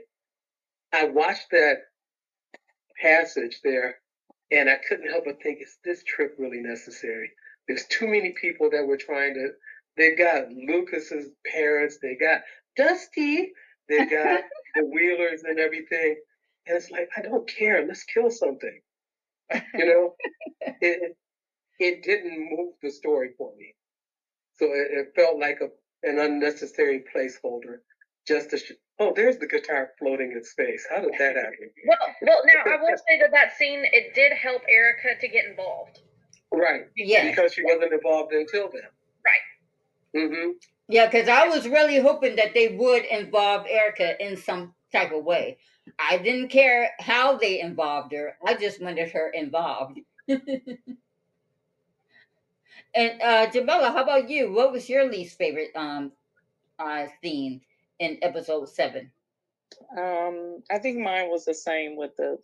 I 0.92 1.06
watched 1.06 1.50
that 1.50 1.78
passage 3.00 3.60
there 3.64 3.96
and 4.50 4.68
I 4.70 4.76
couldn't 4.88 5.10
help 5.10 5.24
but 5.24 5.42
think, 5.42 5.60
is 5.60 5.76
this 5.84 6.02
trip 6.04 6.36
really 6.38 6.60
necessary? 6.60 7.30
There's 7.66 7.86
too 7.86 8.06
many 8.06 8.34
people 8.40 8.70
that 8.70 8.86
were 8.86 8.96
trying 8.96 9.34
to, 9.34 9.48
they've 9.96 10.16
got 10.16 10.50
Lucas's 10.50 11.28
parents, 11.52 11.98
they 12.00 12.14
got 12.14 12.42
Dusty, 12.76 13.52
they 13.88 14.06
got 14.06 14.42
the 14.74 14.84
Wheelers 14.84 15.42
and 15.42 15.58
everything. 15.58 16.16
And 16.66 16.76
it's 16.76 16.90
like, 16.90 17.08
I 17.16 17.22
don't 17.22 17.48
care. 17.48 17.86
Let's 17.86 18.04
kill 18.04 18.30
something. 18.30 18.80
You 19.74 19.86
know, 19.86 20.14
it, 20.80 21.16
it 21.78 22.02
didn't 22.02 22.50
move 22.50 22.74
the 22.82 22.90
story 22.90 23.30
for 23.38 23.52
me. 23.56 23.74
So 24.58 24.66
it, 24.66 24.88
it 24.90 25.12
felt 25.14 25.38
like 25.38 25.60
a 25.60 25.68
an 26.06 26.18
unnecessary 26.18 27.04
placeholder 27.14 27.78
just 28.26 28.50
to 28.50 28.58
sh- 28.58 28.72
oh 28.98 29.12
there's 29.14 29.38
the 29.38 29.46
guitar 29.46 29.90
floating 29.98 30.32
in 30.32 30.42
space. 30.44 30.86
How 30.88 31.00
did 31.00 31.12
that 31.18 31.36
happen? 31.36 31.70
Well 31.86 31.98
well 32.22 32.42
now 32.46 32.72
i 32.72 32.76
will 32.80 32.96
say 32.96 33.18
that 33.20 33.30
that 33.32 33.56
scene 33.56 33.84
it 33.92 34.14
did 34.14 34.32
help 34.32 34.62
erica 34.68 35.20
to 35.20 35.28
get 35.28 35.44
involved. 35.46 36.00
Right. 36.52 36.82
Yeah 36.96 37.28
because 37.30 37.52
she 37.52 37.62
wasn't 37.64 37.92
involved 37.92 38.32
until 38.32 38.70
then. 38.72 38.82
Right. 39.24 40.22
Mm-hmm. 40.22 40.50
Yeah 40.88 41.06
because 41.06 41.28
i 41.28 41.48
was 41.48 41.68
really 41.68 41.98
hoping 42.00 42.36
that 42.36 42.54
they 42.54 42.68
would 42.68 43.04
involve 43.04 43.66
erica 43.68 44.22
in 44.24 44.36
some 44.36 44.72
type 44.92 45.12
of 45.12 45.24
way. 45.24 45.58
I 45.98 46.18
didn't 46.18 46.48
care 46.48 46.90
how 46.98 47.36
they 47.36 47.60
involved 47.60 48.12
her. 48.12 48.36
I 48.44 48.54
just 48.54 48.80
wanted 48.80 49.10
her 49.10 49.30
involved 49.30 50.00
And 52.96 53.22
uh 53.22 53.46
Jamilla, 53.48 53.92
how 53.92 54.02
about 54.02 54.30
you? 54.30 54.52
What 54.52 54.72
was 54.72 54.88
your 54.88 55.10
least 55.10 55.38
favorite 55.38 55.70
um 55.76 56.12
uh 56.78 57.06
scene 57.22 57.62
in 57.98 58.18
episode 58.22 58.68
seven? 58.68 59.12
Um, 59.98 60.62
I 60.70 60.78
think 60.78 60.98
mine 60.98 61.30
was 61.30 61.44
the 61.46 61.54
same 61.54 61.96
with 61.96 62.16
the 62.16 62.38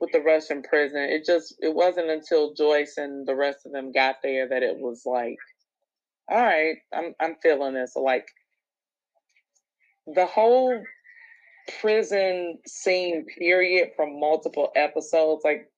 with 0.00 0.12
the 0.12 0.20
Russian 0.20 0.62
prison. 0.62 1.02
It 1.02 1.24
just 1.26 1.56
it 1.60 1.74
wasn't 1.74 2.10
until 2.10 2.54
Joyce 2.54 2.96
and 2.98 3.26
the 3.26 3.36
rest 3.36 3.66
of 3.66 3.72
them 3.72 3.92
got 3.92 4.16
there 4.22 4.48
that 4.48 4.62
it 4.64 4.78
was 4.78 5.06
like, 5.06 5.38
all 6.30 6.42
right, 6.42 6.76
I'm 6.94 7.14
I'm 7.20 7.36
feeling 7.42 7.74
this. 7.74 7.96
Like 7.96 8.28
the 10.06 10.26
whole 10.26 10.82
prison 11.80 12.60
scene 12.66 13.26
period 13.26 13.90
from 13.96 14.20
multiple 14.20 14.72
episodes, 14.76 15.42
like 15.44 15.71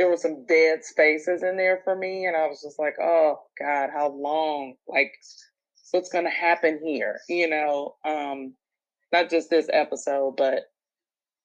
there 0.00 0.08
were 0.08 0.16
some 0.16 0.46
dead 0.46 0.82
spaces 0.82 1.42
in 1.42 1.58
there 1.58 1.82
for 1.84 1.94
me, 1.94 2.24
and 2.24 2.34
I 2.34 2.46
was 2.46 2.62
just 2.62 2.78
like, 2.78 2.94
oh 2.98 3.38
God, 3.58 3.90
how 3.92 4.08
long? 4.08 4.76
Like 4.88 5.12
what's 5.90 6.08
gonna 6.08 6.30
happen 6.30 6.80
here? 6.82 7.18
You 7.28 7.50
know, 7.50 7.96
um, 8.02 8.54
not 9.12 9.28
just 9.28 9.50
this 9.50 9.68
episode, 9.70 10.36
but 10.38 10.62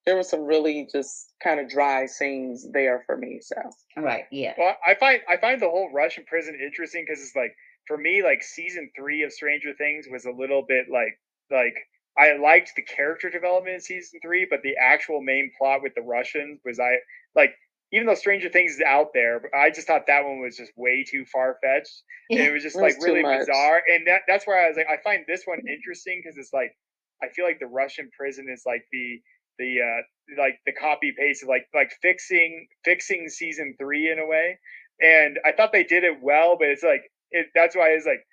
there 0.05 0.15
were 0.15 0.23
some 0.23 0.45
really 0.45 0.87
just 0.89 1.33
kind 1.43 1.59
of 1.59 1.67
dry 1.67 2.05
scenes 2.05 2.65
there 2.71 3.03
for 3.05 3.17
me. 3.17 3.41
So 3.41 3.57
right 3.97 4.23
yeah. 4.31 4.53
Well, 4.57 4.77
I 4.87 4.95
find 4.95 5.19
I 5.27 5.35
find 5.35 5.61
the 5.61 5.69
whole 5.69 5.91
Russian 5.93 6.23
prison 6.25 6.57
interesting 6.63 7.03
because 7.05 7.21
it's 7.21 7.35
like 7.35 7.53
for 7.89 7.97
me, 7.97 8.23
like 8.23 8.41
season 8.41 8.89
three 8.95 9.23
of 9.23 9.33
Stranger 9.33 9.73
Things 9.77 10.05
was 10.09 10.23
a 10.23 10.31
little 10.31 10.63
bit 10.65 10.85
like 10.89 11.19
like 11.51 11.75
I 12.17 12.37
liked 12.37 12.71
the 12.77 12.83
character 12.83 13.29
development 13.29 13.75
in 13.75 13.81
season 13.81 14.21
three, 14.23 14.47
but 14.49 14.61
the 14.63 14.75
actual 14.81 15.21
main 15.21 15.51
plot 15.57 15.81
with 15.83 15.93
the 15.93 16.03
Russians 16.03 16.61
was 16.63 16.79
I 16.79 16.99
like 17.35 17.53
even 17.91 18.07
though 18.07 18.15
Stranger 18.15 18.49
Things 18.49 18.73
is 18.73 18.81
out 18.81 19.09
there, 19.13 19.41
I 19.55 19.69
just 19.69 19.87
thought 19.87 20.07
that 20.07 20.25
one 20.25 20.39
was 20.41 20.57
just 20.57 20.71
way 20.75 21.05
too 21.09 21.25
far 21.25 21.57
fetched. 21.63 22.03
And 22.29 22.39
it 22.41 22.51
was 22.51 22.63
just 22.63 22.75
It 22.75 22.81
like 22.81 22.95
was 22.95 23.05
too 23.05 23.13
really 23.13 23.23
bizarre. 23.23 23.81
And 23.87 24.07
that, 24.07 24.21
that's 24.27 24.47
where 24.47 24.63
I 24.63 24.67
was 24.67 24.77
like, 24.77 24.87
I 24.89 24.97
find 25.03 25.23
this 25.27 25.43
one 25.45 25.59
interesting 25.67 26.21
because 26.23 26.37
it's 26.37 26.53
like 26.53 26.75
I 27.23 27.29
feel 27.29 27.45
like 27.45 27.59
the 27.59 27.67
Russian 27.67 28.09
prison 28.17 28.47
is 28.51 28.63
like 28.65 28.85
the 28.91 29.21
the 29.57 29.77
uh 29.81 30.41
like 30.41 30.59
the 30.65 30.73
copy 30.73 31.13
paste 31.17 31.43
of 31.43 31.49
like 31.49 31.67
like 31.73 31.91
fixing 32.01 32.67
fixing 32.83 33.29
season 33.29 33.75
three 33.79 34.11
in 34.11 34.19
a 34.19 34.25
way. 34.25 34.59
And 35.01 35.39
I 35.45 35.51
thought 35.51 35.71
they 35.71 35.83
did 35.83 36.03
it 36.03 36.21
well, 36.21 36.57
but 36.59 36.67
it's 36.69 36.83
like 36.83 37.03
it 37.31 37.47
that's 37.55 37.75
why 37.75 37.89
it's 37.89 38.05
like 38.05 38.25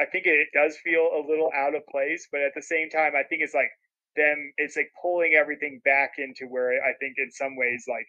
I 0.00 0.06
think 0.06 0.26
it 0.26 0.48
does 0.54 0.76
feel 0.82 1.02
a 1.02 1.22
little 1.28 1.50
out 1.54 1.74
of 1.74 1.86
place, 1.86 2.28
but 2.30 2.40
at 2.42 2.52
the 2.54 2.62
same 2.62 2.90
time 2.90 3.12
I 3.16 3.24
think 3.24 3.42
it's 3.42 3.54
like 3.54 3.70
them 4.16 4.52
it's 4.58 4.76
like 4.76 4.90
pulling 5.00 5.34
everything 5.34 5.80
back 5.84 6.12
into 6.18 6.46
where 6.46 6.72
I 6.82 6.94
think 7.00 7.14
in 7.18 7.30
some 7.30 7.56
ways 7.56 7.84
like 7.88 8.06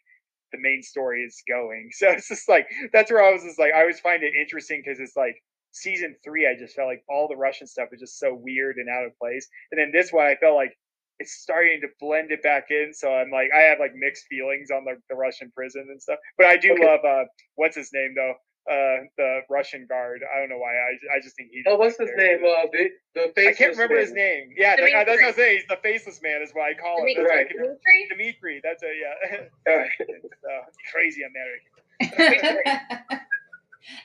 the 0.51 0.59
main 0.59 0.83
story 0.83 1.23
is 1.23 1.41
going. 1.47 1.89
So 1.97 2.09
it's 2.09 2.27
just 2.29 2.49
like 2.49 2.67
that's 2.93 3.11
where 3.11 3.23
I 3.23 3.31
was 3.31 3.43
just 3.43 3.59
like 3.59 3.73
I 3.73 3.81
always 3.81 3.99
find 3.99 4.23
it 4.23 4.33
interesting 4.35 4.81
because 4.85 4.99
it's 4.99 5.15
like 5.15 5.35
season 5.71 6.15
three 6.23 6.47
I 6.47 6.57
just 6.59 6.75
felt 6.75 6.87
like 6.87 7.03
all 7.09 7.27
the 7.27 7.37
Russian 7.37 7.67
stuff 7.67 7.89
was 7.91 7.99
just 8.01 8.19
so 8.19 8.33
weird 8.33 8.77
and 8.77 8.89
out 8.89 9.05
of 9.05 9.17
place. 9.17 9.47
And 9.71 9.79
then 9.79 9.91
this 9.93 10.11
one 10.11 10.25
I 10.25 10.35
felt 10.35 10.55
like 10.55 10.77
it's 11.19 11.33
starting 11.41 11.81
to 11.81 11.87
blend 11.99 12.31
it 12.31 12.41
back 12.43 12.67
in. 12.71 12.93
So 12.93 13.13
I'm 13.13 13.31
like 13.31 13.49
I 13.55 13.61
have 13.61 13.79
like 13.79 13.93
mixed 13.95 14.25
feelings 14.29 14.71
on 14.71 14.85
the, 14.85 14.95
the 15.09 15.15
Russian 15.15 15.51
prison 15.55 15.87
and 15.89 16.01
stuff. 16.01 16.19
But 16.37 16.47
I 16.47 16.57
do 16.57 16.69
Okay. 16.71 16.81
love 16.81 17.01
uh 17.05 17.25
what's 17.55 17.75
his 17.77 17.91
name 17.93 18.13
though? 18.15 18.33
Uh 18.70 19.05
the 19.18 19.41
Russian 19.49 19.88
guard. 19.88 20.22
I 20.36 20.39
don't 20.39 20.49
know 20.49 20.59
why. 20.59 20.74
I 20.76 21.18
I 21.18 21.22
just 21.22 21.36
think 21.36 21.49
he 21.51 21.64
Oh, 21.68 21.78
what's 21.78 21.97
his 21.97 22.12
name? 22.16 22.39
Uh, 22.45 22.68
the 22.72 22.89
the 23.16 23.49
I 23.49 23.53
can't 23.53 23.72
remember 23.74 23.99
his 23.99 24.12
name. 24.14 24.53
Yeah, 24.55 24.76
that, 24.76 24.82
that's 24.84 24.93
what 24.93 25.05
Dimitri. 25.05 25.26
I'm 25.28 25.34
saying. 25.34 25.57
He's 25.59 25.68
the 25.68 25.78
faceless 25.82 26.22
man, 26.22 26.41
is 26.43 26.51
what 26.53 26.66
I 26.70 26.74
call 26.76 26.99
him. 27.01 27.07
Dimitri. 27.07 27.24
That's 27.24 27.36
Right. 27.36 27.49
Dimitri? 27.49 28.07
Dimitri. 28.09 28.62
That's 28.64 28.84
a 28.84 28.93
yeah. 28.93 29.47
All 29.74 29.78
right. 29.78 29.89
Uh, 29.99 30.66
crazy 30.93 31.24
American. 31.24 31.72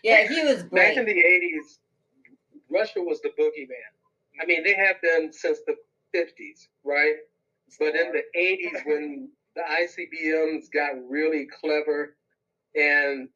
yeah, 0.02 0.26
he 0.26 0.42
was 0.44 0.62
Back 0.64 0.96
in 0.96 1.04
the 1.06 1.12
'80s, 1.12 1.78
Russia 2.70 3.00
was 3.00 3.20
the 3.22 3.30
boogeyman. 3.38 4.42
I 4.42 4.46
mean, 4.46 4.64
they 4.64 4.74
have 4.74 5.00
been 5.02 5.32
since 5.32 5.58
the 5.66 5.76
'50s, 6.14 6.66
right? 6.84 7.14
But 7.78 7.94
in 7.94 8.12
the 8.12 8.22
'80s, 8.38 8.86
when 8.86 9.30
the 9.54 9.62
ICBMs 9.62 10.70
got 10.72 10.92
really 11.08 11.46
clever, 11.60 12.16
and 12.74 13.28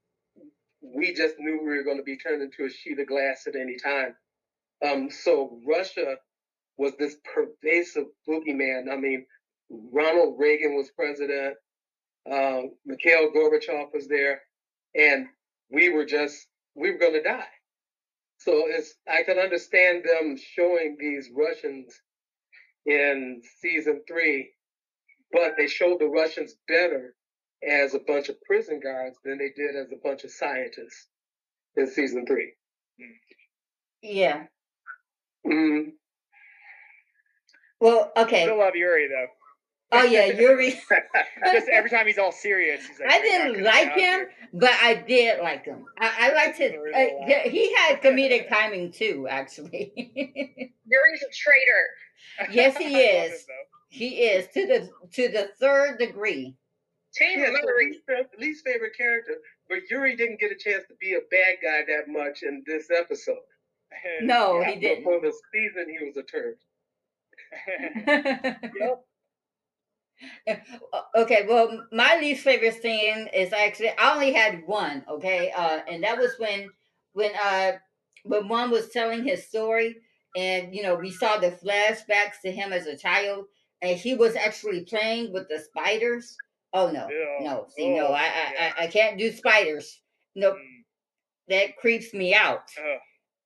we 0.82 1.14
just 1.14 1.36
knew 1.38 1.60
we 1.60 1.76
were 1.76 1.84
going 1.84 1.98
to 1.98 2.02
be 2.02 2.16
turned 2.16 2.42
into 2.42 2.64
a 2.64 2.70
sheet 2.70 2.98
of 2.98 3.06
glass 3.06 3.46
at 3.46 3.56
any 3.56 3.76
time. 3.76 4.14
Um, 4.84 5.10
so 5.10 5.60
Russia 5.66 6.16
was 6.78 6.92
this 6.98 7.16
pervasive 7.34 8.06
boogeyman. 8.28 8.90
I 8.90 8.96
mean, 8.96 9.26
Ronald 9.70 10.36
Reagan 10.38 10.74
was 10.74 10.90
president. 10.90 11.56
Um, 12.30 12.72
Mikhail 12.84 13.30
Gorbachev 13.32 13.92
was 13.92 14.08
there, 14.08 14.42
and 14.94 15.26
we 15.70 15.90
were 15.90 16.04
just 16.04 16.46
we 16.74 16.90
were 16.90 16.98
going 16.98 17.14
to 17.14 17.22
die. 17.22 17.44
So 18.38 18.64
it's 18.66 18.94
I 19.08 19.22
can 19.22 19.38
understand 19.38 20.04
them 20.04 20.36
showing 20.36 20.96
these 20.98 21.30
Russians 21.36 21.94
in 22.86 23.42
season 23.60 24.02
three, 24.08 24.52
but 25.32 25.52
they 25.58 25.66
showed 25.66 26.00
the 26.00 26.08
Russians 26.08 26.54
better 26.66 27.14
as 27.68 27.94
a 27.94 27.98
bunch 27.98 28.28
of 28.28 28.40
prison 28.42 28.80
guards 28.82 29.16
than 29.24 29.38
they 29.38 29.50
did 29.54 29.76
as 29.76 29.88
a 29.92 29.96
bunch 30.02 30.24
of 30.24 30.30
scientists 30.30 31.08
in 31.76 31.86
season 31.86 32.24
three. 32.26 32.52
yeah. 34.02 34.44
Mm, 35.46 35.92
Well, 37.80 38.12
okay. 38.16 38.42
Still 38.44 38.58
love 38.58 38.74
Yuri 38.74 39.08
though. 39.08 39.26
Oh 39.92 40.04
yeah, 40.04 40.26
Yuri. 40.26 40.70
Just 41.52 41.68
every 41.68 41.90
time 41.90 42.06
he's 42.06 42.18
all 42.18 42.30
serious, 42.30 42.86
he's 42.86 43.00
like, 43.00 43.10
I 43.10 43.20
didn't 43.20 43.64
like 43.64 43.88
him, 43.88 43.98
here." 43.98 44.30
but 44.52 44.70
I 44.82 44.94
did 44.94 45.40
like 45.42 45.64
him. 45.64 45.84
I, 45.98 46.30
I 46.30 46.32
liked 46.34 46.58
his. 46.58 46.72
Uh, 46.72 46.98
he- 47.26 47.50
he 47.50 47.74
had 47.74 48.00
comedic 48.02 48.48
timing 48.48 48.92
too, 48.92 49.26
actually. 49.28 49.92
Yuri's 49.96 51.22
a 51.22 51.32
traitor. 51.34 52.52
Yes, 52.52 52.76
he 52.76 52.96
is. 52.96 53.32
him, 53.32 53.38
he 53.88 54.08
is 54.22 54.46
to 54.54 54.66
the 54.66 54.90
to 55.14 55.28
the 55.28 55.48
third 55.58 55.98
degree. 55.98 56.54
Team 57.14 57.40
yeah, 57.40 57.46
so 57.46 57.52
Yuri. 57.62 57.86
least, 57.86 58.00
least 58.38 58.64
favorite 58.64 58.96
character, 58.96 59.34
but 59.68 59.78
Yuri 59.90 60.16
didn't 60.16 60.40
get 60.40 60.52
a 60.52 60.56
chance 60.56 60.84
to 60.88 60.94
be 61.00 61.14
a 61.14 61.20
bad 61.30 61.56
guy 61.62 61.82
that 61.88 62.08
much 62.08 62.42
in 62.42 62.62
this 62.66 62.88
episode. 62.90 63.36
No, 64.22 64.60
Yeah. 64.60 64.70
he 64.70 64.80
didn't. 64.80 65.04
For 65.04 65.20
the 65.20 65.32
season, 65.52 65.86
he 65.88 66.04
was 66.06 66.16
a 66.16 66.22
turd. 66.22 66.56
Yep. 68.06 69.04
okay, 71.16 71.46
well, 71.48 71.86
my 71.92 72.18
least 72.20 72.44
favorite 72.44 72.80
scene 72.82 73.28
is 73.32 73.52
actually 73.52 73.90
I 73.98 74.14
only 74.14 74.32
had 74.32 74.66
one. 74.66 75.04
Okay, 75.08 75.50
uh, 75.56 75.80
and 75.88 76.02
that 76.04 76.18
was 76.18 76.32
when 76.38 76.68
when 77.14 77.30
uh 77.42 77.72
when 78.24 78.48
one 78.48 78.70
was 78.70 78.90
telling 78.90 79.24
his 79.24 79.46
story, 79.46 79.96
and 80.36 80.74
you 80.74 80.82
know 80.82 80.94
we 80.94 81.10
saw 81.10 81.38
the 81.38 81.50
flashbacks 81.50 82.40
to 82.42 82.52
him 82.52 82.72
as 82.72 82.86
a 82.86 82.96
child, 82.96 83.46
and 83.82 83.96
he 83.98 84.14
was 84.14 84.36
actually 84.36 84.82
playing 84.84 85.32
with 85.32 85.48
the 85.48 85.58
spiders. 85.58 86.36
Oh 86.72 86.90
no, 86.90 87.08
Ew. 87.08 87.38
no, 87.40 87.66
see, 87.76 87.90
no, 87.94 88.08
Oh, 88.08 88.12
I 88.12 88.24
yeah. 88.24 88.72
I, 88.78 88.84
I 88.84 88.86
can't 88.86 89.18
do 89.18 89.32
spiders. 89.32 90.00
Nope, 90.36 90.56
Mm. 90.56 90.84
that 91.48 91.76
creeps 91.76 92.14
me 92.14 92.34
out. 92.34 92.62
Ugh. 92.78 92.98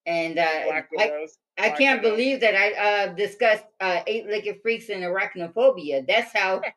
And 0.07 0.39
uh, 0.39 0.43
I, 0.43 1.27
I 1.59 1.71
can't 1.71 2.03
believe 2.03 2.41
that 2.41 2.55
I 2.55 2.73
uh, 2.73 3.15
discussed 3.15 3.65
uh, 3.81 4.01
eight-legged 4.07 4.61
freaks 4.63 4.91
and 4.91 5.03
arachnophobia. 5.03 6.07
That's 6.07 6.33
how. 6.33 6.61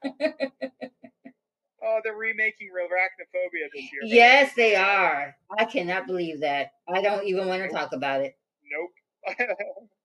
Oh, 1.84 2.00
they're 2.04 2.16
remaking 2.16 2.70
Arachnophobia 2.70 3.68
this 3.74 3.84
year. 3.94 4.02
man. 4.02 4.10
yes, 4.12 4.54
they 4.56 4.76
are. 4.76 5.36
I 5.58 5.64
cannot 5.66 6.08
believe 6.08 6.42
that. 6.42 6.72
I 6.92 7.02
don't 7.02 7.26
even 7.26 7.48
want 7.48 7.62
to 7.64 7.70
talk 7.70 7.94
about 7.94 8.22
it. 8.22 8.36
Nope. 8.70 9.38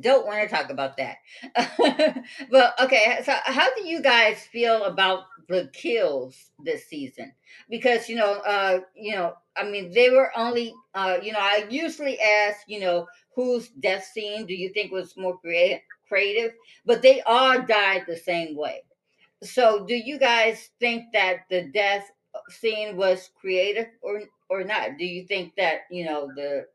Don't 0.00 0.26
want 0.26 0.42
to 0.42 0.48
talk 0.54 0.70
about 0.70 0.96
that. 0.98 1.16
but 2.50 2.74
okay. 2.80 3.18
So, 3.24 3.34
how 3.44 3.74
do 3.74 3.84
you 3.86 4.00
guys 4.00 4.42
feel 4.42 4.84
about 4.84 5.24
the 5.48 5.70
kills 5.72 6.36
this 6.62 6.86
season? 6.86 7.32
Because 7.68 8.08
you 8.08 8.14
know, 8.14 8.34
uh, 8.46 8.80
you 8.94 9.12
know, 9.16 9.34
I 9.56 9.64
mean, 9.68 9.90
they 9.92 10.10
were 10.10 10.30
only, 10.36 10.72
uh, 10.94 11.18
you 11.20 11.32
know, 11.32 11.40
I 11.40 11.66
usually 11.68 12.20
ask, 12.20 12.58
you 12.68 12.78
know, 12.78 13.08
whose 13.34 13.68
death 13.70 14.04
scene 14.04 14.46
do 14.46 14.54
you 14.54 14.68
think 14.72 14.92
was 14.92 15.16
more 15.16 15.36
creative? 15.38 15.80
Creative, 16.06 16.52
but 16.86 17.02
they 17.02 17.20
all 17.22 17.60
died 17.62 18.04
the 18.06 18.16
same 18.16 18.54
way. 18.56 18.82
So, 19.42 19.84
do 19.86 19.94
you 19.96 20.18
guys 20.18 20.70
think 20.80 21.12
that 21.12 21.40
the 21.50 21.64
death 21.72 22.10
scene 22.50 22.96
was 22.96 23.30
creative 23.40 23.88
or 24.02 24.22
or 24.50 24.64
not? 24.64 24.98
Do 24.98 25.04
you 25.06 25.26
think 25.26 25.56
that 25.56 25.82
you 25.90 26.04
know 26.04 26.30
the 26.36 26.66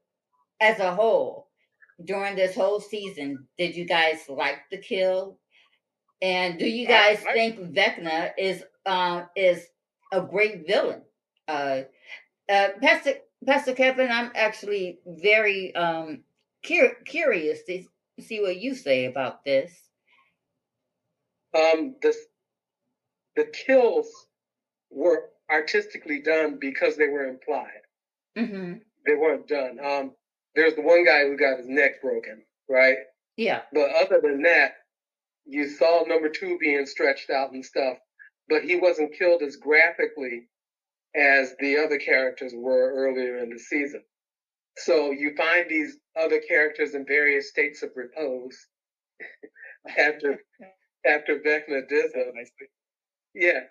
as 0.61 0.79
a 0.79 0.93
whole 0.95 1.46
during 2.03 2.35
this 2.35 2.55
whole 2.55 2.79
season, 2.79 3.47
did 3.57 3.75
you 3.75 3.85
guys 3.85 4.19
like 4.29 4.59
the 4.71 4.77
kill? 4.77 5.39
And 6.21 6.57
do 6.59 6.67
you 6.67 6.87
guys 6.87 7.23
I- 7.27 7.33
think 7.33 7.59
Vecna 7.75 8.31
is 8.37 8.63
um 8.85 9.27
is 9.35 9.65
a 10.11 10.21
great 10.21 10.65
villain? 10.67 11.01
Uh, 11.47 11.81
uh 12.49 12.69
Pastor 12.81 13.13
Pastor 13.45 13.73
Kevin, 13.73 14.11
I'm 14.11 14.31
actually 14.35 14.99
very 15.05 15.75
um 15.75 16.23
cur- 16.65 16.97
curious 17.05 17.63
to 17.63 17.83
see 18.19 18.41
what 18.41 18.57
you 18.57 18.75
say 18.75 19.05
about 19.05 19.45
this. 19.45 19.71
Um, 21.55 21.95
the 22.01 22.13
the 23.35 23.45
kills 23.45 24.07
were 24.89 25.29
artistically 25.49 26.21
done 26.21 26.57
because 26.59 26.97
they 26.97 27.07
were 27.07 27.25
implied. 27.27 27.81
Mm-hmm. 28.37 28.73
they 29.05 29.15
weren't 29.15 29.47
done. 29.47 29.79
Um, 29.83 30.11
there's 30.57 30.73
the 30.73 30.81
one 30.81 31.05
guy 31.05 31.21
who 31.23 31.37
got 31.37 31.59
his 31.59 31.67
neck 31.67 32.01
broken, 32.01 32.43
right? 32.67 32.97
Yeah. 33.37 33.61
But 33.71 33.91
other 33.91 34.19
than 34.21 34.41
that, 34.41 34.71
you 35.45 35.69
saw 35.69 36.03
number 36.05 36.29
two 36.29 36.57
being 36.59 36.85
stretched 36.87 37.29
out 37.29 37.51
and 37.51 37.63
stuff, 37.63 37.97
but 38.49 38.63
he 38.63 38.75
wasn't 38.75 39.17
killed 39.17 39.43
as 39.43 39.55
graphically 39.55 40.49
as 41.15 41.53
the 41.59 41.77
other 41.77 41.99
characters 41.99 42.53
were 42.55 42.91
earlier 42.91 43.37
in 43.37 43.51
the 43.51 43.59
season. 43.59 44.01
So 44.77 45.11
you 45.11 45.35
find 45.37 45.69
these 45.69 45.97
other 46.19 46.41
characters 46.47 46.95
in 46.95 47.05
various 47.05 47.49
states 47.49 47.83
of 47.83 47.91
repose 47.95 48.57
after 49.97 50.39
after 51.05 51.39
Vecna 51.39 51.87
did 51.87 52.13
them. 52.13 52.33
Yeah. 53.35 53.61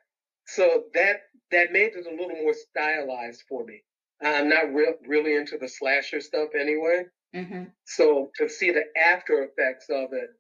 So 0.47 0.84
that 0.95 1.16
that 1.51 1.72
made 1.72 1.95
it 1.95 2.07
a 2.07 2.11
little 2.11 2.43
more 2.43 2.55
stylized 2.55 3.43
for 3.49 3.64
me. 3.64 3.82
I'm 4.23 4.49
not 4.49 4.73
re- 4.73 4.95
really 5.07 5.35
into 5.35 5.59
the 5.59 5.69
slasher 5.69 6.21
stuff 6.21 6.51
anyway. 6.59 7.05
Mm-hmm. 7.35 7.64
So 7.85 8.31
to 8.39 8.49
see 8.49 8.71
the 8.71 8.85
after 8.97 9.43
effects 9.45 9.87
of 9.91 10.12
it 10.12 10.31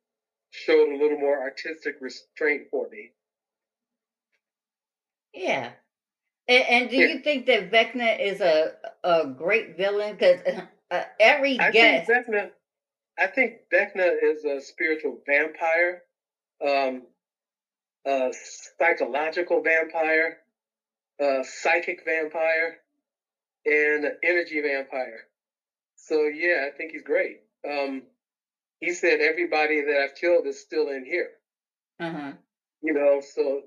showed 0.50 0.88
a 0.88 0.96
little 0.96 1.18
more 1.18 1.40
artistic 1.40 1.96
restraint 2.00 2.68
for 2.70 2.88
me. 2.90 3.12
Yeah. 5.34 5.70
And, 6.48 6.64
and 6.68 6.90
do 6.90 6.96
Yeah. 6.96 7.06
you 7.08 7.18
think 7.20 7.46
that 7.46 7.70
Vecna 7.70 8.18
is 8.20 8.40
a 8.40 8.72
a 9.04 9.26
great 9.26 9.76
villain? 9.76 10.16
Because 10.16 10.40
uh, 10.90 11.02
every 11.20 11.58
I 11.60 11.70
guest, 11.70 12.06
think 12.06 12.26
Vecna, 12.26 12.50
I 13.18 13.26
think 13.26 13.52
Vecna 13.72 14.12
is 14.22 14.44
a 14.44 14.60
spiritual 14.60 15.20
vampire, 15.26 16.02
um, 16.66 17.02
a 18.06 18.32
psychological 18.78 19.62
vampire, 19.62 20.38
a 21.20 21.44
psychic 21.44 22.04
vampire, 22.04 22.78
and 23.66 24.04
an 24.04 24.16
energy 24.22 24.60
vampire. 24.60 25.26
So 25.96 26.24
yeah, 26.24 26.66
I 26.66 26.76
think 26.76 26.92
he's 26.92 27.02
great. 27.02 27.40
Um, 27.68 28.02
he 28.80 28.92
said 28.92 29.20
everybody 29.20 29.82
that 29.82 29.96
I've 29.96 30.14
killed 30.14 30.46
is 30.46 30.60
still 30.60 30.88
in 30.88 31.04
here. 31.04 31.30
uh-huh. 32.00 32.32
you 32.82 32.92
know, 32.92 33.20
so 33.20 33.62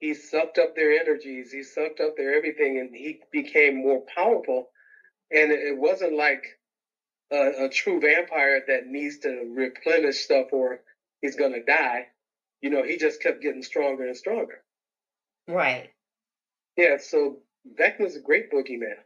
he 0.00 0.14
sucked 0.14 0.58
up 0.58 0.74
their 0.74 0.92
energies, 0.92 1.52
he 1.52 1.62
sucked 1.62 2.00
up 2.00 2.16
their 2.16 2.34
everything, 2.34 2.78
and 2.78 2.94
he 2.94 3.20
became 3.30 3.76
more 3.76 4.02
powerful. 4.14 4.70
And 5.30 5.52
it 5.52 5.76
wasn't 5.76 6.14
like 6.14 6.44
a, 7.30 7.66
a 7.66 7.68
true 7.68 8.00
vampire 8.00 8.62
that 8.66 8.86
needs 8.86 9.18
to 9.18 9.52
replenish 9.54 10.18
stuff 10.18 10.46
or 10.52 10.80
he's 11.20 11.36
gonna 11.36 11.64
die. 11.64 12.08
You 12.60 12.70
know, 12.70 12.82
he 12.82 12.96
just 12.96 13.22
kept 13.22 13.42
getting 13.42 13.62
stronger 13.62 14.06
and 14.06 14.16
stronger. 14.16 14.62
right. 15.48 15.90
Yeah, 16.76 16.96
so 16.98 17.38
Vecna's 17.78 18.16
a 18.16 18.20
great 18.20 18.50
boogeyman. 18.50 18.96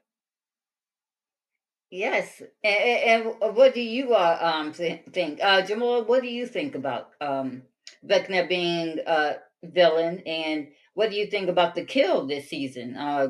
Yes. 1.91 2.43
And, 2.62 3.24
and 3.41 3.57
what 3.57 3.74
do 3.74 3.80
you 3.80 4.14
uh, 4.14 4.39
um 4.41 4.72
thi- 4.72 5.03
think, 5.12 5.41
uh, 5.43 5.62
Jamal? 5.62 6.05
What 6.05 6.22
do 6.22 6.28
you 6.28 6.47
think 6.47 6.74
about 6.74 7.11
um 7.20 7.62
Vecna 8.07 8.49
being 8.49 8.99
a 9.07 9.36
villain, 9.64 10.22
and 10.26 10.68
what 10.95 11.11
do 11.11 11.16
you 11.16 11.26
think 11.26 11.49
about 11.49 11.74
the 11.74 11.84
kill 11.84 12.26
this 12.26 12.49
season? 12.49 12.97
Uh, 12.97 13.28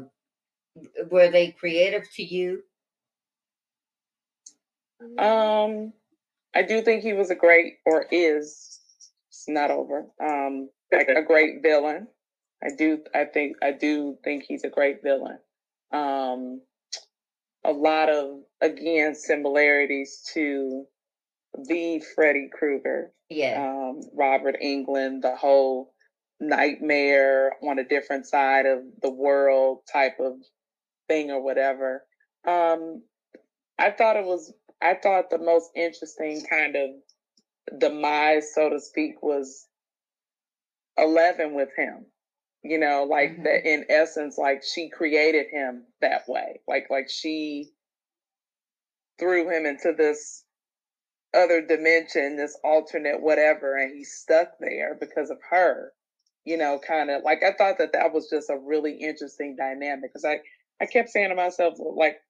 were 1.11 1.29
they 1.31 1.51
creative 1.53 2.05
to 2.15 2.23
you? 2.23 2.63
Um, 5.19 5.93
I 6.55 6.63
do 6.63 6.83
think 6.83 7.03
he 7.03 7.13
was 7.13 7.31
a 7.31 7.35
great, 7.35 7.75
or 7.87 8.07
is, 8.11 8.81
it's 9.29 9.49
not 9.49 9.71
over. 9.71 10.07
Um, 10.23 10.71
like 10.93 11.09
a 11.09 11.23
great 11.23 11.63
villain. 11.63 12.09
I 12.63 12.71
do, 12.77 13.01
I 13.15 13.25
think, 13.27 13.57
I 13.63 13.73
do 13.73 14.19
think 14.25 14.45
he's 14.45 14.65
a 14.65 14.71
great 14.71 15.03
villain. 15.03 15.39
Um, 15.93 16.63
a 17.65 17.73
lot 17.73 18.09
of 18.09 18.41
again 18.61 19.15
similarities 19.15 20.23
to 20.35 20.85
the 21.69 22.01
Freddy 22.15 22.49
Krueger, 22.53 23.13
Yeah. 23.29 23.63
um, 23.91 24.01
Robert 24.15 24.57
Englund, 24.63 25.23
the 25.23 25.37
whole 25.37 25.95
nightmare 26.41 27.57
on 27.63 27.79
a 27.79 27.85
different 27.85 28.27
side 28.27 28.67
of 28.67 28.81
the 29.03 29.11
world 29.11 29.81
type 29.93 30.19
of 30.21 30.35
thing 31.09 31.31
or 31.31 31.43
whatever. 31.43 32.05
Um, 32.47 33.03
I 33.79 33.91
thought 33.91 34.17
it 34.17 34.25
was, 34.25 34.53
I 34.83 34.95
thought 34.95 35.31
the 35.31 35.39
most 35.39 35.71
interesting 35.75 36.45
kind 36.49 36.77
of 36.77 36.91
demise, 37.81 38.55
so 38.55 38.71
to 38.71 38.81
speak, 38.81 39.23
was 39.23 39.67
11 40.99 41.55
with 41.55 41.71
him. 41.77 42.07
You 42.63 42.79
know, 42.79 43.05
like 43.05 43.31
Mhm. 43.39 43.45
that 43.45 43.67
in 43.67 43.87
essence, 43.89 44.39
like 44.39 44.63
she 44.65 44.89
created 44.91 45.49
him 45.51 45.87
that 46.01 46.29
way. 46.29 46.61
Like, 46.69 46.91
like 46.91 47.09
she 47.11 47.73
threw 49.19 49.49
him 49.51 49.67
into 49.67 49.93
this 49.93 50.45
other 51.35 51.61
dimension, 51.63 52.37
this 52.37 52.59
alternate 52.65 53.21
whatever, 53.23 53.77
and 53.77 53.95
he's 53.97 54.15
stuck 54.15 54.59
there 54.61 54.95
because 54.95 55.31
of 55.31 55.39
her. 55.51 55.95
You 56.45 56.57
know, 56.57 56.79
kind 56.79 57.11
of 57.11 57.23
like 57.25 57.43
I 57.43 57.53
thought 57.53 57.79
that 57.79 57.93
that 57.93 58.13
was 58.15 58.31
just 58.31 58.51
a 58.51 58.57
really 58.59 58.95
interesting 58.95 59.57
dynamic 59.57 60.11
because 60.13 60.25
I 60.25 60.41
I 60.81 60.87
kept 60.87 61.11
saying 61.11 61.31
to 61.31 61.35
myself 61.37 61.75
like, 61.79 62.21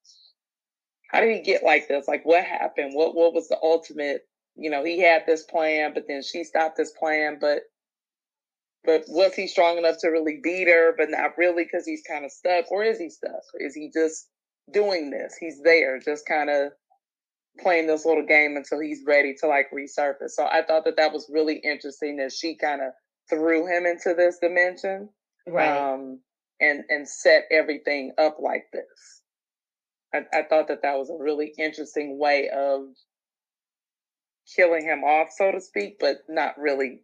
how 1.10 1.20
did 1.20 1.34
he 1.34 1.42
get 1.42 1.62
like 1.62 1.88
this? 1.88 2.08
Like, 2.08 2.24
what 2.24 2.44
happened? 2.44 2.92
What 2.94 3.14
what 3.14 3.34
was 3.34 3.48
the 3.48 3.58
ultimate? 3.62 4.26
You 4.56 4.70
know, 4.70 4.84
he 4.84 4.98
had 5.00 5.24
this 5.26 5.44
plan, 5.44 5.94
but 5.94 6.06
then 6.08 6.22
she 6.22 6.44
stopped 6.44 6.76
this 6.76 6.92
plan, 6.92 7.38
but 7.40 7.60
but 8.88 9.04
was 9.08 9.34
he 9.34 9.46
strong 9.46 9.76
enough 9.76 9.98
to 10.00 10.08
really 10.08 10.40
beat 10.42 10.66
her? 10.66 10.94
But 10.96 11.10
not 11.10 11.36
really 11.36 11.64
because 11.64 11.84
he's 11.86 12.02
kind 12.08 12.24
of 12.24 12.32
stuck, 12.32 12.72
or 12.72 12.82
is 12.82 12.98
he 12.98 13.10
stuck? 13.10 13.42
Is 13.60 13.74
he 13.74 13.90
just 13.92 14.30
doing 14.72 15.10
this? 15.10 15.36
He's 15.38 15.60
there, 15.62 16.00
just 16.00 16.26
kind 16.26 16.48
of 16.48 16.72
playing 17.60 17.86
this 17.86 18.06
little 18.06 18.24
game 18.24 18.56
until 18.56 18.80
he's 18.80 19.02
ready 19.06 19.34
to 19.40 19.46
like 19.46 19.66
resurface. 19.76 20.30
So 20.30 20.46
I 20.46 20.62
thought 20.66 20.86
that 20.86 20.96
that 20.96 21.12
was 21.12 21.30
really 21.30 21.56
interesting 21.58 22.16
that 22.16 22.32
she 22.32 22.56
kind 22.56 22.80
of 22.80 22.92
threw 23.28 23.66
him 23.66 23.84
into 23.84 24.14
this 24.16 24.38
dimension, 24.40 25.10
Right. 25.46 25.76
um, 25.76 26.20
and 26.58 26.84
and 26.88 27.06
set 27.06 27.44
everything 27.50 28.12
up 28.16 28.38
like 28.40 28.68
this. 28.72 29.22
I, 30.14 30.20
I 30.32 30.42
thought 30.48 30.68
that 30.68 30.80
that 30.82 30.96
was 30.98 31.10
a 31.10 31.22
really 31.22 31.52
interesting 31.58 32.18
way 32.18 32.48
of 32.48 32.84
killing 34.56 34.84
him 34.86 35.04
off, 35.04 35.28
so 35.36 35.52
to 35.52 35.60
speak, 35.60 35.98
but 36.00 36.18
not 36.30 36.58
really 36.58 37.02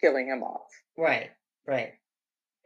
killing 0.00 0.28
him 0.28 0.44
off. 0.44 0.70
Right. 0.96 1.30
Right. 1.66 1.92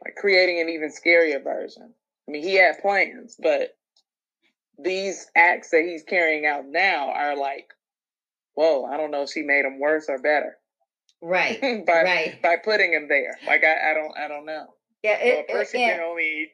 Like 0.03 0.15
creating 0.15 0.61
an 0.61 0.69
even 0.69 0.89
scarier 0.89 1.43
version. 1.43 1.93
I 2.27 2.31
mean, 2.31 2.43
he 2.43 2.55
had 2.55 2.79
plans, 2.81 3.37
but 3.41 3.77
these 4.77 5.27
acts 5.35 5.71
that 5.71 5.83
he's 5.83 6.03
carrying 6.03 6.45
out 6.45 6.65
now 6.67 7.11
are 7.11 7.37
like, 7.37 7.67
whoa, 8.55 8.85
I 8.85 8.97
don't 8.97 9.11
know 9.11 9.23
if 9.23 9.29
she 9.29 9.41
made 9.41 9.65
him 9.65 9.79
worse 9.79 10.05
or 10.09 10.17
better 10.19 10.57
Right. 11.21 11.59
by 11.85 12.03
right. 12.03 12.41
by 12.41 12.57
putting 12.63 12.93
him 12.93 13.07
there. 13.07 13.37
Like 13.47 13.63
I, 13.63 13.91
I 13.91 13.93
don't 13.93 14.17
I 14.17 14.27
don't 14.27 14.45
know. 14.45 14.67
Yeah. 15.03 15.17
It, 15.17 15.45
a 15.49 15.51
person 15.51 15.81
it, 15.81 15.85
can 15.85 15.99
only. 16.01 16.51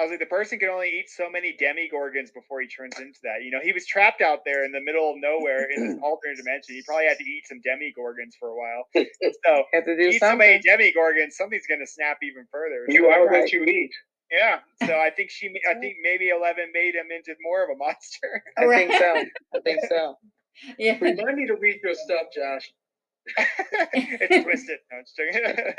I 0.00 0.04
was 0.04 0.10
like, 0.10 0.20
the 0.20 0.26
person 0.26 0.58
can 0.58 0.70
only 0.70 0.88
eat 0.88 1.10
so 1.10 1.28
many 1.30 1.54
demogorgons 1.60 2.32
before 2.32 2.60
he 2.62 2.68
turns 2.68 2.98
into 2.98 3.20
that. 3.24 3.44
You 3.44 3.50
know, 3.50 3.60
he 3.62 3.72
was 3.72 3.84
trapped 3.86 4.22
out 4.22 4.40
there 4.46 4.64
in 4.64 4.72
the 4.72 4.80
middle 4.80 5.10
of 5.10 5.16
nowhere 5.20 5.68
in 5.70 5.86
this 5.86 5.98
alternate 6.02 6.38
dimension. 6.38 6.74
He 6.74 6.82
probably 6.86 7.06
had 7.06 7.18
to 7.18 7.24
eat 7.24 7.44
some 7.46 7.60
demogorgons 7.60 8.32
for 8.40 8.48
a 8.48 8.56
while. 8.56 8.88
So 9.44 9.64
Had 9.74 9.84
to 9.84 9.96
do 9.96 10.08
eat 10.08 10.20
so 10.20 10.34
many 10.36 10.62
something. 10.62 10.92
demogorgons, 10.96 11.32
something's 11.32 11.66
gonna 11.68 11.86
snap 11.86 12.18
even 12.22 12.46
further. 12.50 12.86
You 12.88 13.06
are 13.08 13.26
Right. 13.26 13.42
what 13.42 13.52
you 13.52 13.64
eat. 13.64 13.90
yeah. 14.32 14.60
So 14.86 14.94
I 14.98 15.10
think 15.10 15.30
she, 15.30 15.48
I 15.70 15.74
think 15.74 15.96
maybe 16.02 16.30
Eleven 16.30 16.66
made 16.72 16.94
him 16.94 17.06
into 17.14 17.34
more 17.42 17.62
of 17.64 17.70
a 17.70 17.76
monster. 17.76 18.42
I 18.58 18.66
think 18.66 18.92
so. 18.92 19.24
I 19.54 19.60
think 19.60 19.80
so. 19.88 20.16
yeah. 20.78 20.96
Remind 21.00 21.36
me 21.36 21.46
to 21.46 21.56
read 21.56 21.80
your 21.84 21.94
stuff, 21.94 22.26
Josh. 22.34 22.72
it's 23.92 24.44
twisted. 24.44 24.78
No, 24.90 24.98
it's. 25.00 25.12
It- 25.18 25.74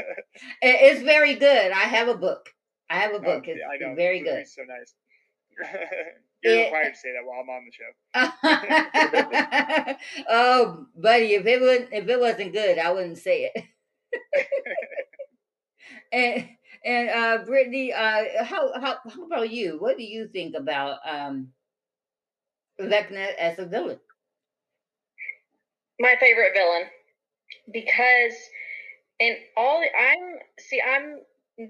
It's 0.62 1.02
very 1.02 1.36
good. 1.36 1.72
I 1.72 1.86
have 1.96 2.08
a 2.08 2.16
book. 2.16 2.50
I 2.92 2.98
have 3.00 3.12
a 3.14 3.16
Oh, 3.16 3.20
book. 3.22 3.48
It's 3.48 3.60
yeah, 3.60 3.68
I 3.70 3.78
know. 3.90 3.96
very 3.96 4.20
good. 4.20 4.48
So 4.48 4.64
nice. 4.64 4.94
You're 6.44 6.54
It- 6.54 6.64
required 6.66 6.94
to 6.94 7.00
say 7.00 7.14
that 7.14 7.26
while 7.26 7.40
I'm 7.42 7.50
on 7.50 7.66
the 7.66 7.72
show. 7.72 7.92
oh, 10.30 10.86
buddy, 10.96 11.34
if 11.36 11.46
it 11.46 11.62
was 11.62 11.88
if 11.92 12.08
it 12.10 12.20
wasn't 12.20 12.54
good, 12.54 12.78
I 12.80 12.92
wouldn't 12.92 13.18
say 13.18 13.52
it. 13.54 13.64
and 16.12 16.50
and 16.84 17.10
uh 17.10 17.46
Brittany, 17.46 17.94
uh 17.94 18.44
how 18.44 18.74
how 18.80 18.98
how 19.10 19.24
about 19.26 19.50
you? 19.52 19.78
What 19.80 19.98
do 19.98 20.04
you 20.04 20.28
think 20.28 20.56
about 20.56 21.00
um 21.08 21.54
Vecna 22.80 23.34
as 23.38 23.60
a 23.60 23.66
villain? 23.66 24.00
my 26.00 26.16
favorite 26.20 26.54
villain 26.56 26.90
because 27.72 28.34
in 29.20 29.36
all 29.56 29.82
I'm 29.84 30.40
see 30.60 30.82
I'm 30.82 31.20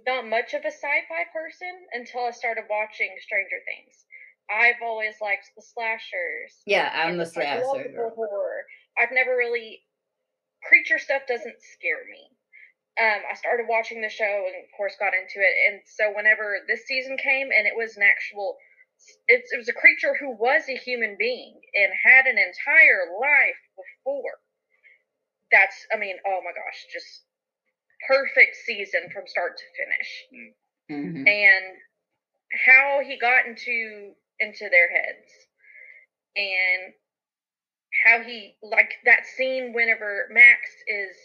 not 0.05 0.27
much 0.27 0.53
of 0.53 0.63
a 0.63 0.71
sci-fi 0.71 1.23
person 1.33 1.73
until 1.93 2.25
I 2.25 2.31
started 2.31 2.65
watching 2.69 3.09
Stranger 3.19 3.59
Things. 3.65 4.05
I've 4.51 4.81
always 4.83 5.15
liked 5.21 5.51
the 5.55 5.61
slashers. 5.61 6.59
Yeah, 6.65 6.91
I'm 6.93 7.17
the 7.17 7.25
slasher. 7.25 7.63
horror. 7.63 8.65
I've 8.99 9.11
never 9.11 9.35
really 9.35 9.81
creature 10.63 10.99
stuff 10.99 11.23
doesn't 11.27 11.55
scare 11.75 12.03
me. 12.05 12.29
Um, 12.99 13.23
I 13.31 13.35
started 13.35 13.65
watching 13.69 14.01
the 14.01 14.11
show 14.11 14.45
and 14.45 14.59
of 14.59 14.69
course 14.75 14.99
got 14.99 15.15
into 15.15 15.39
it, 15.39 15.55
and 15.71 15.81
so 15.87 16.11
whenever 16.13 16.59
this 16.67 16.85
season 16.85 17.17
came 17.17 17.49
and 17.55 17.65
it 17.65 17.73
was 17.75 17.95
an 17.95 18.03
actual 18.03 18.57
it's, 19.27 19.51
it 19.51 19.57
was 19.57 19.69
a 19.69 19.73
creature 19.73 20.13
who 20.19 20.35
was 20.37 20.69
a 20.69 20.77
human 20.77 21.15
being 21.17 21.57
and 21.73 21.89
had 22.05 22.25
an 22.29 22.37
entire 22.37 23.09
life 23.17 23.61
before. 23.73 24.37
That's, 25.51 25.75
I 25.93 25.97
mean, 25.97 26.15
oh 26.25 26.39
my 26.45 26.51
gosh, 26.51 26.85
just 26.93 27.25
perfect 28.07 28.55
season 28.65 29.09
from 29.13 29.27
start 29.27 29.57
to 29.57 29.63
finish. 29.77 30.27
Mhm. 30.89 31.27
And 31.27 31.77
how 32.65 33.01
he 33.05 33.17
got 33.17 33.45
into 33.45 34.15
into 34.39 34.69
their 34.69 34.89
heads 34.89 35.47
and 36.35 36.93
how 38.03 38.21
he 38.23 38.57
like 38.63 38.91
that 39.05 39.25
scene 39.25 39.73
whenever 39.73 40.27
Max 40.31 40.59
is 40.87 41.15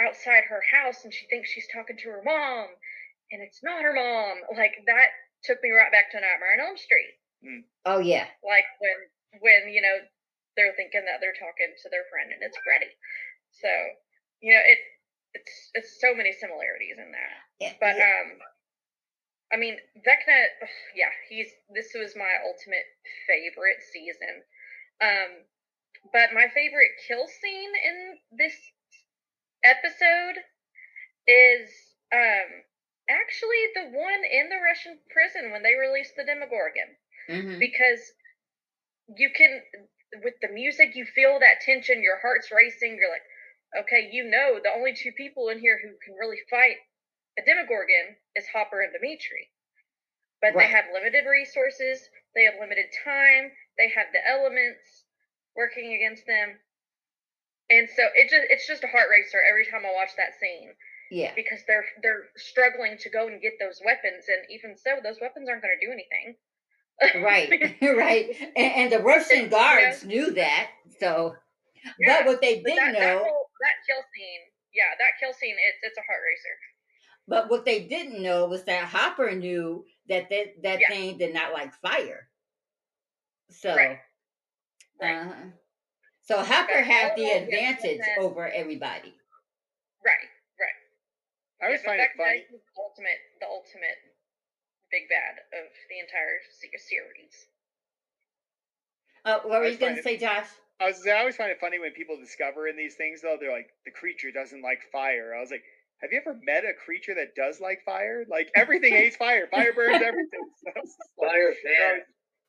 outside 0.00 0.44
her 0.44 0.60
house 0.72 1.04
and 1.04 1.14
she 1.14 1.26
thinks 1.26 1.48
she's 1.50 1.68
talking 1.72 1.96
to 1.96 2.10
her 2.10 2.22
mom 2.22 2.68
and 3.30 3.42
it's 3.42 3.62
not 3.62 3.82
her 3.82 3.92
mom. 3.92 4.42
Like 4.56 4.74
that 4.86 5.08
took 5.44 5.62
me 5.62 5.70
right 5.70 5.92
back 5.92 6.10
to 6.10 6.20
Nightmare 6.20 6.54
on 6.54 6.68
Elm 6.68 6.76
Street. 6.76 7.14
Oh 7.84 7.98
yeah. 7.98 8.26
Like 8.42 8.66
when 8.80 8.98
when 9.40 9.72
you 9.72 9.80
know 9.80 9.96
they're 10.56 10.74
thinking 10.74 11.04
that 11.04 11.20
they're 11.20 11.36
talking 11.36 11.70
to 11.70 11.88
their 11.90 12.04
friend 12.10 12.32
and 12.32 12.42
it's 12.42 12.58
Freddy. 12.64 12.90
So 13.62 13.70
you 14.40 14.52
know 14.52 14.64
it 14.64 14.78
it's 15.36 15.70
it's 15.74 16.00
so 16.00 16.14
many 16.14 16.32
similarities 16.32 16.96
in 16.98 17.12
that. 17.12 17.36
Yeah, 17.60 17.72
But 17.80 17.96
yeah. 17.96 18.04
um, 18.08 18.38
I 19.52 19.56
mean, 19.56 19.76
Vecna, 19.98 20.46
yeah, 20.94 21.12
he's 21.28 21.48
this 21.70 21.92
was 21.94 22.16
my 22.16 22.34
ultimate 22.44 22.86
favorite 23.28 23.82
season. 23.92 24.42
Um, 25.00 25.30
but 26.12 26.32
my 26.32 26.48
favorite 26.48 26.92
kill 27.06 27.26
scene 27.28 27.72
in 27.84 28.18
this 28.32 28.56
episode 29.64 30.40
is 31.26 31.70
um 32.12 32.62
actually 33.08 33.62
the 33.74 33.84
one 33.90 34.22
in 34.24 34.48
the 34.48 34.60
Russian 34.62 34.98
prison 35.10 35.50
when 35.52 35.62
they 35.62 35.74
released 35.74 36.14
the 36.16 36.24
Demogorgon 36.24 36.96
Mhm. 37.28 37.58
because 37.60 38.12
you 39.16 39.30
can 39.30 39.62
with 40.22 40.34
the 40.40 40.48
music 40.48 40.94
you 40.94 41.04
feel 41.04 41.38
that 41.40 41.60
tension 41.60 42.02
your 42.02 42.18
heart's 42.18 42.50
racing 42.50 42.96
you're 42.98 43.10
like 43.10 43.22
okay 43.78 44.08
you 44.12 44.24
know 44.24 44.58
the 44.62 44.72
only 44.76 44.94
two 44.94 45.12
people 45.16 45.48
in 45.48 45.58
here 45.58 45.78
who 45.82 45.92
can 46.04 46.14
really 46.18 46.40
fight 46.50 46.76
a 47.38 47.42
demogorgon 47.44 48.16
is 48.34 48.46
hopper 48.52 48.80
and 48.82 48.92
dimitri 48.92 49.48
but 50.42 50.52
they 50.56 50.66
have 50.68 50.84
limited 50.92 51.24
resources 51.28 52.08
they 52.34 52.44
have 52.44 52.54
limited 52.60 52.86
time 53.04 53.50
they 53.78 53.88
have 53.88 54.06
the 54.12 54.22
elements 54.24 55.04
working 55.56 55.94
against 55.94 56.26
them 56.26 56.56
and 57.70 57.88
so 57.88 58.02
it 58.14 58.30
just 58.30 58.46
it's 58.48 58.66
just 58.66 58.84
a 58.84 58.88
heart 58.92 59.08
racer 59.10 59.38
every 59.42 59.66
time 59.66 59.84
i 59.84 59.92
watch 59.92 60.12
that 60.16 60.36
scene 60.40 60.72
Yeah. 61.10 61.32
because 61.34 61.60
they're 61.66 61.84
they're 62.02 62.30
struggling 62.36 62.96
to 63.00 63.08
go 63.10 63.26
and 63.28 63.40
get 63.40 63.58
those 63.60 63.80
weapons 63.84 64.28
and 64.28 64.44
even 64.50 64.76
so 64.76 65.00
those 65.02 65.20
weapons 65.20 65.48
aren't 65.48 65.62
going 65.62 65.76
to 65.78 65.86
do 65.86 65.92
anything 65.92 66.36
Right. 67.22 67.50
right. 67.82 68.34
And, 68.56 68.72
and 68.72 68.92
the 68.92 69.00
Russian 69.00 69.48
guards 69.48 70.04
knew 70.04 70.32
that. 70.32 70.68
So, 70.98 71.34
Yeah, 71.98 72.18
but 72.20 72.26
what 72.26 72.40
they 72.40 72.62
didn't 72.62 72.76
that, 72.76 72.92
that, 72.98 73.00
know, 73.00 73.18
whole, 73.24 73.45
that 73.66 73.82
kill 73.86 74.02
scene, 74.14 74.42
yeah, 74.72 74.94
that 74.98 75.18
kill 75.18 75.34
scene, 75.34 75.56
it's 75.58 75.78
it's 75.82 75.98
a 75.98 76.06
heart 76.06 76.22
racer. 76.22 76.56
but 77.28 77.50
what 77.50 77.64
they 77.66 77.82
didn't 77.84 78.22
know 78.22 78.46
was 78.46 78.62
that 78.64 78.84
Hopper 78.86 79.32
knew 79.34 79.84
that 80.08 80.30
that, 80.30 80.62
that 80.62 80.78
Yeah. 80.80 80.88
thing 80.88 81.18
did 81.18 81.34
not 81.34 81.52
like 81.52 81.74
fire. 81.82 82.30
So, 83.50 83.74
Right. 83.74 83.98
Right. 85.00 85.16
uh-huh. 85.16 85.50
so 86.22 86.38
Hopper 86.42 86.72
But 86.78 86.84
had 86.86 87.16
the 87.16 87.30
of 87.30 87.42
advantage 87.42 87.98
wasn't- 87.98 88.18
over 88.18 88.46
everybody. 88.48 89.14
Right, 90.04 90.28
right. 90.60 90.78
I 91.62 91.70
was 91.70 91.82
Yeah, 91.82 91.90
but 91.98 91.98
find 91.98 92.00
it 92.00 92.16
funny. 92.16 92.46
the 92.50 92.80
ultimate, 92.82 93.20
the 93.40 93.46
ultimate 93.46 93.98
big 94.92 95.08
bad 95.08 95.38
of 95.52 95.66
the 95.90 95.98
entire 95.98 96.38
series. 96.78 97.48
Uh, 99.24 99.40
what 99.40 99.60
were 99.60 99.66
I 99.66 99.70
you 99.70 99.76
going 99.78 99.96
to 99.96 100.02
say, 100.02 100.16
Josh? 100.16 100.46
I 100.80 100.86
was 100.86 101.06
I 101.06 101.18
always 101.18 101.36
find 101.36 101.50
it 101.50 101.58
funny 101.60 101.78
when 101.78 101.92
people 101.92 102.16
discover 102.18 102.68
in 102.68 102.76
these 102.76 102.94
things 102.96 103.22
though 103.22 103.36
they're 103.40 103.52
like 103.52 103.70
the 103.84 103.90
creature 103.92 104.30
doesn't 104.30 104.62
like 104.62 104.80
fire. 104.92 105.34
I 105.36 105.40
was 105.40 105.50
like, 105.50 105.62
have 106.02 106.12
you 106.12 106.20
ever 106.20 106.38
met 106.42 106.64
a 106.64 106.72
creature 106.74 107.14
that 107.14 107.34
does 107.34 107.60
like 107.60 107.80
fire? 107.84 108.24
Like 108.28 108.50
everything 108.54 108.92
hates 109.00 109.16
fire. 109.16 109.48
Fire 109.50 109.72
burns 109.72 110.02
everything. 110.02 110.40
So 110.64 110.70
like- 111.26 111.32
Fire 111.32 111.54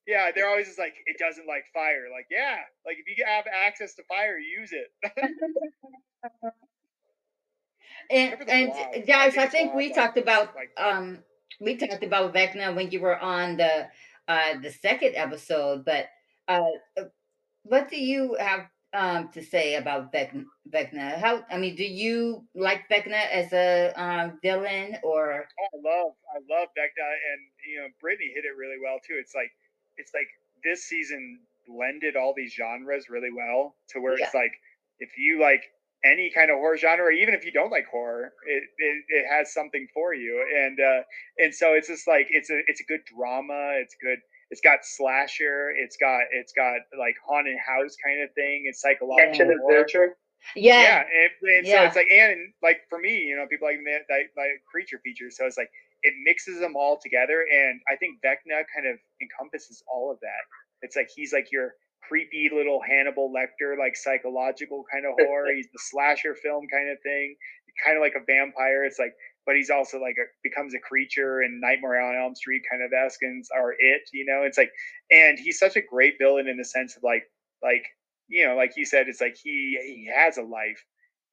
yeah, 0.07 0.31
they're 0.33 0.47
always 0.49 0.67
just 0.67 0.79
like 0.79 0.95
it 1.05 1.17
doesn't 1.19 1.47
like 1.47 1.65
fire. 1.73 2.05
Like 2.11 2.27
yeah, 2.31 2.57
like 2.85 2.97
if 3.05 3.17
you 3.17 3.25
have 3.25 3.45
access 3.47 3.93
to 3.95 4.03
fire, 4.03 4.37
use 4.37 4.71
it. 4.73 4.87
And, 8.09 8.35
and 8.47 8.71
blob? 8.71 8.87
I 8.95 9.29
think 9.29 9.37
I 9.37 9.47
think 9.47 9.73
we 9.73 9.91
talked 9.91 10.17
about 10.17 10.55
like- 10.55 10.71
um 10.77 11.19
we 11.59 11.75
talked 11.75 12.03
about 12.03 12.33
Vecna 12.33 12.75
when 12.75 12.91
you 12.91 13.01
were 13.01 13.17
on 13.19 13.57
the 13.57 13.87
uh 14.27 14.59
the 14.61 14.71
second 14.71 15.15
episode, 15.15 15.83
but 15.85 16.07
uh 16.47 16.61
what 17.69 17.89
do 17.89 17.97
you 17.97 18.35
have 18.39 18.67
um 18.93 19.29
to 19.33 19.43
say 19.43 19.75
about 19.75 20.13
Vecna? 20.13 20.45
Vecna? 20.73 21.19
How 21.19 21.43
I 21.49 21.57
mean, 21.57 21.75
do 21.75 21.83
you 21.83 22.45
like 22.55 22.87
Vecna 22.89 23.29
as 23.31 23.51
a 23.53 23.93
um, 23.95 24.39
villain 24.41 24.97
or 25.03 25.33
I 25.33 25.67
love 25.75 26.11
I 26.33 26.39
love 26.49 26.69
Vecna 26.77 27.09
and 27.31 27.41
you 27.67 27.81
know 27.81 27.87
Brittany 28.01 28.31
hit 28.33 28.45
it 28.45 28.57
really 28.57 28.77
well 28.81 28.99
too. 29.05 29.15
It's 29.19 29.35
like 29.35 29.51
it's 29.97 30.11
like 30.13 30.27
this 30.63 30.83
season 30.85 31.39
blended 31.67 32.15
all 32.15 32.33
these 32.35 32.53
genres 32.53 33.09
really 33.09 33.31
well 33.35 33.75
to 33.89 33.99
where 33.99 34.13
it's 34.13 34.33
like 34.33 34.53
if 34.99 35.17
you 35.17 35.39
like 35.41 35.63
any 36.05 36.31
kind 36.33 36.51
of 36.51 36.57
horror 36.57 36.77
genre, 36.77 37.11
even 37.11 37.33
if 37.33 37.45
you 37.45 37.51
don't 37.51 37.71
like 37.71 37.85
horror, 37.91 38.31
it, 38.45 38.63
it, 38.77 39.03
it 39.09 39.25
has 39.29 39.53
something 39.53 39.87
for 39.93 40.13
you. 40.13 40.45
And 40.63 40.79
uh, 40.79 41.01
and 41.37 41.53
so 41.53 41.73
it's 41.73 41.87
just 41.87 42.07
like 42.07 42.27
it's 42.29 42.49
a 42.49 42.61
it's 42.67 42.81
a 42.81 42.85
good 42.85 43.01
drama. 43.05 43.73
It's 43.81 43.95
good. 44.01 44.19
It's 44.49 44.61
got 44.61 44.79
slasher. 44.83 45.71
It's 45.75 45.97
got 45.97 46.21
it's 46.31 46.53
got 46.53 46.79
like 46.97 47.15
haunted 47.25 47.57
house 47.57 47.95
kind 48.03 48.21
of 48.23 48.33
thing. 48.33 48.65
It's 48.65 48.81
psychological. 48.81 49.29
Action 49.29 49.47
horror. 49.59 49.81
adventure. 49.81 50.17
yeah, 50.55 50.81
Yeah, 50.81 51.03
and, 51.03 51.57
and 51.57 51.67
so 51.67 51.83
it's 51.83 51.95
like, 51.95 52.07
and 52.11 52.53
like 52.63 52.81
for 52.89 52.99
me, 52.99 53.19
you 53.19 53.35
know, 53.35 53.45
people 53.49 53.67
like 53.67 53.79
that, 53.83 54.07
that 54.07 54.21
like 54.37 54.63
creature 54.69 54.99
features. 55.03 55.35
So 55.37 55.45
it's 55.45 55.57
like 55.57 55.69
it 56.03 56.13
mixes 56.23 56.59
them 56.59 56.75
all 56.75 56.97
together, 57.01 57.45
and 57.51 57.81
I 57.91 57.95
think 57.95 58.19
Vecna 58.23 58.63
kind 58.73 58.87
of 58.87 58.97
encompasses 59.21 59.83
all 59.91 60.11
of 60.11 60.19
that. 60.21 60.43
It's 60.81 60.95
like 60.95 61.09
he's 61.13 61.33
like 61.33 61.51
your 61.51 61.73
creepy 62.07 62.49
little 62.53 62.79
Hannibal 62.81 63.33
Lecter, 63.33 63.77
like 63.77 63.95
psychological 63.95 64.85
kind 64.91 65.05
of 65.05 65.13
horror. 65.19 65.51
he's 65.55 65.67
the 65.73 65.79
slasher 65.79 66.35
film 66.35 66.67
kind 66.71 66.89
of 66.89 66.97
thing, 67.01 67.35
kind 67.85 67.97
of 67.97 68.01
like 68.01 68.15
a 68.15 68.23
vampire. 68.25 68.85
It's 68.85 68.99
like, 68.99 69.13
but 69.47 69.55
he's 69.55 69.69
also 69.71 69.97
like 69.97 70.17
a, 70.19 70.27
becomes 70.43 70.75
a 70.75 70.79
creature 70.79 71.39
and 71.39 71.61
Nightmare 71.61 72.01
on 72.01 72.21
Elm 72.21 72.35
Street 72.35 72.61
kind 72.69 72.83
of 72.83 72.91
esque, 72.91 73.21
or 73.55 73.73
it, 73.79 74.01
you 74.13 74.25
know. 74.27 74.43
It's 74.43 74.57
like, 74.57 74.71
and 75.09 75.39
he's 75.39 75.57
such 75.57 75.77
a 75.77 75.81
great 75.81 76.15
villain 76.19 76.49
in 76.49 76.57
the 76.57 76.65
sense 76.65 76.97
of 76.97 77.01
like, 77.01 77.23
like 77.63 77.83
you 78.27 78.45
know, 78.45 78.55
like 78.55 78.73
you 78.75 78.85
said, 78.85 79.07
it's 79.07 79.21
like 79.21 79.37
he 79.41 79.79
he 79.81 80.11
has 80.13 80.37
a 80.37 80.43
life, 80.43 80.83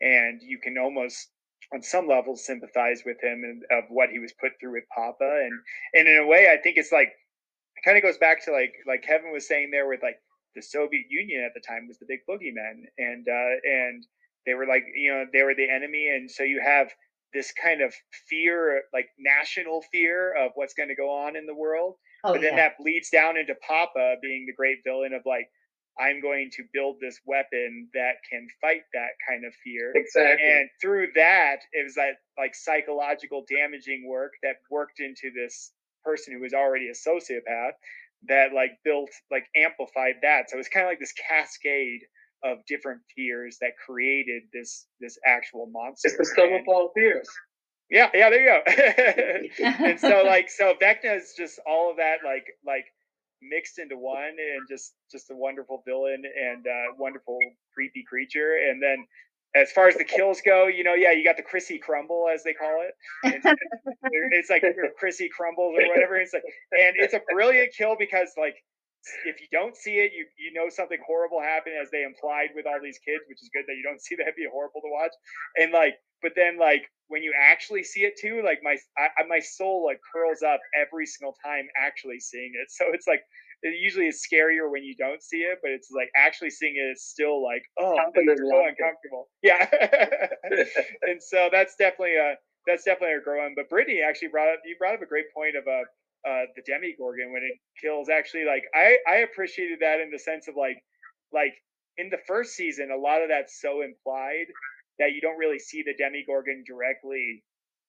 and 0.01 0.41
you 0.43 0.61
can 0.63 0.79
almost 0.79 1.29
on 1.75 1.83
some 1.83 2.07
level 2.07 2.37
sympathize 2.37 3.03
with 3.05 3.17
him 3.21 3.43
and 3.43 3.63
of 3.77 3.85
what 3.91 4.11
he 4.11 4.21
was 4.21 4.33
put 4.41 4.53
through 4.61 4.75
with 4.75 4.85
Papa, 4.95 5.43
and 5.45 5.53
and 5.95 6.09
in 6.09 6.23
a 6.23 6.27
way, 6.27 6.49
I 6.49 6.63
think 6.63 6.77
it's 6.79 6.93
like 6.93 7.09
it 7.09 7.85
kind 7.85 7.97
of 7.99 8.05
goes 8.05 8.19
back 8.19 8.45
to 8.45 8.53
like 8.53 8.75
like 8.87 9.03
Kevin 9.03 9.33
was 9.33 9.49
saying 9.49 9.71
there 9.73 9.89
with 9.89 10.05
like 10.05 10.17
the 10.55 10.63
Soviet 10.63 11.07
Union 11.11 11.43
at 11.43 11.51
the 11.53 11.67
time 11.67 11.89
was 11.89 11.99
the 11.99 12.07
big 12.07 12.21
boogeyman, 12.31 12.87
and 12.97 13.27
uh, 13.27 13.55
and 13.65 14.07
they 14.47 14.55
were 14.55 14.67
like 14.67 14.85
you 14.95 15.11
know 15.11 15.25
they 15.33 15.43
were 15.43 15.57
the 15.57 15.69
enemy, 15.69 16.07
and 16.15 16.31
so 16.31 16.45
you 16.45 16.63
have 16.65 16.89
this 17.35 17.53
kind 17.53 17.83
of 17.83 17.93
fear, 18.29 18.83
like 18.93 19.09
national 19.19 19.83
fear 19.93 20.33
of 20.35 20.53
what's 20.55 20.75
going 20.75 20.89
to 20.89 20.95
go 20.95 21.11
on 21.11 21.37
in 21.37 21.47
the 21.47 21.55
world 21.55 21.97
oh 22.25 22.33
but 22.33 22.41
then 22.41 22.57
yeah, 22.57 22.69
that 22.69 22.79
bleeds 22.79 23.11
down 23.11 23.37
into 23.37 23.55
Papa 23.67 24.17
being 24.23 24.47
the 24.47 24.55
great 24.55 24.79
villain 24.85 25.13
of 25.13 25.23
like, 25.27 25.49
I'm 26.01 26.21
going 26.21 26.51
to 26.57 26.65
build 26.73 26.97
this 27.01 27.21
weapon 27.25 27.89
that 27.95 28.15
can 28.29 28.49
fight 28.61 28.83
that 28.95 29.15
kind 29.29 29.45
of 29.45 29.53
fear. 29.63 29.93
Exactly. 29.95 30.45
And 30.45 30.69
through 30.81 31.09
that, 31.15 31.59
it 31.73 31.85
was 31.85 31.95
that 31.95 32.17
like 32.37 32.55
psychological 32.55 33.45
damaging 33.49 34.09
work 34.09 34.33
that 34.43 34.57
worked 34.71 34.99
into 34.99 35.31
this 35.31 35.71
person 36.03 36.35
who 36.35 36.41
was 36.41 36.53
already 36.53 36.89
a 36.89 36.93
sociopath 36.93 37.73
that 38.27 38.53
like 38.53 38.73
built 38.85 39.11
like 39.31 39.47
amplified 39.55 40.17
that. 40.23 40.51
So 40.51 40.59
it's 40.59 40.69
kind 40.69 40.85
of 40.85 40.91
like 40.91 40.99
this 40.99 41.15
cascade 41.29 42.01
of 42.45 42.59
different 42.67 43.01
fears 43.17 43.57
that 43.61 43.73
created 43.85 44.43
this 44.53 44.87
this 45.01 45.19
actual 45.27 45.67
monster. 45.67 46.09
it's 46.09 46.19
the 46.19 46.25
sum 46.25 46.53
of 46.53 46.63
all 46.69 46.91
fears. 46.95 47.29
yeah, 47.91 48.11
yeah, 48.15 48.31
there 48.31 48.43
you 48.43 49.51
go. 49.59 49.65
and 49.85 49.99
so 49.99 50.23
like 50.27 50.51
so 50.51 50.75
Vecna 50.81 51.17
is 51.17 51.35
just 51.37 51.59
all 51.67 51.91
of 51.91 51.97
that 51.97 52.19
like 52.25 52.47
like 52.67 52.85
mixed 53.43 53.79
into 53.79 53.97
one 53.97 54.37
and 54.39 54.69
just 54.69 54.95
just 55.11 55.31
a 55.31 55.37
wonderful 55.37 55.83
villain 55.87 56.23
and 56.25 56.67
uh 56.67 56.95
wonderful 56.99 57.39
creepy 57.75 58.05
creature 58.09 58.57
and 58.71 58.83
then 58.83 59.05
as 59.55 59.71
far 59.71 59.87
as 59.87 59.95
the 59.97 60.05
kills 60.05 60.41
go 60.45 60.67
you 60.67 60.83
know 60.83 60.95
yeah 60.95 61.13
you 61.13 61.25
got 61.25 61.37
the 61.37 61.43
chrissy 61.43 61.79
crumble 61.79 62.27
as 62.33 62.43
they 62.43 62.55
call 62.55 62.83
it 62.83 62.95
it's, 63.25 63.61
it's 64.33 64.51
like 64.51 64.65
chrissy 64.99 65.29
crumbles 65.29 65.75
or 65.79 65.89
whatever 65.89 66.17
it's 66.17 66.33
like 66.33 66.43
and 66.73 66.97
it's 66.97 67.15
a 67.15 67.21
brilliant 67.31 67.73
kill 67.77 67.97
because 67.99 68.31
like 68.39 68.57
if 69.25 69.41
you 69.41 69.49
don't 69.53 69.77
see 69.77 70.01
it, 70.01 70.13
you 70.13 70.27
you 70.39 70.53
know 70.53 70.69
something 70.69 70.99
horrible 71.07 71.41
happened 71.41 71.77
as 71.81 71.91
they 71.91 72.03
implied 72.03 72.51
with 72.55 72.67
all 72.67 72.81
these 72.83 72.99
kids, 73.05 73.25
which 73.29 73.43
is 73.43 73.51
good 73.53 73.65
that 73.67 73.77
you 73.77 73.85
don't 73.85 74.01
see 74.07 74.17
that 74.17 74.37
be 74.37 74.47
horrible 74.51 74.81
to 74.81 74.91
watch. 74.91 75.13
And 75.57 75.73
like, 75.73 75.95
but 76.23 76.33
then 76.37 76.59
like 76.59 76.89
when 77.09 77.23
you 77.23 77.33
actually 77.39 77.83
see 77.85 78.01
it 78.05 78.15
too, 78.21 78.43
like 78.45 78.61
my 78.63 78.77
I, 78.97 79.09
my 79.29 79.41
soul 79.41 79.85
like 79.85 80.01
curls 80.13 80.43
up 80.43 80.61
every 80.75 81.07
single 81.07 81.37
time 81.45 81.69
actually 81.77 82.21
seeing 82.21 82.53
it. 82.55 82.69
So 82.75 82.87
it's 82.93 83.07
like 83.07 83.23
it 83.63 83.81
usually 83.81 84.09
is 84.09 84.21
scarier 84.21 84.71
when 84.71 84.85
you 84.85 84.95
don't 84.97 85.23
see 85.23 85.39
it, 85.39 85.59
but 85.63 85.71
it's 85.71 85.89
like 85.91 86.11
actually 86.17 86.51
seeing 86.51 86.77
it 86.77 86.93
is 86.93 87.05
still 87.05 87.43
like 87.43 87.63
oh, 87.79 87.97
it's 88.15 88.41
so 88.41 88.67
uncomfortable. 88.67 89.29
Yeah, 89.43 89.67
and 91.03 91.23
so 91.23 91.49
that's 91.53 91.77
definitely 91.77 92.17
a 92.17 92.35
that's 92.67 92.85
definitely 92.85 93.17
a 93.17 93.21
growing. 93.21 93.55
But 93.57 93.69
Brittany 93.69 94.01
actually 94.01 94.29
brought 94.29 94.49
up 94.49 94.61
you 94.65 94.77
brought 94.79 94.95
up 94.95 95.03
a 95.03 95.07
great 95.07 95.33
point 95.35 95.57
of 95.57 95.67
a. 95.67 95.85
Uh, 96.27 96.47
the 96.57 96.63
Demogorgon 96.63 97.33
when 97.33 97.43
it 97.43 97.59
kills. 97.81 98.09
Actually, 98.09 98.45
like 98.47 98.65
I 98.75 98.97
I 99.07 99.17
appreciated 99.19 99.81
that 99.81 100.01
in 100.01 100.11
the 100.11 100.19
sense 100.19 100.49
of 100.49 100.57
like 100.57 100.83
like 101.33 101.53
in 101.99 102.11
the 102.11 102.19
first 102.27 102.55
season, 102.55 102.91
a 102.91 102.97
lot 102.97 103.23
of 103.23 103.29
that's 103.29 103.61
so 103.61 103.83
implied 103.83 104.47
that 104.99 105.13
you 105.13 105.21
don't 105.21 105.39
really 105.39 105.59
see 105.59 105.83
the 105.83 105.95
Demogorgon 105.95 106.65
directly 106.67 107.43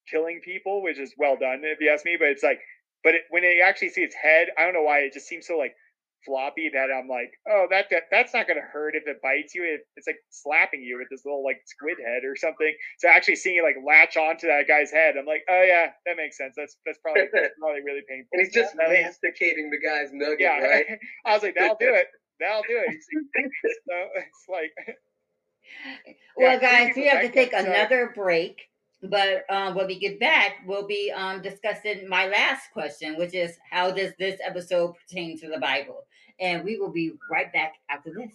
killing 0.09 0.41
people, 0.43 0.83
which 0.83 0.99
is 0.99 1.13
well 1.17 1.38
done 1.38 1.61
if 1.63 1.79
you 1.79 1.89
ask 1.89 2.05
me. 2.05 2.17
But 2.19 2.29
it's 2.29 2.43
like, 2.43 2.59
but 3.03 3.15
it, 3.15 3.21
when 3.29 3.43
you 3.43 3.61
actually 3.63 3.89
see 3.89 4.01
its 4.01 4.15
head, 4.15 4.49
I 4.57 4.65
don't 4.65 4.73
know 4.73 4.83
why 4.83 4.99
it 4.99 5.13
just 5.13 5.27
seems 5.27 5.47
so 5.47 5.57
like 5.57 5.75
floppy 6.26 6.69
that 6.73 6.89
I'm 6.91 7.07
like, 7.07 7.32
oh, 7.47 7.67
that, 7.69 7.86
that 7.91 8.03
that's 8.11 8.34
not 8.34 8.47
gonna 8.47 8.65
hurt 8.65 8.95
if 8.95 9.07
it 9.07 9.21
bites 9.21 9.53
you. 9.53 9.63
It, 9.63 9.82
it's 9.95 10.07
like 10.07 10.19
slapping 10.30 10.82
you 10.82 10.97
with 10.97 11.07
this 11.09 11.23
little 11.26 11.43
like 11.43 11.61
squid 11.65 11.97
head 12.03 12.26
or 12.26 12.36
something. 12.36 12.73
So 12.99 13.07
actually 13.07 13.38
seeing 13.38 13.57
it 13.57 13.63
like 13.63 13.78
latch 13.86 14.17
onto 14.17 14.47
that 14.47 14.67
guy's 14.67 14.91
head, 14.91 15.15
I'm 15.17 15.26
like, 15.26 15.43
oh 15.49 15.63
yeah, 15.63 15.91
that 16.05 16.17
makes 16.17 16.38
sense. 16.38 16.55
That's 16.57 16.78
that's 16.86 16.99
probably 16.99 17.30
that's 17.34 17.55
probably 17.59 17.82
really 17.86 18.03
painful. 18.09 18.30
And 18.34 18.41
he's 18.41 18.53
just 18.53 18.76
masticating 18.76 19.69
the 19.69 19.80
guy's 19.80 20.09
nugget, 20.11 20.41
yeah. 20.41 20.59
right? 20.59 20.86
I 21.26 21.34
was 21.34 21.43
like, 21.43 21.55
that'll 21.57 21.78
do 21.80 21.93
it. 21.93 22.07
That'll 22.39 22.63
do 22.67 22.82
it. 22.82 22.97
so 23.88 23.95
it's 24.15 24.45
like. 24.49 24.97
Well, 26.38 26.59
guys, 26.59 26.93
we 26.95 27.07
have 27.07 27.21
to 27.21 27.32
take 27.32 27.53
another 27.53 28.11
break. 28.13 28.69
But 29.09 29.43
um, 29.49 29.76
when 29.76 29.88
we 29.88 29.99
get 29.99 30.19
back, 30.19 30.57
we'll 30.65 30.88
be 30.88 31.11
um, 31.11 31.41
discussing 31.41 32.07
my 32.07 32.28
last 32.28 32.71
question, 32.71 33.17
which 33.17 33.34
is 33.34 33.57
how 33.69 33.91
does 33.91 34.13
this 34.17 34.39
episode 34.43 34.93
pertain 34.95 35.38
to 35.39 35.49
the 35.49 35.59
Bible? 35.59 36.05
And 36.39 36.63
we 36.63 36.77
will 36.77 36.91
be 36.91 37.13
right 37.31 37.51
back 37.51 37.75
after 37.89 38.13
this. 38.13 38.31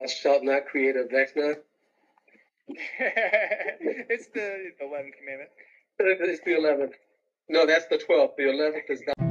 Thou 0.00 0.06
shalt 0.06 0.44
not 0.44 0.66
create 0.66 0.96
a 0.96 1.04
Vecna. 1.04 1.56
it's 2.98 4.28
the 4.28 4.72
eleventh 4.80 5.14
commandment. 5.18 5.50
It's 6.02 6.42
the 6.44 6.56
eleventh. 6.56 6.94
No, 7.50 7.66
that's 7.66 7.86
the 7.88 7.98
twelfth. 7.98 8.36
The 8.38 8.48
eleventh 8.48 8.84
is 8.88 9.00
the. 9.00 9.29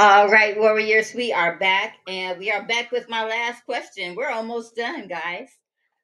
All 0.00 0.28
right, 0.28 0.58
warriors, 0.58 1.14
we 1.14 1.32
are 1.32 1.56
back, 1.56 1.98
and 2.08 2.36
we 2.40 2.50
are 2.50 2.64
back 2.66 2.90
with 2.90 3.08
my 3.08 3.24
last 3.24 3.64
question. 3.64 4.16
We're 4.16 4.30
almost 4.30 4.74
done, 4.74 5.06
guys. 5.06 5.50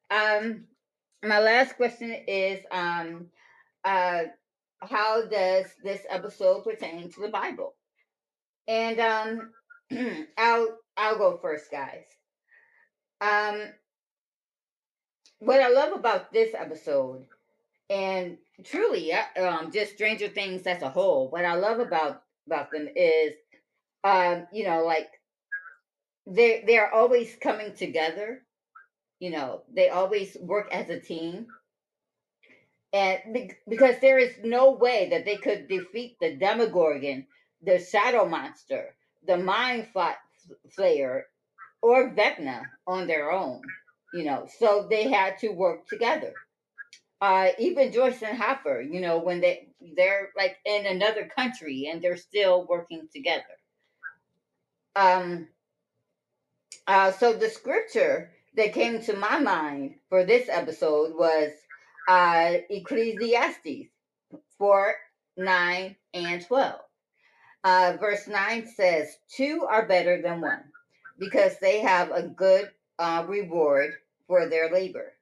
Um, 0.09 0.63
my 1.23 1.39
last 1.39 1.75
question 1.75 2.15
is, 2.25 2.61
um, 2.71 3.27
uh, 3.83 4.23
how 4.81 5.25
does 5.27 5.65
this 5.83 6.05
episode 6.09 6.63
pertain 6.63 7.11
to 7.11 7.21
the 7.21 7.27
Bible? 7.27 7.75
And 8.67 8.99
um, 9.01 9.51
I'll 10.37 10.77
I'll 10.95 11.17
go 11.17 11.37
first, 11.41 11.69
guys. 11.69 12.05
Um, 13.19 13.73
what 15.39 15.61
I 15.61 15.67
love 15.69 15.91
about 15.93 16.31
this 16.31 16.53
episode, 16.53 17.25
and 17.89 18.37
truly, 18.63 19.11
uh, 19.13 19.23
um, 19.45 19.71
just 19.71 19.93
Stranger 19.93 20.29
Things 20.29 20.65
as 20.65 20.81
a 20.81 20.89
whole, 20.89 21.29
what 21.29 21.43
I 21.45 21.55
love 21.55 21.79
about 21.79 22.23
about 22.47 22.71
them 22.71 22.87
is 22.95 23.33
um, 24.03 24.47
you 24.51 24.65
know, 24.65 24.85
like 24.85 25.09
they 26.27 26.63
they're 26.67 26.93
always 26.93 27.35
coming 27.41 27.73
together. 27.75 28.43
You 29.19 29.31
know, 29.31 29.63
they 29.73 29.89
always 29.89 30.37
work 30.41 30.69
as 30.73 30.89
a 30.89 30.99
team. 30.99 31.47
And 32.93 33.53
because 33.69 33.95
there 34.01 34.17
is 34.19 34.35
no 34.43 34.71
way 34.71 35.09
that 35.11 35.25
they 35.25 35.37
could 35.37 35.67
defeat 35.67 36.17
the 36.19 36.35
Demogorgon, 36.35 37.27
the 37.61 37.79
Shadow 37.79 38.27
Monster, 38.27 38.95
the 39.25 39.37
Mind 39.37 39.87
Flayer, 40.77 41.23
or 41.81 42.11
Vecna 42.11 42.69
on 42.87 43.07
their 43.07 43.31
own, 43.31 43.61
you 44.11 44.25
know, 44.25 44.47
so 44.59 44.87
they 44.89 45.09
had 45.09 45.37
to 45.39 45.49
work 45.49 45.87
together. 45.87 46.35
Uh, 47.21 47.49
even 47.59 47.91
Joyce 47.93 48.21
and 48.23 48.37
Hopper, 48.37 48.81
you 48.81 49.01
know, 49.01 49.19
when 49.19 49.41
they 49.41 49.69
they're 49.95 50.31
like 50.37 50.57
in 50.65 50.85
another 50.87 51.29
country 51.35 51.89
and 51.91 52.01
they're 52.01 52.17
still 52.17 52.65
working 52.67 53.09
together. 53.13 53.43
Um, 54.95 55.47
uh, 56.87 57.11
so 57.11 57.33
the 57.33 57.49
scripture 57.49 58.31
that 58.55 58.73
came 58.73 59.01
to 59.03 59.15
my 59.15 59.39
mind 59.39 59.95
for 60.09 60.25
this 60.25 60.49
episode 60.49 61.13
was 61.15 61.51
uh, 62.07 62.57
Ecclesiastes 62.69 63.89
4 64.57 64.95
9 65.37 65.95
and 66.13 66.45
12. 66.45 66.79
Uh, 67.63 67.97
verse 67.99 68.27
9 68.27 68.67
says, 68.67 69.17
Two 69.29 69.65
are 69.69 69.87
better 69.87 70.21
than 70.21 70.41
one 70.41 70.63
because 71.19 71.57
they 71.59 71.79
have 71.79 72.11
a 72.11 72.23
good 72.23 72.69
uh, 72.99 73.23
reward 73.27 73.93
for 74.27 74.47
their 74.47 74.71
labor. 74.71 75.13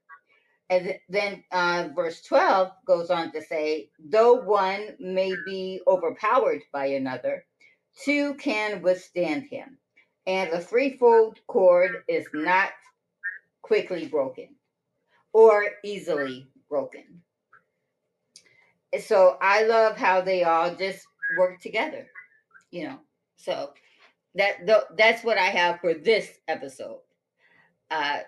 And 0.69 0.95
then 1.09 1.43
uh, 1.51 1.89
verse 1.95 2.21
12 2.21 2.71
goes 2.85 3.09
on 3.09 3.31
to 3.33 3.41
say, 3.41 3.89
Though 3.99 4.33
one 4.33 4.95
may 4.99 5.33
be 5.45 5.81
overpowered 5.87 6.61
by 6.71 6.87
another, 6.87 7.45
two 8.03 8.33
can 8.35 8.81
withstand 8.81 9.43
him, 9.43 9.77
and 10.27 10.51
the 10.51 10.59
threefold 10.59 11.39
cord 11.47 12.03
is 12.07 12.27
not 12.33 12.71
quickly 13.61 14.07
broken 14.07 14.55
or 15.33 15.63
easily 15.83 16.47
broken. 16.69 17.21
So 19.01 19.37
I 19.41 19.63
love 19.63 19.97
how 19.97 20.21
they 20.21 20.43
all 20.43 20.73
just 20.73 21.05
work 21.37 21.61
together, 21.61 22.07
you 22.71 22.85
know. 22.85 22.99
So 23.37 23.73
that 24.35 24.65
that's 24.97 25.23
what 25.23 25.37
I 25.37 25.45
have 25.45 25.79
for 25.79 25.93
this 25.93 26.29
episode. 26.47 26.99
Uh, 27.91 28.19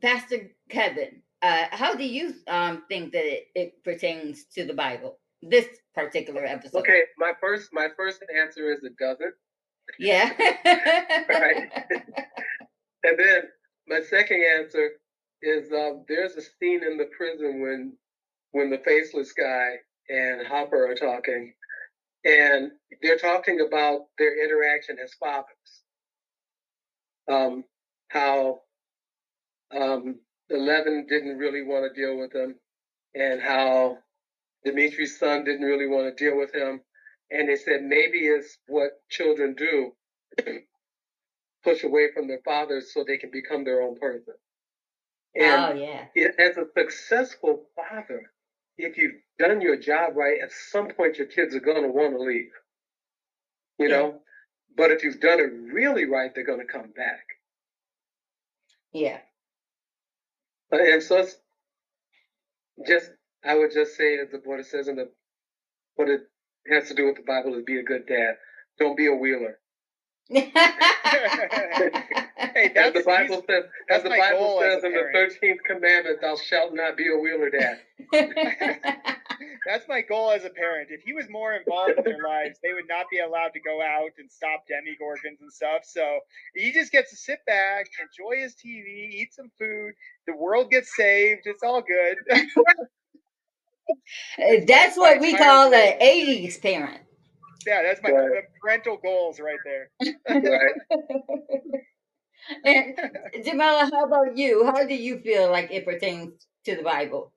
Pastor 0.00 0.50
Kevin, 0.68 1.22
uh, 1.42 1.66
how 1.70 1.94
do 1.94 2.04
you 2.04 2.34
um, 2.48 2.84
think 2.88 3.12
that 3.12 3.24
it, 3.24 3.46
it 3.54 3.84
pertains 3.84 4.44
to 4.54 4.64
the 4.64 4.74
Bible? 4.74 5.18
This 5.48 5.66
particular 5.94 6.44
episode. 6.44 6.78
Okay, 6.78 7.02
my 7.18 7.32
first 7.40 7.68
my 7.72 7.88
first 7.96 8.22
answer 8.34 8.72
is 8.72 8.82
it 8.82 8.96
doesn't. 8.98 9.34
Yeah. 9.98 10.32
right. 11.28 11.70
and 13.04 13.18
then 13.18 13.42
my 13.86 14.00
second 14.00 14.42
answer 14.58 14.92
is 15.42 15.70
uh, 15.70 15.98
there's 16.08 16.36
a 16.36 16.42
scene 16.42 16.82
in 16.82 16.96
the 16.96 17.10
prison 17.16 17.60
when 17.60 17.92
when 18.52 18.70
the 18.70 18.78
faceless 18.84 19.32
guy 19.32 19.74
and 20.08 20.46
Hopper 20.46 20.90
are 20.90 20.94
talking, 20.94 21.52
and 22.24 22.70
they're 23.02 23.18
talking 23.18 23.60
about 23.66 24.06
their 24.18 24.42
interaction 24.44 24.96
as 25.02 25.12
fathers. 25.14 25.82
Um, 27.30 27.64
how 28.08 28.60
um, 29.76 30.20
Eleven 30.50 31.06
didn't 31.08 31.38
really 31.38 31.62
want 31.62 31.92
to 31.92 32.00
deal 32.00 32.18
with 32.18 32.32
them, 32.32 32.54
and 33.14 33.42
how 33.42 33.98
Dimitri's 34.64 35.18
son 35.18 35.44
didn't 35.44 35.66
really 35.66 35.86
want 35.86 36.16
to 36.16 36.24
deal 36.24 36.38
with 36.38 36.54
him. 36.54 36.80
And 37.30 37.48
they 37.48 37.56
said 37.56 37.82
maybe 37.82 38.18
it's 38.18 38.58
what 38.66 38.90
children 39.10 39.54
do 39.56 39.92
push 41.64 41.84
away 41.84 42.08
from 42.14 42.28
their 42.28 42.40
fathers 42.44 42.92
so 42.92 43.04
they 43.04 43.16
can 43.16 43.30
become 43.30 43.64
their 43.64 43.82
own 43.82 43.98
person. 43.98 44.34
And 45.34 45.78
oh, 45.78 46.06
yeah. 46.14 46.28
as 46.38 46.56
a 46.56 46.66
successful 46.76 47.64
father, 47.74 48.30
if 48.78 48.96
you've 48.96 49.20
done 49.38 49.60
your 49.60 49.76
job 49.76 50.16
right, 50.16 50.38
at 50.42 50.52
some 50.52 50.88
point 50.88 51.18
your 51.18 51.26
kids 51.26 51.54
are 51.54 51.60
going 51.60 51.82
to 51.82 51.88
want 51.88 52.14
to 52.14 52.22
leave. 52.22 52.50
You 53.78 53.88
yeah. 53.88 53.96
know? 53.96 54.20
But 54.76 54.90
if 54.90 55.02
you've 55.02 55.20
done 55.20 55.40
it 55.40 55.72
really 55.72 56.04
right, 56.04 56.30
they're 56.34 56.44
going 56.44 56.64
to 56.64 56.72
come 56.72 56.92
back. 56.96 57.24
Yeah. 58.92 59.18
Uh, 60.72 60.78
and 60.78 61.02
so 61.02 61.18
it's 61.18 61.36
just 62.86 63.10
I 63.44 63.54
would 63.54 63.72
just 63.72 63.96
say, 63.96 64.18
as 64.18 64.30
the 64.30 64.38
board 64.38 64.64
says 64.66 64.88
in 64.88 64.96
the, 64.96 65.10
what 65.96 66.08
it 66.08 66.22
has 66.70 66.88
to 66.88 66.94
do 66.94 67.06
with 67.06 67.16
the 67.16 67.22
Bible 67.22 67.54
is 67.54 67.64
be 67.64 67.78
a 67.78 67.82
good 67.82 68.06
dad. 68.06 68.36
Don't 68.78 68.96
be 68.96 69.06
a 69.06 69.14
wheeler. 69.14 69.58
hey, 70.30 70.50
as 72.74 72.94
the 72.94 73.02
Bible 73.04 73.44
says, 73.46 73.64
as 73.90 74.02
the 74.02 74.08
Bible 74.08 74.58
says 74.58 74.82
in 74.82 74.92
the 74.92 75.10
thirteenth 75.12 75.60
commandment, 75.66 76.22
"Thou 76.22 76.36
shalt 76.36 76.72
not 76.72 76.96
be 76.96 77.12
a 77.12 77.18
wheeler, 77.18 77.50
dad." 77.50 77.80
That's 79.66 79.86
my 79.88 80.00
goal 80.00 80.30
as 80.30 80.44
a 80.44 80.50
parent. 80.50 80.88
If 80.90 81.02
he 81.02 81.12
was 81.12 81.26
more 81.28 81.52
involved 81.52 81.98
in 81.98 82.04
their 82.04 82.22
lives, 82.24 82.58
they 82.62 82.72
would 82.72 82.88
not 82.88 83.06
be 83.10 83.18
allowed 83.18 83.52
to 83.54 83.60
go 83.60 83.82
out 83.82 84.10
and 84.18 84.30
stop 84.30 84.64
demogorgons 84.70 85.40
and 85.40 85.52
stuff. 85.52 85.82
So 85.84 86.20
he 86.54 86.72
just 86.72 86.92
gets 86.92 87.10
to 87.10 87.16
sit 87.16 87.38
back, 87.46 87.86
enjoy 88.00 88.42
his 88.42 88.54
TV, 88.54 89.10
eat 89.10 89.34
some 89.34 89.50
food. 89.58 89.92
The 90.26 90.36
world 90.36 90.70
gets 90.70 90.94
saved. 90.96 91.42
It's 91.44 91.62
all 91.62 91.82
good. 91.82 92.16
That's 94.66 94.96
what 94.96 95.20
we 95.20 95.36
call 95.36 95.74
an 95.74 95.98
'80s 96.00 96.60
parent. 96.62 97.00
Yeah, 97.66 97.82
that's 97.82 98.02
my 98.02 98.10
Right. 98.12 98.44
parental 98.62 98.98
goals 98.98 99.40
right 99.40 99.60
there. 99.64 99.90
Right. 100.42 100.74
and 102.64 102.98
Jamilla, 103.44 103.90
how 103.92 104.04
about 104.06 104.36
you? 104.36 104.64
How 104.66 104.86
do 104.86 104.94
you 104.94 105.20
feel 105.20 105.50
like 105.50 105.70
it 105.72 105.84
pertains 105.86 106.46
to 106.66 106.76
the 106.76 106.82
Bible? 106.82 107.32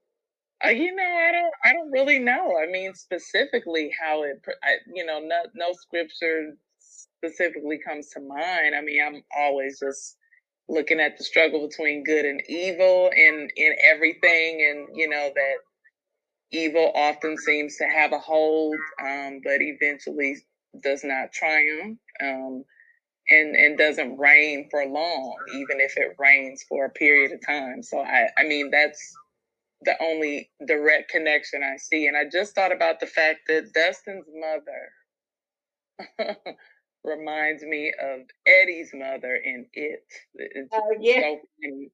Uh, 0.65 0.69
you 0.69 0.95
know, 0.95 1.03
I 1.03 1.31
don't, 1.31 1.53
I 1.65 1.73
don't 1.73 1.91
really 1.91 2.19
know. 2.19 2.53
I 2.61 2.67
mean, 2.71 2.93
specifically 2.95 3.91
how 4.01 4.23
it, 4.23 4.41
I, 4.63 4.77
you 4.93 5.05
know, 5.05 5.19
no, 5.19 5.43
no 5.55 5.73
scripture 5.73 6.53
specifically 6.79 7.79
comes 7.87 8.09
to 8.11 8.21
mind. 8.21 8.75
I 8.75 8.81
mean, 8.81 8.99
I'm 9.05 9.23
always 9.37 9.79
just 9.79 10.17
looking 10.69 10.99
at 10.99 11.17
the 11.17 11.23
struggle 11.23 11.67
between 11.67 12.03
good 12.03 12.25
and 12.25 12.41
evil 12.49 13.11
and 13.15 13.51
in 13.55 13.75
everything, 13.83 14.67
and 14.69 14.87
you 14.97 15.09
know 15.09 15.31
that 15.35 15.55
evil 16.51 16.91
often 16.95 17.37
seems 17.37 17.77
to 17.77 17.85
have 17.85 18.13
a 18.13 18.19
hold, 18.19 18.75
um, 19.01 19.41
but 19.43 19.61
eventually 19.61 20.37
does 20.81 21.03
not 21.03 21.31
triumph. 21.31 21.99
Um, 22.21 22.63
and, 23.29 23.55
and 23.55 23.77
doesn't 23.77 24.17
reign 24.17 24.67
for 24.71 24.85
long, 24.85 25.35
even 25.53 25.81
if 25.81 25.97
it 25.97 26.15
reigns 26.17 26.63
for 26.67 26.85
a 26.85 26.89
period 26.89 27.31
of 27.31 27.45
time. 27.45 27.83
So 27.83 27.99
I, 27.99 28.29
I 28.37 28.43
mean 28.43 28.71
that's 28.71 29.13
the 29.81 29.95
only 30.01 30.49
direct 30.65 31.11
connection 31.11 31.61
I 31.63 31.77
see. 31.77 32.07
And 32.07 32.17
I 32.17 32.23
just 32.31 32.55
thought 32.55 32.71
about 32.71 32.99
the 32.99 33.07
fact 33.07 33.41
that 33.47 33.73
Dustin's 33.73 34.25
mother 34.33 34.91
reminds 37.07 37.63
me 37.63 37.93
of 38.01 38.21
Eddie's 38.47 38.91
mother 38.93 39.35
in 39.35 39.67
It. 39.73 40.05
It's 40.35 40.69
Oh, 40.73 40.95
yeah. 40.99 41.21
so 41.21 41.41
funny. 41.63 41.91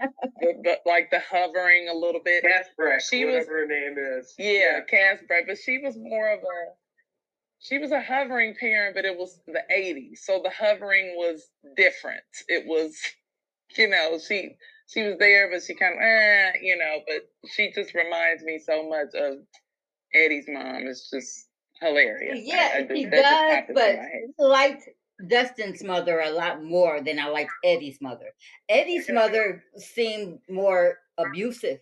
Like, 0.00 0.12
the, 0.40 0.54
the, 0.64 0.78
like 0.86 1.10
the 1.10 1.20
hovering 1.20 1.88
a 1.90 1.94
little 1.94 2.22
bit. 2.24 2.44
Casper, 2.44 3.00
She 3.00 3.26
was- 3.26 3.46
whatever 3.46 3.58
her 3.60 3.68
name 3.68 3.96
is. 3.98 4.34
Yeah, 4.38 4.80
Casper, 4.88 5.42
but 5.46 5.58
she 5.58 5.78
was 5.78 5.96
more 5.98 6.32
of 6.32 6.40
a 6.40 6.72
she 7.60 7.78
was 7.78 7.92
a 7.92 8.00
hovering 8.02 8.54
parent, 8.60 8.94
but 8.96 9.06
it 9.06 9.18
was 9.18 9.40
the 9.46 9.62
80s. 9.72 10.18
So 10.20 10.40
the 10.42 10.50
hovering 10.50 11.14
was 11.16 11.48
different. 11.76 12.22
It 12.48 12.66
was, 12.66 12.96
you 13.78 13.88
know, 13.88 14.18
she 14.18 14.56
she 14.88 15.02
was 15.04 15.16
there, 15.18 15.50
but 15.50 15.62
she 15.64 15.74
kind 15.74 15.94
of, 15.94 16.00
eh, 16.02 16.52
you 16.62 16.76
know, 16.78 16.98
but 17.08 17.50
she 17.50 17.72
just 17.72 17.94
reminds 17.94 18.42
me 18.44 18.58
so 18.60 18.88
much 18.88 19.14
of 19.14 19.38
Eddie's 20.14 20.46
mom. 20.48 20.86
It's 20.86 21.10
just 21.10 21.48
hilarious. 21.80 22.40
Yeah, 22.42 22.70
I 22.76 22.82
just- 22.82 22.94
she 22.96 23.04
that 23.06 23.66
just 23.66 23.68
does, 23.68 23.74
but 23.74 23.96
my 23.96 24.02
head. 24.02 24.22
Liked 24.38 24.88
Dustin's 25.28 25.82
mother 25.84 26.20
a 26.20 26.30
lot 26.30 26.62
more 26.62 27.00
than 27.00 27.18
I 27.18 27.26
liked 27.28 27.52
Eddie's 27.64 28.00
mother. 28.00 28.32
Eddie's 28.68 29.08
mother 29.10 29.62
seemed 29.76 30.40
more 30.48 30.98
abusive. 31.18 31.80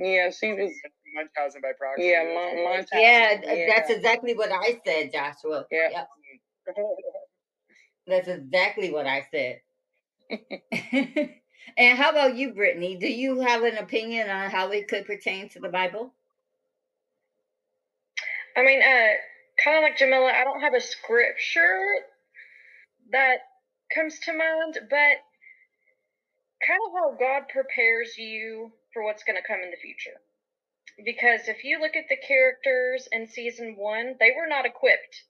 Mm. 0.00 0.14
yeah, 0.16 0.30
she 0.30 0.52
was, 0.52 0.72
Munchausen 1.14 1.60
by 1.60 1.72
proxy. 1.78 2.04
yeah, 2.04 2.24
that's 2.24 2.34
Mon- 2.34 2.44
what 2.44 2.52
it 2.54 2.62
was. 2.62 2.86
Munchausen, 2.92 2.98
Yeah, 3.00 3.54
yeah. 3.54 3.66
that's 3.74 3.90
exactly 3.90 4.34
what 4.34 4.50
I 4.52 4.80
said, 4.84 5.12
Joshua. 5.12 5.66
Yeah. 5.70 5.88
Yep, 5.90 6.08
that's 8.06 8.28
exactly 8.28 8.90
what 8.92 9.06
I 9.06 9.26
said. 9.30 9.60
and 11.76 11.98
how 11.98 12.10
about 12.10 12.36
you, 12.36 12.52
Brittany? 12.54 12.96
Do 12.96 13.08
you 13.08 13.40
have 13.40 13.62
an 13.64 13.76
opinion 13.78 14.28
on 14.30 14.50
how 14.50 14.70
it 14.70 14.88
could 14.88 15.04
pertain 15.06 15.48
to 15.50 15.60
the 15.60 15.68
Bible? 15.68 16.14
I 18.60 18.64
mean, 18.64 18.82
uh, 18.82 19.14
kind 19.64 19.78
of 19.78 19.82
like 19.82 19.98
Jamilla, 19.98 20.32
I 20.34 20.44
don't 20.44 20.60
have 20.60 20.74
a 20.74 20.80
scripture 20.82 21.80
that 23.12 23.38
comes 23.94 24.18
to 24.20 24.32
mind, 24.34 24.78
but 24.90 25.16
kind 26.66 26.80
of 26.86 26.92
how 26.92 27.16
God 27.18 27.48
prepares 27.48 28.18
you 28.18 28.72
for 28.92 29.02
what's 29.04 29.24
going 29.24 29.40
to 29.40 29.46
come 29.46 29.60
in 29.62 29.70
the 29.70 29.78
future. 29.80 30.20
Because 31.04 31.48
if 31.48 31.64
you 31.64 31.80
look 31.80 31.96
at 31.96 32.08
the 32.10 32.16
characters 32.16 33.08
in 33.12 33.26
season 33.28 33.76
one, 33.78 34.16
they 34.20 34.32
were 34.36 34.46
not 34.46 34.66
equipped 34.66 35.24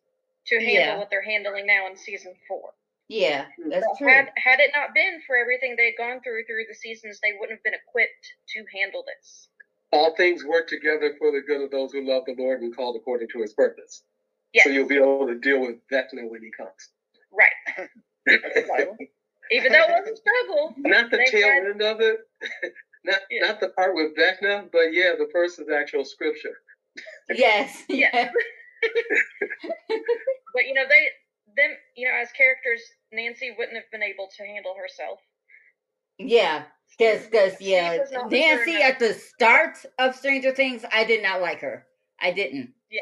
to 0.49 0.57
handle 0.57 0.75
Yeah. 0.75 0.99
what 0.99 1.11
they're 1.11 1.23
handling 1.23 1.67
now 1.67 1.87
in 1.87 1.97
season 1.97 2.35
four. 2.49 2.75
Yeah, 3.09 3.47
that's 3.69 3.87
So 3.87 3.95
true. 3.99 4.09
Had 4.09 4.33
had 4.37 4.61
it 4.61 4.73
not 4.75 4.95
been 4.95 5.21
for 5.27 5.37
everything 5.37 5.77
they'd 5.77 5.97
gone 5.97 6.21
through 6.23 6.45
through 6.47 6.67
the 6.69 6.75
seasons, 6.75 7.21
they 7.21 7.33
wouldn't 7.39 7.59
have 7.59 7.65
been 7.65 7.75
equipped 7.75 8.35
to 8.55 8.65
handle 8.75 9.05
this. 9.07 9.49
All 9.93 10.15
things 10.17 10.45
work 10.45 10.69
together 10.69 11.15
for 11.19 11.33
the 11.33 11.41
good 11.41 11.63
of 11.63 11.71
those 11.71 11.93
who 11.93 12.07
love 12.07 12.23
the 12.27 12.35
Lord 12.39 12.61
and 12.63 12.75
called 12.75 12.97
according 12.97 13.29
to 13.33 13.41
his 13.43 13.53
purpose. 13.53 14.03
Yes. 14.53 14.65
So 14.65 14.71
you'll 14.71 14.89
be 14.89 14.97
able 14.97 15.27
to 15.27 15.39
deal 15.39 15.61
with 15.61 15.77
Vecna 15.93 16.29
when 16.29 16.43
he 16.43 16.51
comes. 16.57 16.91
Right. 17.33 17.89
That's 18.27 18.55
the 18.55 18.67
Bible. 18.69 18.97
Even 19.53 19.73
though 19.73 19.83
it 19.83 19.91
was 19.91 20.09
a 20.13 20.17
struggle. 20.17 20.75
Not 20.79 21.11
the 21.11 21.17
They 21.19 21.25
tail 21.27 21.49
had- 21.49 21.65
end 21.67 21.83
of 21.83 22.01
it, 22.01 22.19
not 23.05 23.19
Yeah. 23.31 23.47
not 23.49 23.61
the 23.61 23.71
part 23.71 23.95
with 23.97 24.17
Vecna, 24.17 24.71
but 24.73 24.93
yeah, 24.93 25.13
the 25.19 25.27
person's 25.33 25.71
actual 25.71 26.05
scripture. 26.05 26.59
Yes, 27.29 27.85
Yeah. 27.89 28.11
yeah. 28.13 28.31
But 30.55 30.67
you 30.67 30.75
know, 30.75 30.85
they 30.89 31.09
them 31.57 31.71
you 31.97 32.07
know, 32.09 32.15
as 32.15 32.31
characters, 32.33 32.81
Nancy 33.13 33.53
wouldn't 33.57 33.77
have 33.77 33.91
been 33.91 34.03
able 34.03 34.29
to 34.37 34.45
handle 34.45 34.75
herself. 34.81 35.19
Yeah, 36.19 36.65
because 36.99 37.25
because 37.27 37.61
yeah, 37.61 37.99
was 37.99 38.11
not 38.13 38.31
mature 38.31 38.39
Nancy 38.57 38.83
at 38.83 38.99
the 38.99 39.15
start 39.15 39.77
of 39.99 40.15
Stranger 40.17 40.53
Things, 40.53 40.85
I 40.93 41.05
did 41.05 41.23
not 41.23 41.41
like 41.41 41.61
her. 41.61 41.87
I 42.21 42.33
didn't. 42.33 42.75
Yeah. 42.91 43.01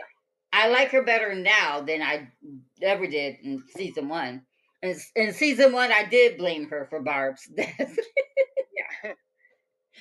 I 0.53 0.69
like 0.69 0.91
her 0.93 1.03
better 1.03 1.35
now 1.35 1.81
than 1.83 2.03
I 2.03 2.29
ever 2.83 3.07
did 3.07 3.37
in 3.43 3.63
season 3.77 4.09
one. 4.09 4.43
In, 4.83 4.97
in 5.17 5.33
season 5.33 5.73
one, 5.73 5.93
I 5.93 6.05
did 6.05 6.39
blame 6.39 6.69
her 6.71 6.87
for 6.89 7.01
Barb's 7.03 7.47
death. 7.57 7.99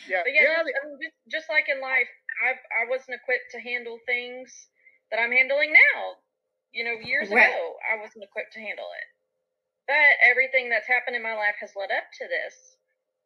Yeah, 0.08 0.22
But 0.24 0.34
yeah, 0.34 0.44
yeah, 0.46 0.62
just, 0.62 0.78
I 0.78 0.88
mean, 0.88 1.00
just, 1.02 1.18
just 1.28 1.48
like 1.50 1.66
in 1.68 1.82
life, 1.82 2.08
I 2.46 2.54
I 2.54 2.86
wasn't 2.88 3.18
equipped 3.18 3.50
to 3.58 3.60
handle 3.60 3.98
things 4.06 4.54
that 5.10 5.18
I'm 5.20 5.32
handling 5.34 5.74
now. 5.74 6.22
You 6.72 6.86
know, 6.86 6.96
years 7.02 7.30
Right. 7.30 7.50
ago, 7.50 7.76
I 7.82 7.98
wasn't 7.98 8.24
equipped 8.24 8.54
to 8.54 8.62
handle 8.62 8.86
it. 8.86 9.08
But 9.90 10.22
everything 10.24 10.70
that's 10.70 10.88
happened 10.88 11.16
in 11.16 11.24
my 11.24 11.34
life 11.34 11.56
has 11.60 11.74
led 11.76 11.90
up 11.92 12.06
to 12.22 12.26
this, 12.30 12.77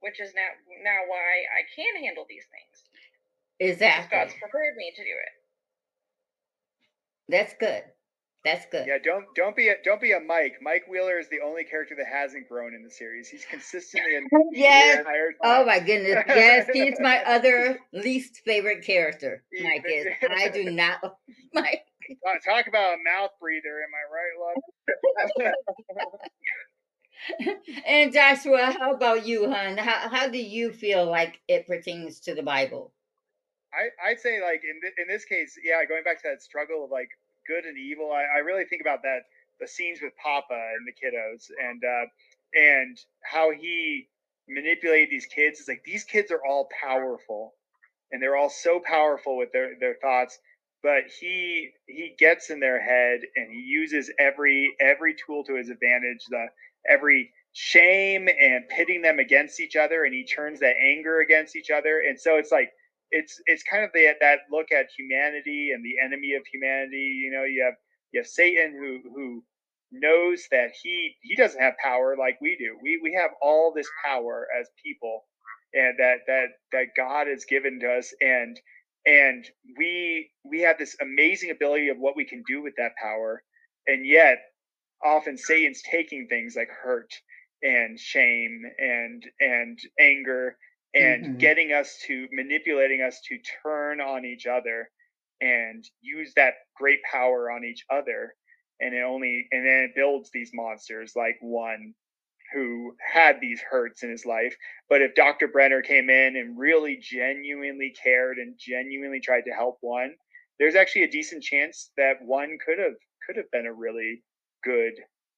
which 0.01 0.19
is 0.19 0.33
now 0.35 0.49
now 0.83 0.99
why 1.07 1.45
I 1.49 1.63
can 1.75 2.03
handle 2.03 2.25
these 2.27 2.45
things. 2.49 2.83
Because 3.57 3.73
exactly. 3.77 4.17
God's 4.17 4.33
prepared 4.41 4.75
me 4.75 4.91
to 4.95 5.03
do 5.03 5.15
it. 5.15 5.33
That's 7.29 7.53
good. 7.59 7.83
That's 8.43 8.65
good. 8.71 8.87
Yeah, 8.87 8.97
don't 9.03 9.25
don't 9.35 9.55
be 9.55 9.69
a 9.69 9.75
don't 9.85 10.01
be 10.01 10.13
a 10.13 10.19
Mike. 10.19 10.55
Mike 10.61 10.85
Wheeler 10.89 11.19
is 11.19 11.29
the 11.29 11.41
only 11.45 11.63
character 11.63 11.95
that 11.95 12.07
hasn't 12.11 12.49
grown 12.49 12.73
in 12.73 12.83
the 12.83 12.89
series. 12.89 13.29
He's 13.29 13.45
consistently 13.45 14.15
in 14.15 14.27
Yes. 14.51 14.95
the 14.95 14.99
entire 15.01 15.29
Oh 15.43 15.63
my 15.65 15.79
goodness. 15.79 16.23
Yes, 16.27 16.67
he's 16.73 16.99
my 16.99 17.23
other 17.25 17.79
least 17.93 18.41
favorite 18.43 18.83
character. 18.83 19.43
Mike 19.61 19.85
is. 19.87 20.07
I 20.35 20.49
do 20.49 20.71
not 20.71 20.99
Mike. 21.53 21.85
Talk 22.43 22.65
about 22.67 22.95
a 22.95 22.97
mouth 23.05 23.29
breather, 23.39 23.83
am 23.83 23.93
I 23.93 24.03
right, 24.11 25.45
love? 25.45 25.53
and 27.87 28.13
Joshua, 28.13 28.75
how 28.79 28.93
about 28.93 29.25
you, 29.27 29.49
hon? 29.51 29.77
How 29.77 30.09
how 30.09 30.29
do 30.29 30.37
you 30.37 30.71
feel 30.73 31.05
like 31.09 31.39
it 31.47 31.67
pertains 31.67 32.19
to 32.21 32.35
the 32.35 32.43
Bible? 32.43 32.93
I, 33.73 34.11
I'd 34.11 34.19
say 34.19 34.41
like 34.41 34.63
in 34.63 34.81
th- 34.81 34.93
in 34.97 35.07
this 35.07 35.25
case, 35.25 35.57
yeah, 35.63 35.85
going 35.85 36.03
back 36.03 36.21
to 36.23 36.29
that 36.29 36.41
struggle 36.43 36.85
of 36.85 36.91
like 36.91 37.09
good 37.47 37.65
and 37.65 37.77
evil. 37.77 38.11
I, 38.11 38.37
I 38.37 38.39
really 38.39 38.65
think 38.65 38.81
about 38.81 39.03
that 39.03 39.21
the 39.59 39.67
scenes 39.67 39.99
with 40.01 40.13
Papa 40.21 40.73
and 40.75 40.87
the 40.87 40.93
kiddos 40.93 41.49
and 41.63 41.83
uh, 41.83 42.05
and 42.53 42.97
how 43.23 43.51
he 43.51 44.09
manipulated 44.49 45.09
these 45.11 45.27
kids. 45.27 45.59
It's 45.59 45.69
like 45.69 45.83
these 45.85 46.03
kids 46.03 46.31
are 46.31 46.43
all 46.45 46.69
powerful, 46.81 47.53
and 48.11 48.21
they're 48.21 48.37
all 48.37 48.49
so 48.49 48.81
powerful 48.83 49.37
with 49.37 49.51
their 49.53 49.73
their 49.79 49.95
thoughts. 50.01 50.39
But 50.83 51.03
he 51.19 51.71
he 51.87 52.15
gets 52.17 52.49
in 52.49 52.59
their 52.59 52.81
head 52.81 53.21
and 53.35 53.51
he 53.51 53.59
uses 53.59 54.11
every 54.19 54.75
every 54.81 55.15
tool 55.15 55.43
to 55.45 55.55
his 55.55 55.69
advantage. 55.69 56.25
The 56.29 56.47
every 56.89 57.31
shame 57.53 58.27
and 58.27 58.67
pitting 58.69 59.01
them 59.01 59.19
against 59.19 59.59
each 59.59 59.75
other, 59.75 60.03
and 60.05 60.13
he 60.13 60.25
turns 60.25 60.59
that 60.59 60.75
anger 60.81 61.19
against 61.21 61.55
each 61.55 61.69
other. 61.69 62.01
And 62.07 62.19
so 62.19 62.37
it's 62.37 62.51
like 62.51 62.71
it's 63.11 63.41
it's 63.45 63.63
kind 63.63 63.83
of 63.83 63.91
the, 63.93 64.13
that 64.21 64.39
look 64.51 64.71
at 64.71 64.87
humanity 64.97 65.71
and 65.73 65.83
the 65.83 65.95
enemy 66.03 66.33
of 66.35 66.43
humanity. 66.51 67.21
You 67.23 67.31
know, 67.31 67.43
you 67.43 67.63
have 67.63 67.75
you 68.13 68.21
have 68.21 68.27
Satan 68.27 68.73
who 68.73 68.99
who 69.13 69.43
knows 69.91 70.45
that 70.51 70.71
he 70.81 71.15
he 71.21 71.35
doesn't 71.35 71.61
have 71.61 71.73
power 71.83 72.15
like 72.17 72.37
we 72.41 72.55
do. 72.57 72.77
We 72.81 72.99
we 73.03 73.13
have 73.19 73.31
all 73.41 73.73
this 73.75 73.89
power 74.05 74.47
as 74.59 74.67
people, 74.83 75.25
and 75.73 75.95
that 75.99 76.19
that 76.27 76.47
that 76.71 76.85
God 76.97 77.27
has 77.27 77.45
given 77.45 77.79
to 77.81 77.91
us, 77.91 78.13
and 78.21 78.59
and 79.05 79.45
we 79.77 80.31
we 80.45 80.61
have 80.61 80.77
this 80.77 80.95
amazing 81.01 81.51
ability 81.51 81.89
of 81.89 81.97
what 81.97 82.15
we 82.15 82.25
can 82.25 82.43
do 82.47 82.61
with 82.63 82.73
that 82.77 82.93
power, 83.01 83.43
and 83.87 84.05
yet 84.05 84.39
often 85.03 85.37
Satan's 85.37 85.81
taking 85.83 86.27
things 86.27 86.55
like 86.55 86.69
hurt 86.69 87.13
and 87.63 87.99
shame 87.99 88.63
and 88.79 89.23
and 89.39 89.79
anger 89.99 90.57
and 90.95 91.25
Mhm. 91.25 91.39
getting 91.39 91.71
us 91.73 91.99
to 92.07 92.27
manipulating 92.31 93.01
us 93.01 93.21
to 93.21 93.37
turn 93.63 94.01
on 94.01 94.25
each 94.25 94.45
other 94.47 94.89
and 95.41 95.85
use 96.01 96.33
that 96.35 96.55
great 96.75 96.99
power 97.03 97.51
on 97.51 97.63
each 97.63 97.85
other 97.89 98.35
and 98.79 98.93
it 98.93 99.01
only 99.03 99.47
and 99.51 99.65
then 99.65 99.83
it 99.83 99.95
builds 99.95 100.31
these 100.31 100.51
monsters 100.53 101.13
like 101.15 101.37
one 101.41 101.93
who 102.53 102.95
had 103.13 103.39
these 103.41 103.61
hurts 103.61 104.03
in 104.03 104.09
his 104.11 104.25
life 104.25 104.55
but 104.89 105.01
if 105.01 105.15
dr 105.15 105.47
brenner 105.49 105.81
came 105.81 106.09
in 106.09 106.35
and 106.35 106.57
really 106.59 106.97
genuinely 107.01 107.91
cared 108.03 108.37
and 108.37 108.55
genuinely 108.59 109.19
tried 109.19 109.43
to 109.45 109.51
help 109.51 109.77
one 109.81 110.15
there's 110.59 110.75
actually 110.75 111.03
a 111.03 111.11
decent 111.11 111.43
chance 111.43 111.91
that 111.97 112.17
one 112.23 112.57
could 112.65 112.79
have 112.79 112.95
could 113.25 113.37
have 113.37 113.49
been 113.51 113.67
a 113.67 113.73
really 113.73 114.23
good 114.63 114.93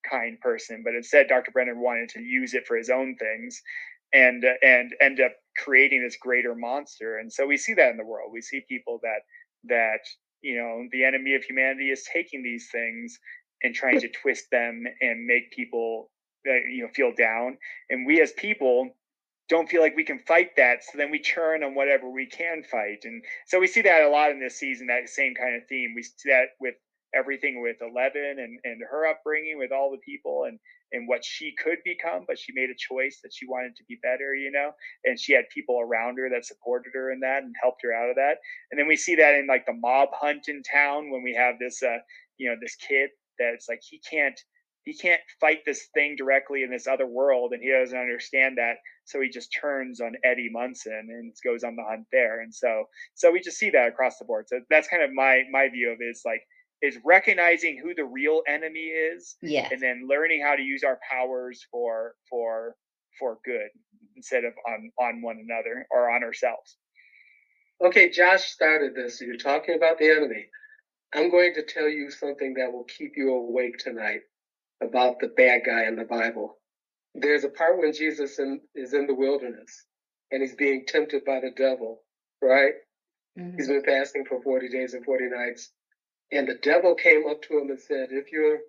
kind 0.10 0.40
person 0.42 0.82
but 0.84 0.96
instead 0.96 1.28
dr 1.28 1.50
brenner 1.52 1.76
wanted 1.76 2.10
to 2.10 2.20
use 2.22 2.54
it 2.54 2.68
for 2.68 2.76
his 2.76 2.90
own 2.90 3.16
things 3.16 3.62
and 4.14 4.46
and 4.62 4.94
end 5.02 5.20
up 5.20 5.34
creating 5.58 6.04
this 6.04 6.18
greater 6.18 6.56
monster. 6.56 7.18
And 7.18 7.32
so 7.32 7.46
we 7.46 7.58
see 7.58 7.74
that 7.74 7.90
in 7.90 7.98
the 7.98 8.06
world. 8.06 8.32
We 8.32 8.42
see 8.42 8.62
people 8.70 9.00
that 9.02 9.22
that 9.66 10.02
you 10.42 10.58
know 10.58 10.88
the 10.92 11.04
enemy 11.04 11.36
of 11.36 11.44
humanity 11.44 11.90
is 11.90 12.08
taking 12.12 12.44
these 12.44 12.70
things 12.72 13.18
and 13.64 13.74
trying 13.74 14.00
to 14.02 14.10
twist 14.10 14.46
them 14.52 14.84
and 15.02 15.26
make 15.26 15.52
people 15.52 16.12
uh, 16.48 16.54
you 16.70 16.84
know 16.84 16.90
feel 16.96 17.12
down. 17.18 17.58
And 17.90 18.06
we 18.06 18.22
as 18.22 18.32
people 18.34 18.90
don't 19.50 19.70
feel 19.70 19.82
like 19.82 19.96
we 19.96 20.06
can 20.06 20.20
fight 20.20 20.56
that 20.56 20.84
so 20.84 20.98
then 20.98 21.12
we 21.12 21.20
turn 21.20 21.64
on 21.64 21.76
whatever 21.76 22.10
we 22.10 22.28
can 22.28 22.64
fight. 22.64 23.00
And 23.04 23.24
so 23.48 23.60
we 23.60 23.68
see 23.68 23.82
that 23.82 24.04
a 24.04 24.10
lot 24.10 24.32
in 24.32 24.40
this 24.40 24.56
season 24.56 24.88
that 24.88 25.10
same 25.10 25.34
kind 25.36 25.56
of 25.56 25.68
theme. 25.68 25.94
We 25.96 26.04
see 26.04 26.30
that 26.30 26.50
with 26.62 26.76
everything 27.16 27.62
with 27.62 27.78
11 27.82 28.22
and, 28.40 28.60
and 28.64 28.82
her 28.90 29.08
upbringing 29.08 29.58
with 29.58 29.72
all 29.72 29.92
the 29.92 29.98
people 30.06 30.46
and 30.48 30.60
and 30.92 31.08
what 31.08 31.26
she 31.26 31.54
could 31.64 31.80
become 31.84 32.24
but 32.28 32.38
she 32.38 32.54
made 32.54 32.70
a 32.70 32.78
choice 32.78 33.20
that 33.24 33.34
she 33.34 33.48
wanted 33.48 33.76
to 33.76 33.84
be 33.88 33.98
better 34.04 34.36
you 34.36 34.52
know? 34.52 34.72
And 35.06 35.20
she 35.20 35.34
had 35.34 35.46
people 35.54 35.80
around 35.80 36.18
her 36.18 36.30
that 36.30 36.46
supported 36.46 36.92
her 36.94 37.12
in 37.12 37.20
that 37.22 37.44
and 37.44 37.54
helped 37.62 37.82
her 37.84 37.94
out 37.94 38.10
of 38.10 38.16
that. 38.16 38.38
And 38.72 38.80
then 38.80 38.88
we 38.88 38.96
see 38.96 39.16
that 39.16 39.36
in 39.36 39.48
like 39.48 39.66
the 39.66 39.74
mob 39.74 40.10
hunt 40.14 40.48
in 40.48 40.62
town 40.64 41.12
when 41.12 41.24
we 41.24 41.34
have 41.34 41.56
this 41.60 41.82
uh 41.84 41.98
you 42.38 42.50
know 42.50 42.56
this 42.62 42.76
kid 42.76 43.10
that's 43.40 43.68
like 43.70 43.82
he 43.82 44.00
can't 44.10 44.40
he 44.84 44.94
can't 44.94 45.22
fight 45.40 45.60
this 45.66 45.88
thing 45.94 46.16
directly 46.18 46.64
in 46.64 46.70
this 46.70 46.88
other 46.88 47.08
world 47.08 47.54
and 47.54 47.62
he 47.64 47.72
doesn't 47.72 47.98
understand 47.98 48.58
that 48.58 48.76
so 49.06 49.22
he 49.22 49.30
just 49.30 49.56
turns 49.60 50.00
on 50.02 50.14
eddie 50.24 50.50
munson 50.52 51.08
and 51.10 51.34
goes 51.44 51.64
on 51.64 51.76
the 51.76 51.84
hunt 51.84 52.06
there. 52.12 52.42
And 52.42 52.54
so 52.54 52.86
so 53.16 53.32
we 53.32 53.40
just 53.40 53.58
see 53.58 53.70
that 53.72 53.88
across 53.88 54.18
the 54.18 54.26
board. 54.26 54.46
So 54.48 54.62
that's 54.70 54.88
kind 54.88 55.04
of 55.04 55.14
my 55.14 55.44
my 55.52 55.70
view 55.70 55.92
of 55.92 56.00
it. 56.00 56.06
Is 56.06 56.24
like 56.26 56.42
is 56.84 57.00
recognizing 57.06 57.80
who 57.84 57.96
the 57.96 58.06
real 58.06 58.44
enemy 58.48 58.82
is 58.92 59.38
Yes. 59.42 59.72
and 59.74 59.82
then 59.82 60.08
learning 60.10 60.44
how 60.44 60.56
to 60.56 60.64
use 60.64 60.84
our 60.86 61.00
powers 61.12 61.66
for 61.72 62.16
for 62.30 62.76
for 63.20 63.40
good 63.46 63.70
instead 64.18 64.46
of 64.46 64.54
on 64.68 64.92
on 65.00 65.24
one 65.24 65.40
another 65.50 65.88
or 65.92 66.12
on 66.12 66.24
ourselves 66.24 66.78
Okay, 67.84 68.10
Josh 68.10 68.44
started 68.46 68.96
this. 68.96 69.22
You're 69.22 69.38
talking 69.38 69.76
about 69.76 70.00
the 70.00 70.10
enemy. 70.10 70.48
I'm 71.14 71.32
going 71.32 71.54
to 71.56 71.64
tell 71.64 71.90
you 71.90 72.12
something 72.12 72.56
that 72.56 72.72
will 72.72 72.86
keep 72.86 73.14
you 73.18 73.34
awake 73.34 73.78
tonight 73.80 74.22
about 74.84 75.20
the 75.20 75.30
bad 75.38 75.62
guy 75.66 75.86
in 75.88 75.96
the 75.96 76.06
Bible. 76.06 76.58
There's 77.16 77.44
a 77.46 77.50
part 77.50 77.80
when 77.80 77.94
Jesus 77.94 78.40
in, 78.40 78.62
is 78.76 78.94
in 78.94 79.08
the 79.08 79.16
wilderness 79.16 79.86
and 80.32 80.42
he's 80.42 80.56
being 80.56 80.86
tempted 80.88 81.26
by 81.26 81.40
the 81.42 81.52
devil, 81.58 82.04
right? 82.42 82.74
Mhm. 83.38 83.56
He's 83.58 83.70
been 83.70 83.84
fasting 83.84 84.26
for 84.26 84.42
40 84.44 84.70
days 84.70 84.94
and 84.96 85.06
40 85.06 85.26
nights. 85.30 85.72
And 86.34 86.48
the 86.48 86.56
devil 86.56 86.96
came 86.96 87.28
up 87.28 87.42
to 87.44 87.60
him 87.60 87.70
and 87.70 87.80
said, 87.80 88.10
If 88.12 88.32
you're 88.32 88.60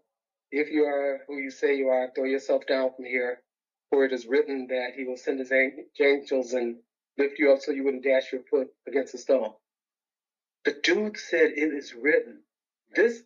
if 0.51 0.71
you 0.71 0.85
are 0.85 1.23
who 1.27 1.39
you 1.39 1.51
say 1.51 1.77
you 1.77 1.89
are, 1.89 2.11
throw 2.15 2.25
yourself 2.25 2.67
down 2.67 2.91
from 2.95 3.07
here, 3.07 3.43
for 3.91 4.05
it 4.05 4.13
is 4.13 4.27
written 4.27 4.69
that 4.69 4.91
he 4.97 5.05
will 5.05 5.17
send 5.17 5.41
his 5.41 5.51
angels 5.53 6.53
and 6.53 6.77
lift 7.19 7.39
you 7.39 7.51
up 7.53 7.61
so 7.61 7.73
you 7.73 7.83
wouldn't 7.85 8.05
dash 8.05 8.33
your 8.33 8.43
foot 8.51 8.69
against 8.87 9.15
a 9.15 9.19
stone. 9.19 9.53
The 10.65 10.73
dude 10.83 11.17
said, 11.17 11.51
It 11.57 11.73
is 11.73 11.95
written. 11.95 12.43
This 12.95 13.23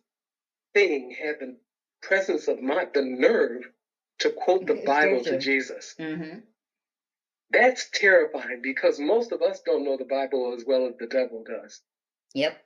thing 0.73 1.11
had 1.19 1.35
the 1.39 1.57
presence 2.01 2.47
of 2.47 2.61
mind, 2.61 2.89
the 2.93 3.01
nerve 3.03 3.63
to 4.19 4.29
quote 4.31 4.65
the 4.67 4.75
It's 4.75 4.85
Bible 4.85 5.23
to. 5.23 5.39
Jesus. 5.39 5.95
Mhm. 5.99 6.43
That's 7.51 7.89
terrifying 7.91 8.61
because 8.61 8.99
most 8.99 9.31
of 9.31 9.41
us 9.41 9.61
don't 9.65 9.83
know 9.85 9.97
the 9.97 10.05
Bible 10.05 10.53
as 10.57 10.65
well 10.65 10.87
as 10.87 10.95
the 10.99 11.07
devil 11.07 11.43
does. 11.43 11.81
Yep. 12.35 12.57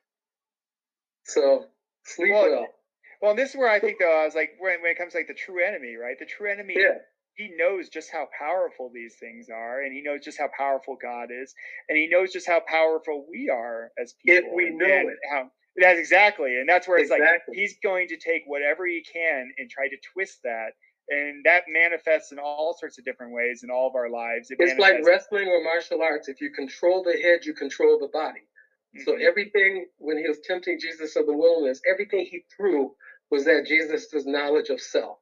So 1.26 1.66
sleep 2.06 2.32
Well, 2.32 2.50
well. 2.50 2.68
well 3.22 3.32
and 3.32 3.40
this 3.40 3.52
is 3.52 3.56
where 3.58 3.70
i 3.70 3.80
think 3.80 3.98
though 4.00 4.22
i 4.22 4.26
was 4.26 4.36
like 4.36 4.52
when, 4.60 4.82
when 4.82 4.92
it 4.92 4.98
comes 4.98 5.14
to 5.14 5.20
like 5.20 5.28
the 5.28 5.34
true 5.36 5.64
enemy 5.66 5.96
right 5.96 6.18
the 6.20 6.26
true 6.26 6.52
enemy 6.52 6.76
Yeah. 6.78 7.00
he 7.36 7.52
knows 7.58 7.90
just 7.90 8.12
how 8.12 8.28
powerful 8.38 8.92
these 8.94 9.16
things 9.20 9.48
are 9.50 9.82
and 9.84 9.94
he 9.94 10.02
knows 10.04 10.24
just 10.24 10.38
how 10.40 10.50
powerful 10.58 10.98
god 11.02 11.30
is 11.32 11.54
and 11.90 11.98
he 11.98 12.08
knows 12.08 12.34
just 12.34 12.48
how 12.48 12.62
powerful 12.68 13.26
we 13.30 13.50
are 13.50 13.92
as 14.02 14.16
people 14.26 14.36
If 14.50 14.56
we 14.56 14.72
know 14.72 14.86
and 14.88 15.10
it. 15.12 15.18
how 15.32 15.52
that's 15.78 16.00
exactly 16.00 16.58
and 16.60 16.70
that's 16.70 16.88
where 16.88 17.00
it's 17.00 17.12
like 17.12 17.22
he's 17.54 17.76
going 17.84 18.08
to 18.10 18.18
take 18.18 18.44
whatever 18.48 18.86
he 18.88 19.04
can 19.12 19.52
and 19.58 19.70
try 19.70 19.88
to 19.90 19.98
twist 20.14 20.40
that 20.44 20.72
and 21.10 21.44
that 21.46 21.64
manifests 21.70 22.32
in 22.32 22.40
all 22.40 22.76
sorts 22.80 23.00
of 23.00 23.06
different 23.06 23.34
ways 23.34 23.62
in 23.64 23.70
all 23.72 23.88
of 23.88 23.96
our 23.96 24.10
lives 24.10 24.52
It 24.52 24.58
It's 24.60 24.80
like 24.80 25.06
wrestling 25.06 25.48
or 25.50 25.64
martial 25.64 26.02
arts. 26.04 26.30
If 26.30 26.42
you 26.42 26.52
control 26.52 27.04
the 27.04 27.18
head, 27.22 27.46
you 27.46 27.54
control 27.54 28.00
the 28.00 28.10
body. 28.14 28.42
So 29.00 29.14
Mhm. 29.14 29.22
everything, 29.22 29.90
when 29.98 30.18
he 30.18 30.28
was 30.28 30.40
tempting 30.42 30.80
Jesus 30.80 31.16
of 31.16 31.26
the 31.26 31.34
wilderness, 31.36 31.82
everything 31.90 32.26
he 32.26 32.46
threw 32.56 32.96
was 33.32 33.46
that 33.46 33.66
Jesus' 33.66 34.26
knowledge 34.26 34.70
of 34.70 34.82
self. 34.82 35.20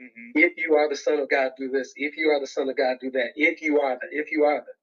Mhm. 0.00 0.32
If 0.34 0.56
you 0.58 0.76
are 0.76 0.88
the 0.88 0.96
Son 0.96 1.18
of 1.20 1.28
God, 1.28 1.52
do 1.56 1.68
this. 1.70 1.92
If 1.96 2.16
you 2.16 2.30
are 2.30 2.40
the 2.40 2.46
Son 2.46 2.68
of 2.68 2.76
God, 2.76 2.98
do 3.00 3.10
that. 3.12 3.32
If 3.36 3.62
you 3.62 3.80
are 3.80 3.98
the, 4.00 4.08
if 4.18 4.32
you 4.32 4.44
are 4.44 4.60
the, 4.60 4.74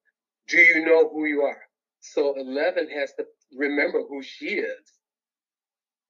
do 0.48 0.60
you 0.62 0.86
know 0.86 1.10
who 1.10 1.26
you 1.26 1.44
are? 1.44 1.62
So 2.02 2.36
11 2.40 2.90
has 2.90 3.14
to 3.16 3.28
remember 3.54 4.04
who 4.04 4.22
she 4.24 4.60
is 4.60 4.94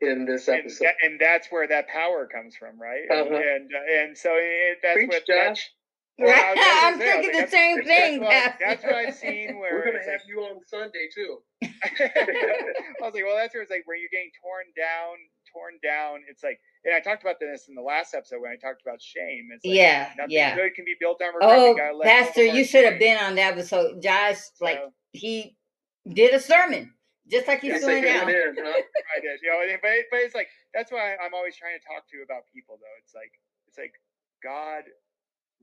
in 0.01 0.25
this 0.25 0.47
and, 0.47 0.59
episode. 0.59 0.85
that, 0.85 0.95
and 1.03 1.19
that's 1.21 1.47
where 1.51 1.67
that 1.67 1.88
power 1.88 2.27
comes 2.27 2.55
from 2.55 2.80
right 2.81 3.03
Uh-huh. 3.09 3.35
and 3.35 3.71
and, 3.71 3.71
and 3.89 4.17
so 4.17 4.31
it, 4.35 4.80
that's 4.84 4.95
Preach, 4.97 5.09
what 5.09 5.23
that's, 5.27 5.59
Josh. 5.61 5.71
Well, 6.19 6.30
I 6.30 6.53
was- 6.53 6.60
I 6.61 6.91
was 6.91 6.94
I'm 6.94 6.99
gonna 6.99 6.99
say, 6.99 7.11
thinking 7.22 7.34
like, 7.34 7.45
the 7.45 7.52
same 7.52 7.84
thing. 7.84 8.19
That's 8.22 8.48
what, 8.48 8.60
that's 8.68 8.84
what 8.84 8.95
I've 8.95 9.15
seen 9.15 9.60
where 9.60 9.73
We're 9.73 9.85
going 9.85 9.98
to 10.03 10.11
have 10.11 10.22
like, 10.22 10.27
you 10.30 10.40
on 10.41 10.60
Sunday, 10.68 11.07
too. 11.14 11.38
I 11.64 13.02
was 13.02 13.14
like, 13.14 13.23
well, 13.26 13.38
that's 13.38 13.53
where 13.53 13.64
it's 13.64 13.72
like 13.72 13.84
where 13.85 13.98
you're 13.98 14.11
getting 14.14 14.31
torn 14.41 14.65
down, 14.77 15.15
torn 15.52 15.73
down. 15.84 16.22
It's 16.30 16.44
like, 16.44 16.60
and 16.85 16.94
I 16.94 16.99
talked 16.99 17.23
about 17.23 17.40
this 17.40 17.68
in 17.69 17.76
the 17.76 17.81
last 17.81 18.14
episode 18.14 18.41
when 18.41 18.52
I 18.52 18.57
talked 18.57 18.81
about 18.85 19.02
shame. 19.02 19.49
It's 19.53 19.65
like, 19.65 19.76
Yeah, 19.76 20.11
yeah. 20.27 20.56
good 20.56 20.76
can 20.76 20.85
be 20.85 20.95
built 20.99 21.22
on 21.22 21.34
regret. 21.34 21.49
Oh, 21.49 21.72
We 21.73 21.80
gotta 21.80 21.98
let 21.98 22.06
go 22.06 22.11
of 22.19 22.26
Pastor, 22.27 22.44
you 22.45 22.64
should 22.65 22.85
have 22.85 22.99
been 22.99 23.18
on 23.18 23.35
that 23.35 23.53
episode. 23.53 24.02
Josh, 24.02 24.38
like 24.61 24.77
So, 24.77 24.91
he 25.14 25.56
did 26.11 26.34
a 26.34 26.40
sermon, 26.40 26.94
just 27.31 27.48
like 27.48 27.61
he's 27.61 27.80
doing 27.80 28.03
now. 28.03 28.26
huh? 28.27 28.27
I 28.27 29.19
did, 29.22 29.40
you 29.41 29.49
know, 29.49 29.64
but 29.81 29.91
but 30.11 30.19
it's 30.19 30.35
like 30.35 30.48
that's 30.73 30.91
why 30.91 31.15
I'm 31.23 31.34
always 31.34 31.56
trying 31.56 31.80
to 31.80 31.84
talk 31.88 32.03
to 32.10 32.18
you 32.18 32.23
about 32.23 32.44
people 32.53 32.76
though. 32.80 32.98
It's 33.03 33.15
like 33.15 33.31
it's 33.68 33.77
like 33.77 33.94
God 34.44 34.84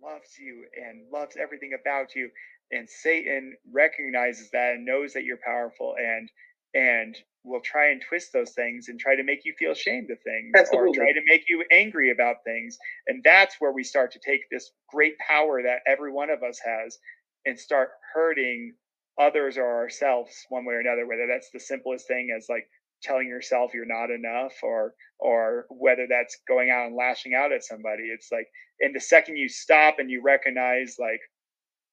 loves 0.02 0.38
you 0.38 0.64
and 0.76 1.10
loves 1.12 1.36
everything 1.40 1.72
about 1.78 2.14
you, 2.14 2.30
and 2.70 2.88
Satan 2.88 3.54
recognizes 3.72 4.50
that 4.50 4.74
and 4.74 4.84
knows 4.84 5.12
that 5.14 5.24
you're 5.24 5.38
powerful 5.44 5.94
and 5.98 6.30
and 6.74 7.16
will 7.42 7.60
try 7.60 7.90
and 7.90 8.02
twist 8.06 8.32
those 8.32 8.52
things 8.52 8.88
and 8.88 9.00
try 9.00 9.16
to 9.16 9.24
make 9.24 9.40
you 9.44 9.54
feel 9.58 9.72
ashamed 9.72 10.10
of 10.10 10.18
things 10.22 10.52
Absolutely. 10.56 10.90
or 10.90 10.94
try 10.94 11.12
to 11.12 11.20
make 11.26 11.42
you 11.48 11.64
angry 11.72 12.10
about 12.10 12.36
things 12.44 12.78
and 13.06 13.22
that's 13.24 13.56
where 13.58 13.72
we 13.72 13.82
start 13.82 14.12
to 14.12 14.20
take 14.24 14.42
this 14.50 14.70
great 14.88 15.14
power 15.18 15.62
that 15.62 15.80
every 15.86 16.12
one 16.12 16.30
of 16.30 16.42
us 16.42 16.60
has 16.64 16.98
and 17.46 17.58
start 17.58 17.90
hurting 18.14 18.74
others 19.18 19.56
or 19.56 19.64
ourselves 19.66 20.32
one 20.48 20.64
way 20.64 20.74
or 20.74 20.80
another 20.80 21.06
whether 21.06 21.26
that's 21.26 21.50
the 21.52 21.58
simplest 21.60 22.06
thing 22.06 22.28
as 22.36 22.46
like 22.48 22.68
telling 23.02 23.28
yourself 23.28 23.72
you're 23.74 23.86
not 23.86 24.10
enough 24.10 24.54
or 24.62 24.94
or 25.18 25.66
whether 25.70 26.06
that's 26.08 26.38
going 26.48 26.70
out 26.70 26.86
and 26.86 26.96
lashing 26.96 27.34
out 27.34 27.52
at 27.52 27.64
somebody 27.64 28.04
it's 28.04 28.28
like 28.32 28.46
and 28.80 28.94
the 28.94 29.00
second 29.00 29.36
you 29.36 29.48
stop 29.48 29.96
and 29.98 30.10
you 30.10 30.22
recognize 30.22 30.96
like 30.98 31.20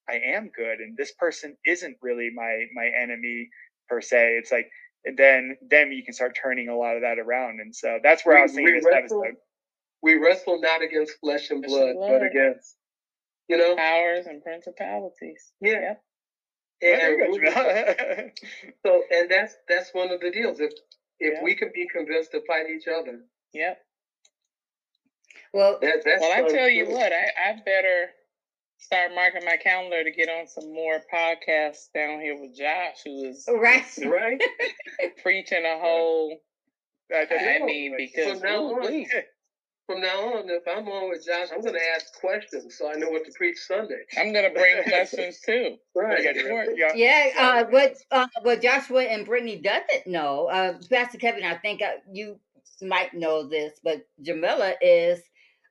i 0.10 0.16
am 0.36 0.50
good 0.56 0.80
and 0.80 0.96
this 0.98 1.14
person 1.14 1.56
isn't 1.66 1.98
really 2.02 2.30
my 2.34 2.66
my 2.74 2.90
enemy 3.02 3.50
per 3.90 4.02
se 4.02 4.36
it's 4.40 4.52
like 4.52 4.70
and 5.06 5.18
then 5.18 5.56
then 5.70 5.92
you 5.92 6.04
can 6.04 6.14
start 6.14 6.36
turning 6.42 6.70
a 6.70 6.76
lot 6.78 6.96
of 6.96 7.02
that 7.02 7.20
around 7.20 7.60
and 7.62 7.76
so 7.76 8.00
that's 8.04 8.26
where 8.26 8.38
i 8.38 8.42
was 8.42 8.52
We- 8.52 8.58
thinking 8.58 8.76
this 8.76 8.86
wrestle- 8.86 9.24
episode 9.24 9.38
We 10.04 10.16
wrestle 10.16 10.60
not 10.62 10.82
against 10.84 11.14
flesh 11.22 11.50
and 11.50 11.64
Flesh 11.66 11.72
blood, 11.72 11.96
but 12.00 12.24
against, 12.24 12.78
you 13.50 13.58
know, 13.58 13.76
Powers 13.76 14.28
and 14.28 14.44
principalities. 14.44 15.52
Yeah. 15.60 15.72
Yep. 15.82 16.04
and, 16.84 17.02
Very 17.02 17.32
we- 17.32 17.40
good. 17.40 18.32
so 18.86 19.02
and 19.12 19.30
that's 19.32 19.56
that's 19.68 19.90
one 19.94 20.12
of 20.12 20.20
the 20.22 20.30
deals. 20.30 20.60
If 20.60 20.72
if 21.20 21.34
Yeah. 21.34 21.44
we 21.44 21.56
can 21.56 21.72
be 21.74 21.88
convinced 21.88 22.32
to 22.32 22.42
fight 22.46 22.70
each 22.70 22.88
other, 22.88 23.20
Yep. 23.54 23.82
Well, 25.54 25.80
that, 25.82 26.04
that's 26.04 26.22
Well, 26.22 26.32
I 26.32 26.42
fun 26.42 26.54
tell 26.54 26.70
you 26.70 26.86
what, 26.90 27.12
I, 27.14 27.32
I 27.42 27.54
better 27.66 28.10
start 28.78 29.12
marking 29.16 29.44
my 29.46 29.58
calendar 29.58 30.04
to 30.04 30.12
get 30.12 30.30
on 30.30 30.48
some 30.48 30.72
more 30.74 31.00
podcasts 31.12 31.92
down 31.94 32.20
here 32.20 32.40
with 32.40 32.56
Josh, 32.56 32.98
who 33.06 33.26
is 33.26 33.46
oh, 33.48 33.58
right. 33.58 33.84
right? 34.06 34.42
preaching 35.24 35.66
a 35.66 35.80
whole. 35.80 36.38
That- 37.10 37.30
that's- 37.30 37.62
I 37.62 37.66
mean, 37.66 37.96
because 37.98 38.42
now 38.42 38.70
ooh-wee. 38.72 39.08
From 39.88 40.02
now 40.02 40.36
on, 40.36 40.50
if 40.50 40.64
I'm 40.68 40.86
on 40.90 41.10
with 41.10 41.26
Josh, 41.26 41.48
I'm 41.54 41.62
going 41.62 41.74
to 41.74 41.90
ask 41.96 42.14
questions 42.20 42.76
so 42.78 42.92
I 42.92 42.96
know 42.96 43.10
what 43.10 43.24
to 43.26 43.32
preach 43.38 43.58
Sunday. 43.58 44.02
I'm 44.18 44.34
gonna 44.34 44.50
bring 44.50 44.84
questions 44.88 45.40
too. 45.40 45.78
Right. 45.96 46.20
You 46.20 46.34
got- 46.34 46.68
you 46.68 46.78
got- 46.78 46.98
Yeah, 46.98 47.30
uh, 47.38 47.64
what 47.70 47.96
uh, 48.12 48.28
what 48.42 48.62
Joshua 48.62 49.04
and 49.04 49.26
Brittany 49.26 49.62
doesn't 49.62 50.06
know, 50.06 50.48
uh, 50.48 50.78
Pastor 50.92 51.18
Kevin, 51.18 51.46
I 51.46 51.56
think 51.56 51.82
uh, 51.82 51.94
you 52.12 52.38
might 52.82 53.14
know 53.14 53.48
this, 53.48 53.80
but 53.82 54.06
Jamilla 54.22 54.74
is, 54.82 55.22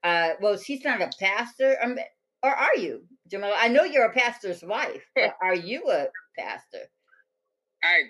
uh, 0.03 0.31
well, 0.41 0.57
she's 0.57 0.83
not 0.83 1.03
a 1.03 1.11
pastor, 1.21 1.77
um, 1.83 1.99
or 2.43 2.51
are 2.51 2.77
you, 2.77 3.03
Jamilla? 3.31 3.53
I 3.57 3.69
know 3.69 3.85
you're 3.85 4.07
a 4.07 4.13
pastor's 4.15 4.63
wife, 4.65 5.03
but 5.15 5.37
are 5.43 5.55
you 5.55 5.91
a 5.91 6.07
pastor? 6.39 6.89
I 7.85 8.05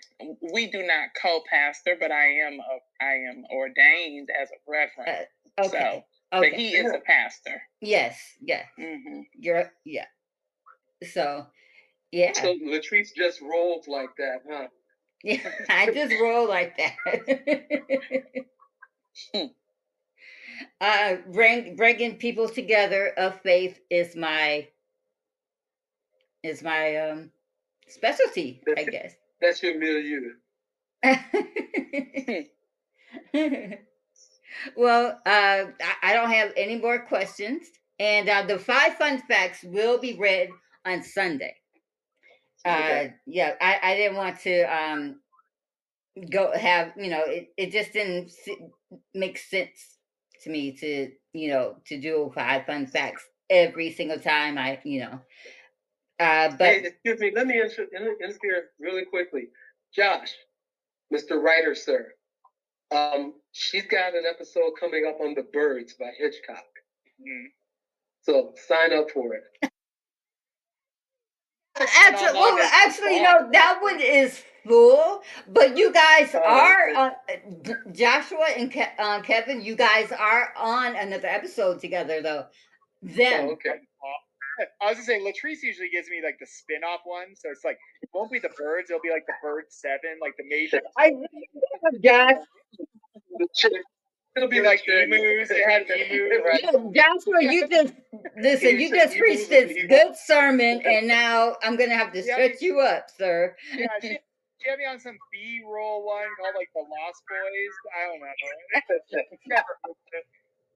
we 0.53 0.71
do 0.71 0.85
not 0.87 1.09
co-pastor, 1.21 1.97
but 2.01 2.13
I 2.13 2.27
am 2.47 2.61
a, 2.61 3.05
I 3.05 3.15
am 3.29 3.45
ordained 3.53 4.29
as 4.41 4.49
a 4.51 4.71
reverend. 4.71 5.27
Okay, 5.59 6.05
So, 6.33 6.41
but 6.41 6.49
okay, 6.49 6.57
he 6.57 6.75
is 6.77 6.93
a 6.93 7.01
pastor. 7.01 7.63
yes, 7.81 8.19
yeah, 8.41 8.65
hmm 8.79 9.23
you're, 9.39 9.73
yeah. 9.85 10.07
So, 11.13 11.47
yeah, 12.13 12.33
So 12.35 12.55
Latrice 12.55 13.15
just 13.17 13.41
rolled 13.43 13.87
like 13.89 14.11
that, 14.19 14.41
huh? 14.51 14.69
yeah, 15.23 15.39
I 15.71 15.87
just 15.93 16.15
roll 16.21 16.49
like 16.49 16.77
that. 16.79 16.97
Hmm. 19.35 19.47
uh, 20.81 21.17
bring 21.33 21.77
bringing 21.77 22.17
people 22.17 22.49
together 22.49 23.09
of 23.17 23.41
faith 23.41 23.81
is 23.91 24.15
my 24.17 24.69
is 26.43 26.63
my 26.63 26.97
um 26.97 27.31
specialty, 27.89 28.63
I 28.77 28.85
guess. 28.85 29.15
That's 29.41 29.63
your 29.63 29.79
milieu. 29.79 30.35
Well, 34.77 35.21
uh, 35.27 35.65
I, 35.81 35.95
I 36.03 36.13
don't 36.13 36.31
have 36.31 36.53
any 36.57 36.77
more 36.79 37.01
questions, 37.07 37.67
and 37.99 38.29
uh, 38.29 38.43
the 38.47 38.59
five 38.59 38.95
fun 38.95 39.23
facts 39.29 39.63
will 39.65 39.99
be 39.99 40.17
read 40.19 40.49
on 40.85 41.03
Sunday. 41.03 41.55
Uh, 42.65 43.09
yeah, 43.27 43.55
I, 43.61 43.79
I 43.83 43.97
didn't 43.97 44.17
want 44.17 44.41
to 44.41 44.63
um 44.63 45.21
go 46.31 46.51
have 46.57 46.93
you 46.97 47.11
know 47.11 47.23
it, 47.27 47.49
it 47.57 47.71
just 47.71 47.93
didn't 47.93 48.33
make 49.15 49.39
sense 49.39 49.99
to 50.43 50.51
me 50.51 50.73
to 50.73 51.11
you 51.33 51.49
know 51.49 51.77
to 51.87 52.01
do 52.01 52.33
five 52.35 52.67
fun 52.67 52.87
facts 52.87 53.25
every 53.51 53.93
single 53.93 54.19
time 54.19 54.59
I 54.59 54.81
you 54.85 55.01
know. 55.01 55.21
Uh, 56.19 56.49
but 56.57 56.69
Hey, 56.69 56.85
excuse 56.87 57.21
me, 57.21 57.31
let 57.35 57.47
me 57.47 57.61
inter- 57.61 57.89
in- 57.93 58.17
interfere 58.23 58.71
really 58.81 59.05
quickly. 59.05 59.49
Josh, 59.95 60.33
Mr. 61.13 61.41
Writer, 61.43 61.75
sir, 61.75 62.13
um, 62.95 63.35
she's 63.53 63.87
got 63.87 64.15
an 64.15 64.25
episode 64.29 64.73
coming 64.79 65.05
up 65.09 65.21
on 65.21 65.35
The 65.35 65.43
Birds 65.53 65.95
by 65.95 66.11
Hitchcock. 66.19 66.65
Mm. 67.21 67.47
So 68.23 68.53
sign 68.67 68.93
up 68.93 69.11
for 69.11 69.35
it. 69.35 69.71
Actually, 71.79 72.33
No, 72.33 72.55
well, 72.55 72.71
actually, 72.73 73.15
full. 73.19 73.23
no, 73.23 73.49
that 73.53 73.79
one 73.83 74.01
is 74.01 74.43
full. 74.67 75.23
But 75.49 75.77
you 75.77 75.93
guys 75.93 76.35
Oh, 76.35 76.39
are 76.43 76.91
uh, 76.95 77.11
Joshua 77.93 78.47
and 78.57 78.73
Ke- 78.73 78.99
uh, 78.99 79.21
Kevin. 79.21 79.61
You 79.61 79.77
guys 79.77 80.11
are 80.11 80.55
on 80.57 80.97
another 80.97 81.29
episode 81.29 81.81
together, 81.81 82.23
though. 82.23 82.47
Them. 83.03 83.49
Oh, 83.49 83.53
okay. 83.53 83.71
I 84.81 84.87
was 84.87 84.95
gonna 84.97 85.05
say 85.05 85.21
Latrice 85.21 85.63
usually 85.63 85.91
gives 85.91 86.09
me 86.09 86.23
like 86.25 86.39
the 86.41 86.47
spin-off 86.47 87.01
one, 87.05 87.37
so 87.37 87.51
it's 87.51 87.63
like 87.63 87.77
it 88.01 88.09
won't 88.15 88.33
be 88.33 88.39
the 88.39 88.49
birds, 88.57 88.89
it'll 88.89 89.03
be 89.03 89.11
like 89.11 89.27
the 89.27 89.35
bird 89.43 89.65
seven, 89.69 90.17
like 90.23 90.33
the 90.39 90.45
major 90.49 90.81
I 90.97 91.11
Josh, 91.11 91.21
The 91.93 92.01
chick- 92.01 92.39
It'll 94.37 94.49
be 94.49 94.61
like 94.61 94.85
the 94.87 95.05
emus, 95.05 95.51
it 95.51 95.69
had 95.69 95.83
emus, 95.91 96.43
Right. 96.45 96.95
Joshua, 96.95 97.43
you 97.43 97.69
just 97.69 97.95
listen. 98.39 98.79
You 98.81 98.91
just 98.95 99.17
preached 99.17 99.49
this 99.49 99.73
good 99.89 100.15
sermon, 100.17 100.83
and 100.85 101.07
now 101.09 101.57
I'm 101.63 101.77
gonna 101.77 101.97
have 101.97 102.13
to 102.13 102.23
stretch 102.23 102.61
you 102.61 102.81
up, 102.81 103.07
sir. 103.17 103.57
Yeah, 103.75 103.87
she, 104.03 104.09
she 104.61 104.71
had 104.71 104.79
me 104.79 104.87
on 104.87 105.01
some 105.01 105.17
B 105.33 105.63
roll 105.67 106.05
one 106.07 106.27
called 106.39 106.55
like 106.57 106.69
the 106.75 106.81
Lost 106.83 107.23
Boys. 107.31 107.75
I 107.97 108.07
don't 108.09 108.21
know. 108.21 109.37
Never 109.47 109.65
heard 109.85 109.91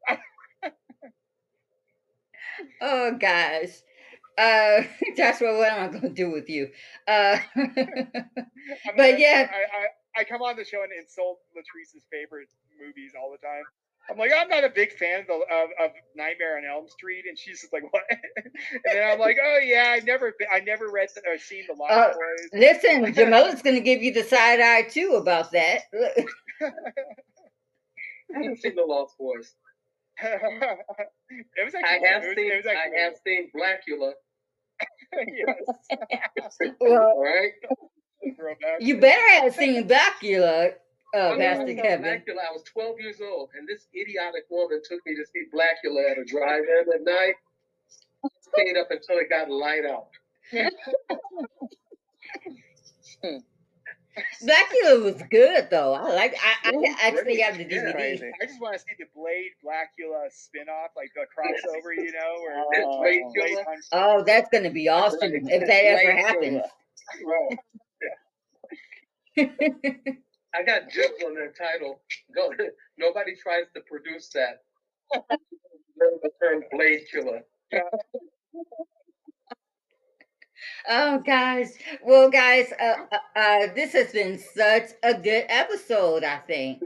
of 0.08 0.18
it. 0.18 0.74
Oh 2.80 3.12
gosh. 3.18 3.70
Uh, 4.38 4.84
Joshua, 5.16 5.58
what 5.58 5.72
am 5.72 5.90
I 5.90 5.92
gonna 5.92 6.10
do 6.10 6.30
with 6.30 6.48
you? 6.50 6.70
Uh, 7.08 7.38
But 8.96 9.18
yeah. 9.18 9.48
I, 9.50 9.56
I, 9.56 9.86
I 10.16 10.24
come 10.24 10.42
on 10.42 10.56
the 10.56 10.64
show 10.64 10.82
and 10.82 10.92
insult 10.92 11.40
Latrice's 11.56 12.04
favorite 12.10 12.48
movies 12.80 13.12
all 13.20 13.30
the 13.30 13.38
time. 13.46 13.62
I'm 14.10 14.18
like, 14.18 14.32
I'm 14.36 14.48
not 14.48 14.64
a 14.64 14.70
big 14.70 14.92
fan 14.92 15.20
of, 15.20 15.26
the, 15.26 15.34
of, 15.34 15.68
of 15.84 15.90
Nightmare 16.16 16.58
on 16.58 16.64
Elm 16.64 16.88
Street, 16.88 17.24
and 17.28 17.38
she's 17.38 17.60
just 17.60 17.72
like, 17.72 17.84
what? 17.92 18.02
and 18.10 18.50
then 18.92 19.08
I'm 19.12 19.18
like, 19.20 19.36
oh 19.42 19.58
yeah, 19.62 19.94
I 19.96 20.00
never, 20.00 20.34
been, 20.38 20.48
I 20.52 20.60
never 20.60 20.90
read 20.90 21.08
the, 21.14 21.20
or 21.30 21.38
seen 21.38 21.64
the 21.68 21.74
Lost 21.74 21.92
Uh, 21.92 22.08
Boys. 22.08 22.48
listen, 22.52 23.04
Jamilla's 23.14 23.62
gonna 23.62 23.80
give 23.80 24.02
you 24.02 24.12
the 24.12 24.24
side 24.24 24.60
eye 24.60 24.82
too 24.82 25.14
about 25.20 25.52
that. 25.52 25.82
I 26.62 26.70
haven't 28.34 28.60
seen 28.60 28.74
The 28.76 28.84
Lost 28.86 29.16
Boys. 29.18 29.54
it 30.22 31.64
was 31.64 31.74
I 31.74 31.98
have 32.06 32.24
it 32.24 32.28
was, 32.28 32.36
seen, 32.36 32.52
it 32.52 32.56
was 32.56 32.66
I 32.66 32.74
actually, 32.74 32.98
have 32.98 33.14
seen 33.24 33.50
Blacula. 33.56 34.12
yes. 35.36 36.58
well, 36.80 37.02
All 37.02 37.22
right. 37.22 37.52
Throwback. 38.36 38.80
you 38.80 38.98
better 39.00 39.42
have 39.42 39.54
seen 39.54 39.88
Blacula, 39.88 40.72
uh, 41.14 41.30
When 41.30 41.40
I 41.40 41.54
Pastor 41.54 41.74
Kevin. 41.74 42.04
Blacula, 42.04 42.42
I 42.48 42.52
was 42.52 42.62
12 42.64 43.00
years 43.00 43.20
old, 43.20 43.50
and 43.58 43.66
this 43.68 43.86
idiotic 43.94 44.44
woman 44.50 44.80
took 44.84 45.00
me 45.06 45.14
to 45.16 45.24
see 45.26 45.44
Blacula 45.54 46.10
at 46.10 46.18
a 46.18 46.24
drive-in 46.24 46.84
at 46.94 47.02
night. 47.04 47.34
Stayed 48.54 48.76
up 48.76 48.90
until 48.90 49.18
it 49.18 49.30
got 49.30 49.50
light 49.50 49.84
out. 49.86 50.08
Blacula 54.42 55.02
was 55.02 55.22
good 55.30 55.68
though. 55.70 55.94
I 55.94 56.12
like. 56.12 56.34
I, 56.42 56.70
I 56.70 56.72
Yeah, 56.80 56.94
actually 57.00 57.40
have 57.40 57.56
the 57.56 57.64
Yeah. 57.64 57.92
DVD. 57.92 58.30
I 58.42 58.46
just 58.46 58.60
want 58.60 58.74
to 58.74 58.80
see 58.80 58.94
the 58.98 59.06
Blade 59.14 59.52
Blacula 59.64 60.30
spin-off, 60.30 60.90
like 60.96 61.10
the 61.14 61.26
crossover, 61.34 61.94
you 61.96 62.12
know, 62.12 62.34
where 62.40 62.82
Oh. 62.84 62.98
Blade 63.00 63.22
Blade 63.34 63.58
Oh, 63.92 64.22
that's 64.24 64.48
gonna 64.50 64.70
be 64.70 64.88
awesome 64.88 65.32
if 65.32 65.66
that 65.66 65.84
ever 65.84 66.12
happens. 66.12 66.62
Right. 67.24 67.58
I 70.54 70.62
got 70.64 70.90
jibs 70.90 71.22
on 71.24 71.34
that 71.34 71.56
title. 71.56 72.00
Go, 72.34 72.50
nobody 72.98 73.32
tries 73.36 73.64
to 73.74 73.80
produce 73.82 74.30
that. 74.34 74.62
the 75.12 76.30
term 76.42 76.62
Blade 76.72 77.02
Killer. 77.12 77.42
Oh, 80.88 81.18
guys. 81.20 81.76
Well, 82.04 82.30
guys, 82.30 82.72
uh, 82.80 82.94
uh, 83.12 83.38
uh, 83.38 83.66
this 83.74 83.92
has 83.92 84.12
been 84.12 84.38
such 84.38 84.90
a 85.02 85.14
good 85.14 85.46
episode. 85.48 86.24
I 86.24 86.38
think. 86.38 86.82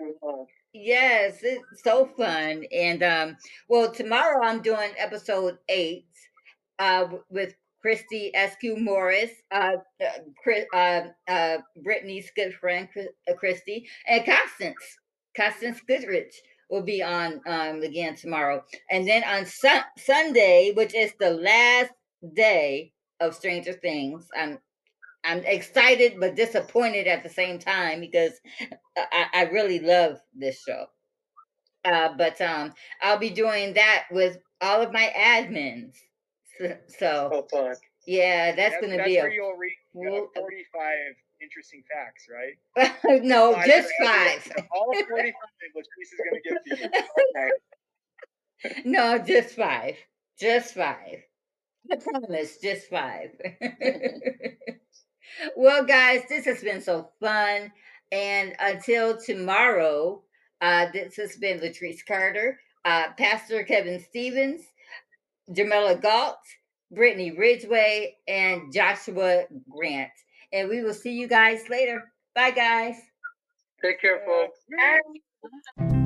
Yes, 0.73 1.39
it's 1.43 1.83
so 1.83 2.11
fun. 2.17 2.65
And 2.73 3.03
um, 3.03 3.37
well, 3.69 3.91
tomorrow 3.93 4.45
I'm 4.45 4.61
doing 4.63 4.91
episode 4.99 5.59
eight 5.69 6.07
uh, 6.79 7.07
with 7.31 7.55
Christy 7.85 8.33
SQ 8.35 8.79
Morris, 8.79 9.31
uh, 9.53 9.77
uh, 10.03 10.51
uh, 10.75 11.03
uh, 11.29 11.59
Brittany's 11.83 12.31
good 12.35 12.55
friend 12.55 12.89
uh, 12.97 13.35
Christy, 13.35 13.87
and 14.09 14.25
Constance. 14.25 14.83
Constance 15.37 15.83
Goodrich 15.87 16.35
will 16.71 16.81
be 16.81 17.03
on 17.03 17.43
um, 17.47 17.83
again 17.83 18.17
tomorrow. 18.17 18.65
And 18.91 19.07
then 19.07 19.23
on 19.25 19.45
Sun 19.45 19.83
Sunday, 19.99 20.73
which 20.75 20.95
is 20.95 21.13
the 21.21 21.33
last 21.33 21.91
day 22.35 22.95
of 23.21 23.35
Stranger 23.35 23.75
Things, 23.75 24.29
I'm 24.35 24.59
I'm 25.23 25.41
excited 25.45 26.19
but 26.19 26.37
disappointed 26.37 27.07
at 27.07 27.23
the 27.23 27.29
same 27.29 27.59
time 27.59 28.01
because 28.01 28.33
I, 28.97 29.27
I 29.35 29.43
really 29.53 29.81
love 29.81 30.23
this 30.35 30.63
show. 30.63 30.87
Uh, 31.85 32.15
but 32.17 32.41
um, 32.41 32.73
I'll 33.03 33.19
be 33.19 33.29
doing 33.29 33.75
that 33.75 34.05
with 34.11 34.39
all 34.63 34.81
of 34.81 34.91
my 34.91 35.13
admins. 35.15 35.97
So, 36.59 36.77
so 36.99 37.47
Oh, 37.55 37.73
yeah, 38.07 38.55
that's, 38.55 38.77
gonna 38.81 38.97
that's 38.97 39.09
be 39.09 39.17
where 39.17 39.29
a 39.29 39.35
you'll 39.35 39.57
read 39.57 39.73
you 39.95 40.05
know, 40.11 40.29
45 40.35 40.95
interesting 41.41 41.83
facts, 41.93 42.27
right? 42.31 43.23
no, 43.25 43.55
Five 43.55 43.67
just 43.67 43.93
every- 44.01 44.07
five. 44.41 44.53
All 44.75 44.93
45, 44.95 45.35
Latrice 45.77 46.03
is 46.03 46.19
going 46.19 46.43
to 46.43 46.51
give 46.51 46.79
to 46.79 48.73
you. 48.85 48.93
No, 48.93 49.19
just 49.19 49.55
five. 49.57 49.97
Just 50.39 50.75
five. 50.75 51.23
I 51.91 51.97
promise, 51.97 52.59
just 52.59 52.89
five. 52.89 53.31
well, 55.57 55.85
guys, 55.85 56.23
this 56.29 56.45
has 56.47 56.63
been 56.63 56.81
so 56.81 57.11
fun. 57.21 57.73
And 58.13 58.55
until 58.59 59.19
tomorrow, 59.21 60.23
uh, 60.61 60.87
this 60.93 61.17
has 61.17 61.37
been 61.37 61.61
Latrice 61.61 62.05
Carter, 62.07 62.59
uh, 62.85 63.09
Pastor 63.19 63.65
Kevin 63.65 64.01
Stephens, 64.01 64.63
Jamilla 65.51 66.01
Gault, 66.01 66.39
Brittany 66.91 67.33
Ridgeway, 67.33 68.17
and 68.29 68.73
Joshua 68.73 69.45
Grant. 69.71 70.11
And 70.53 70.69
we 70.69 70.83
will 70.83 70.95
see 70.95 71.13
you 71.13 71.27
guys 71.27 71.69
later. 71.69 72.13
Bye, 72.35 72.51
guys. 72.51 72.97
Take 73.83 74.01
care, 74.01 74.23
folks. 74.25 74.59
Uh, 75.79 76.04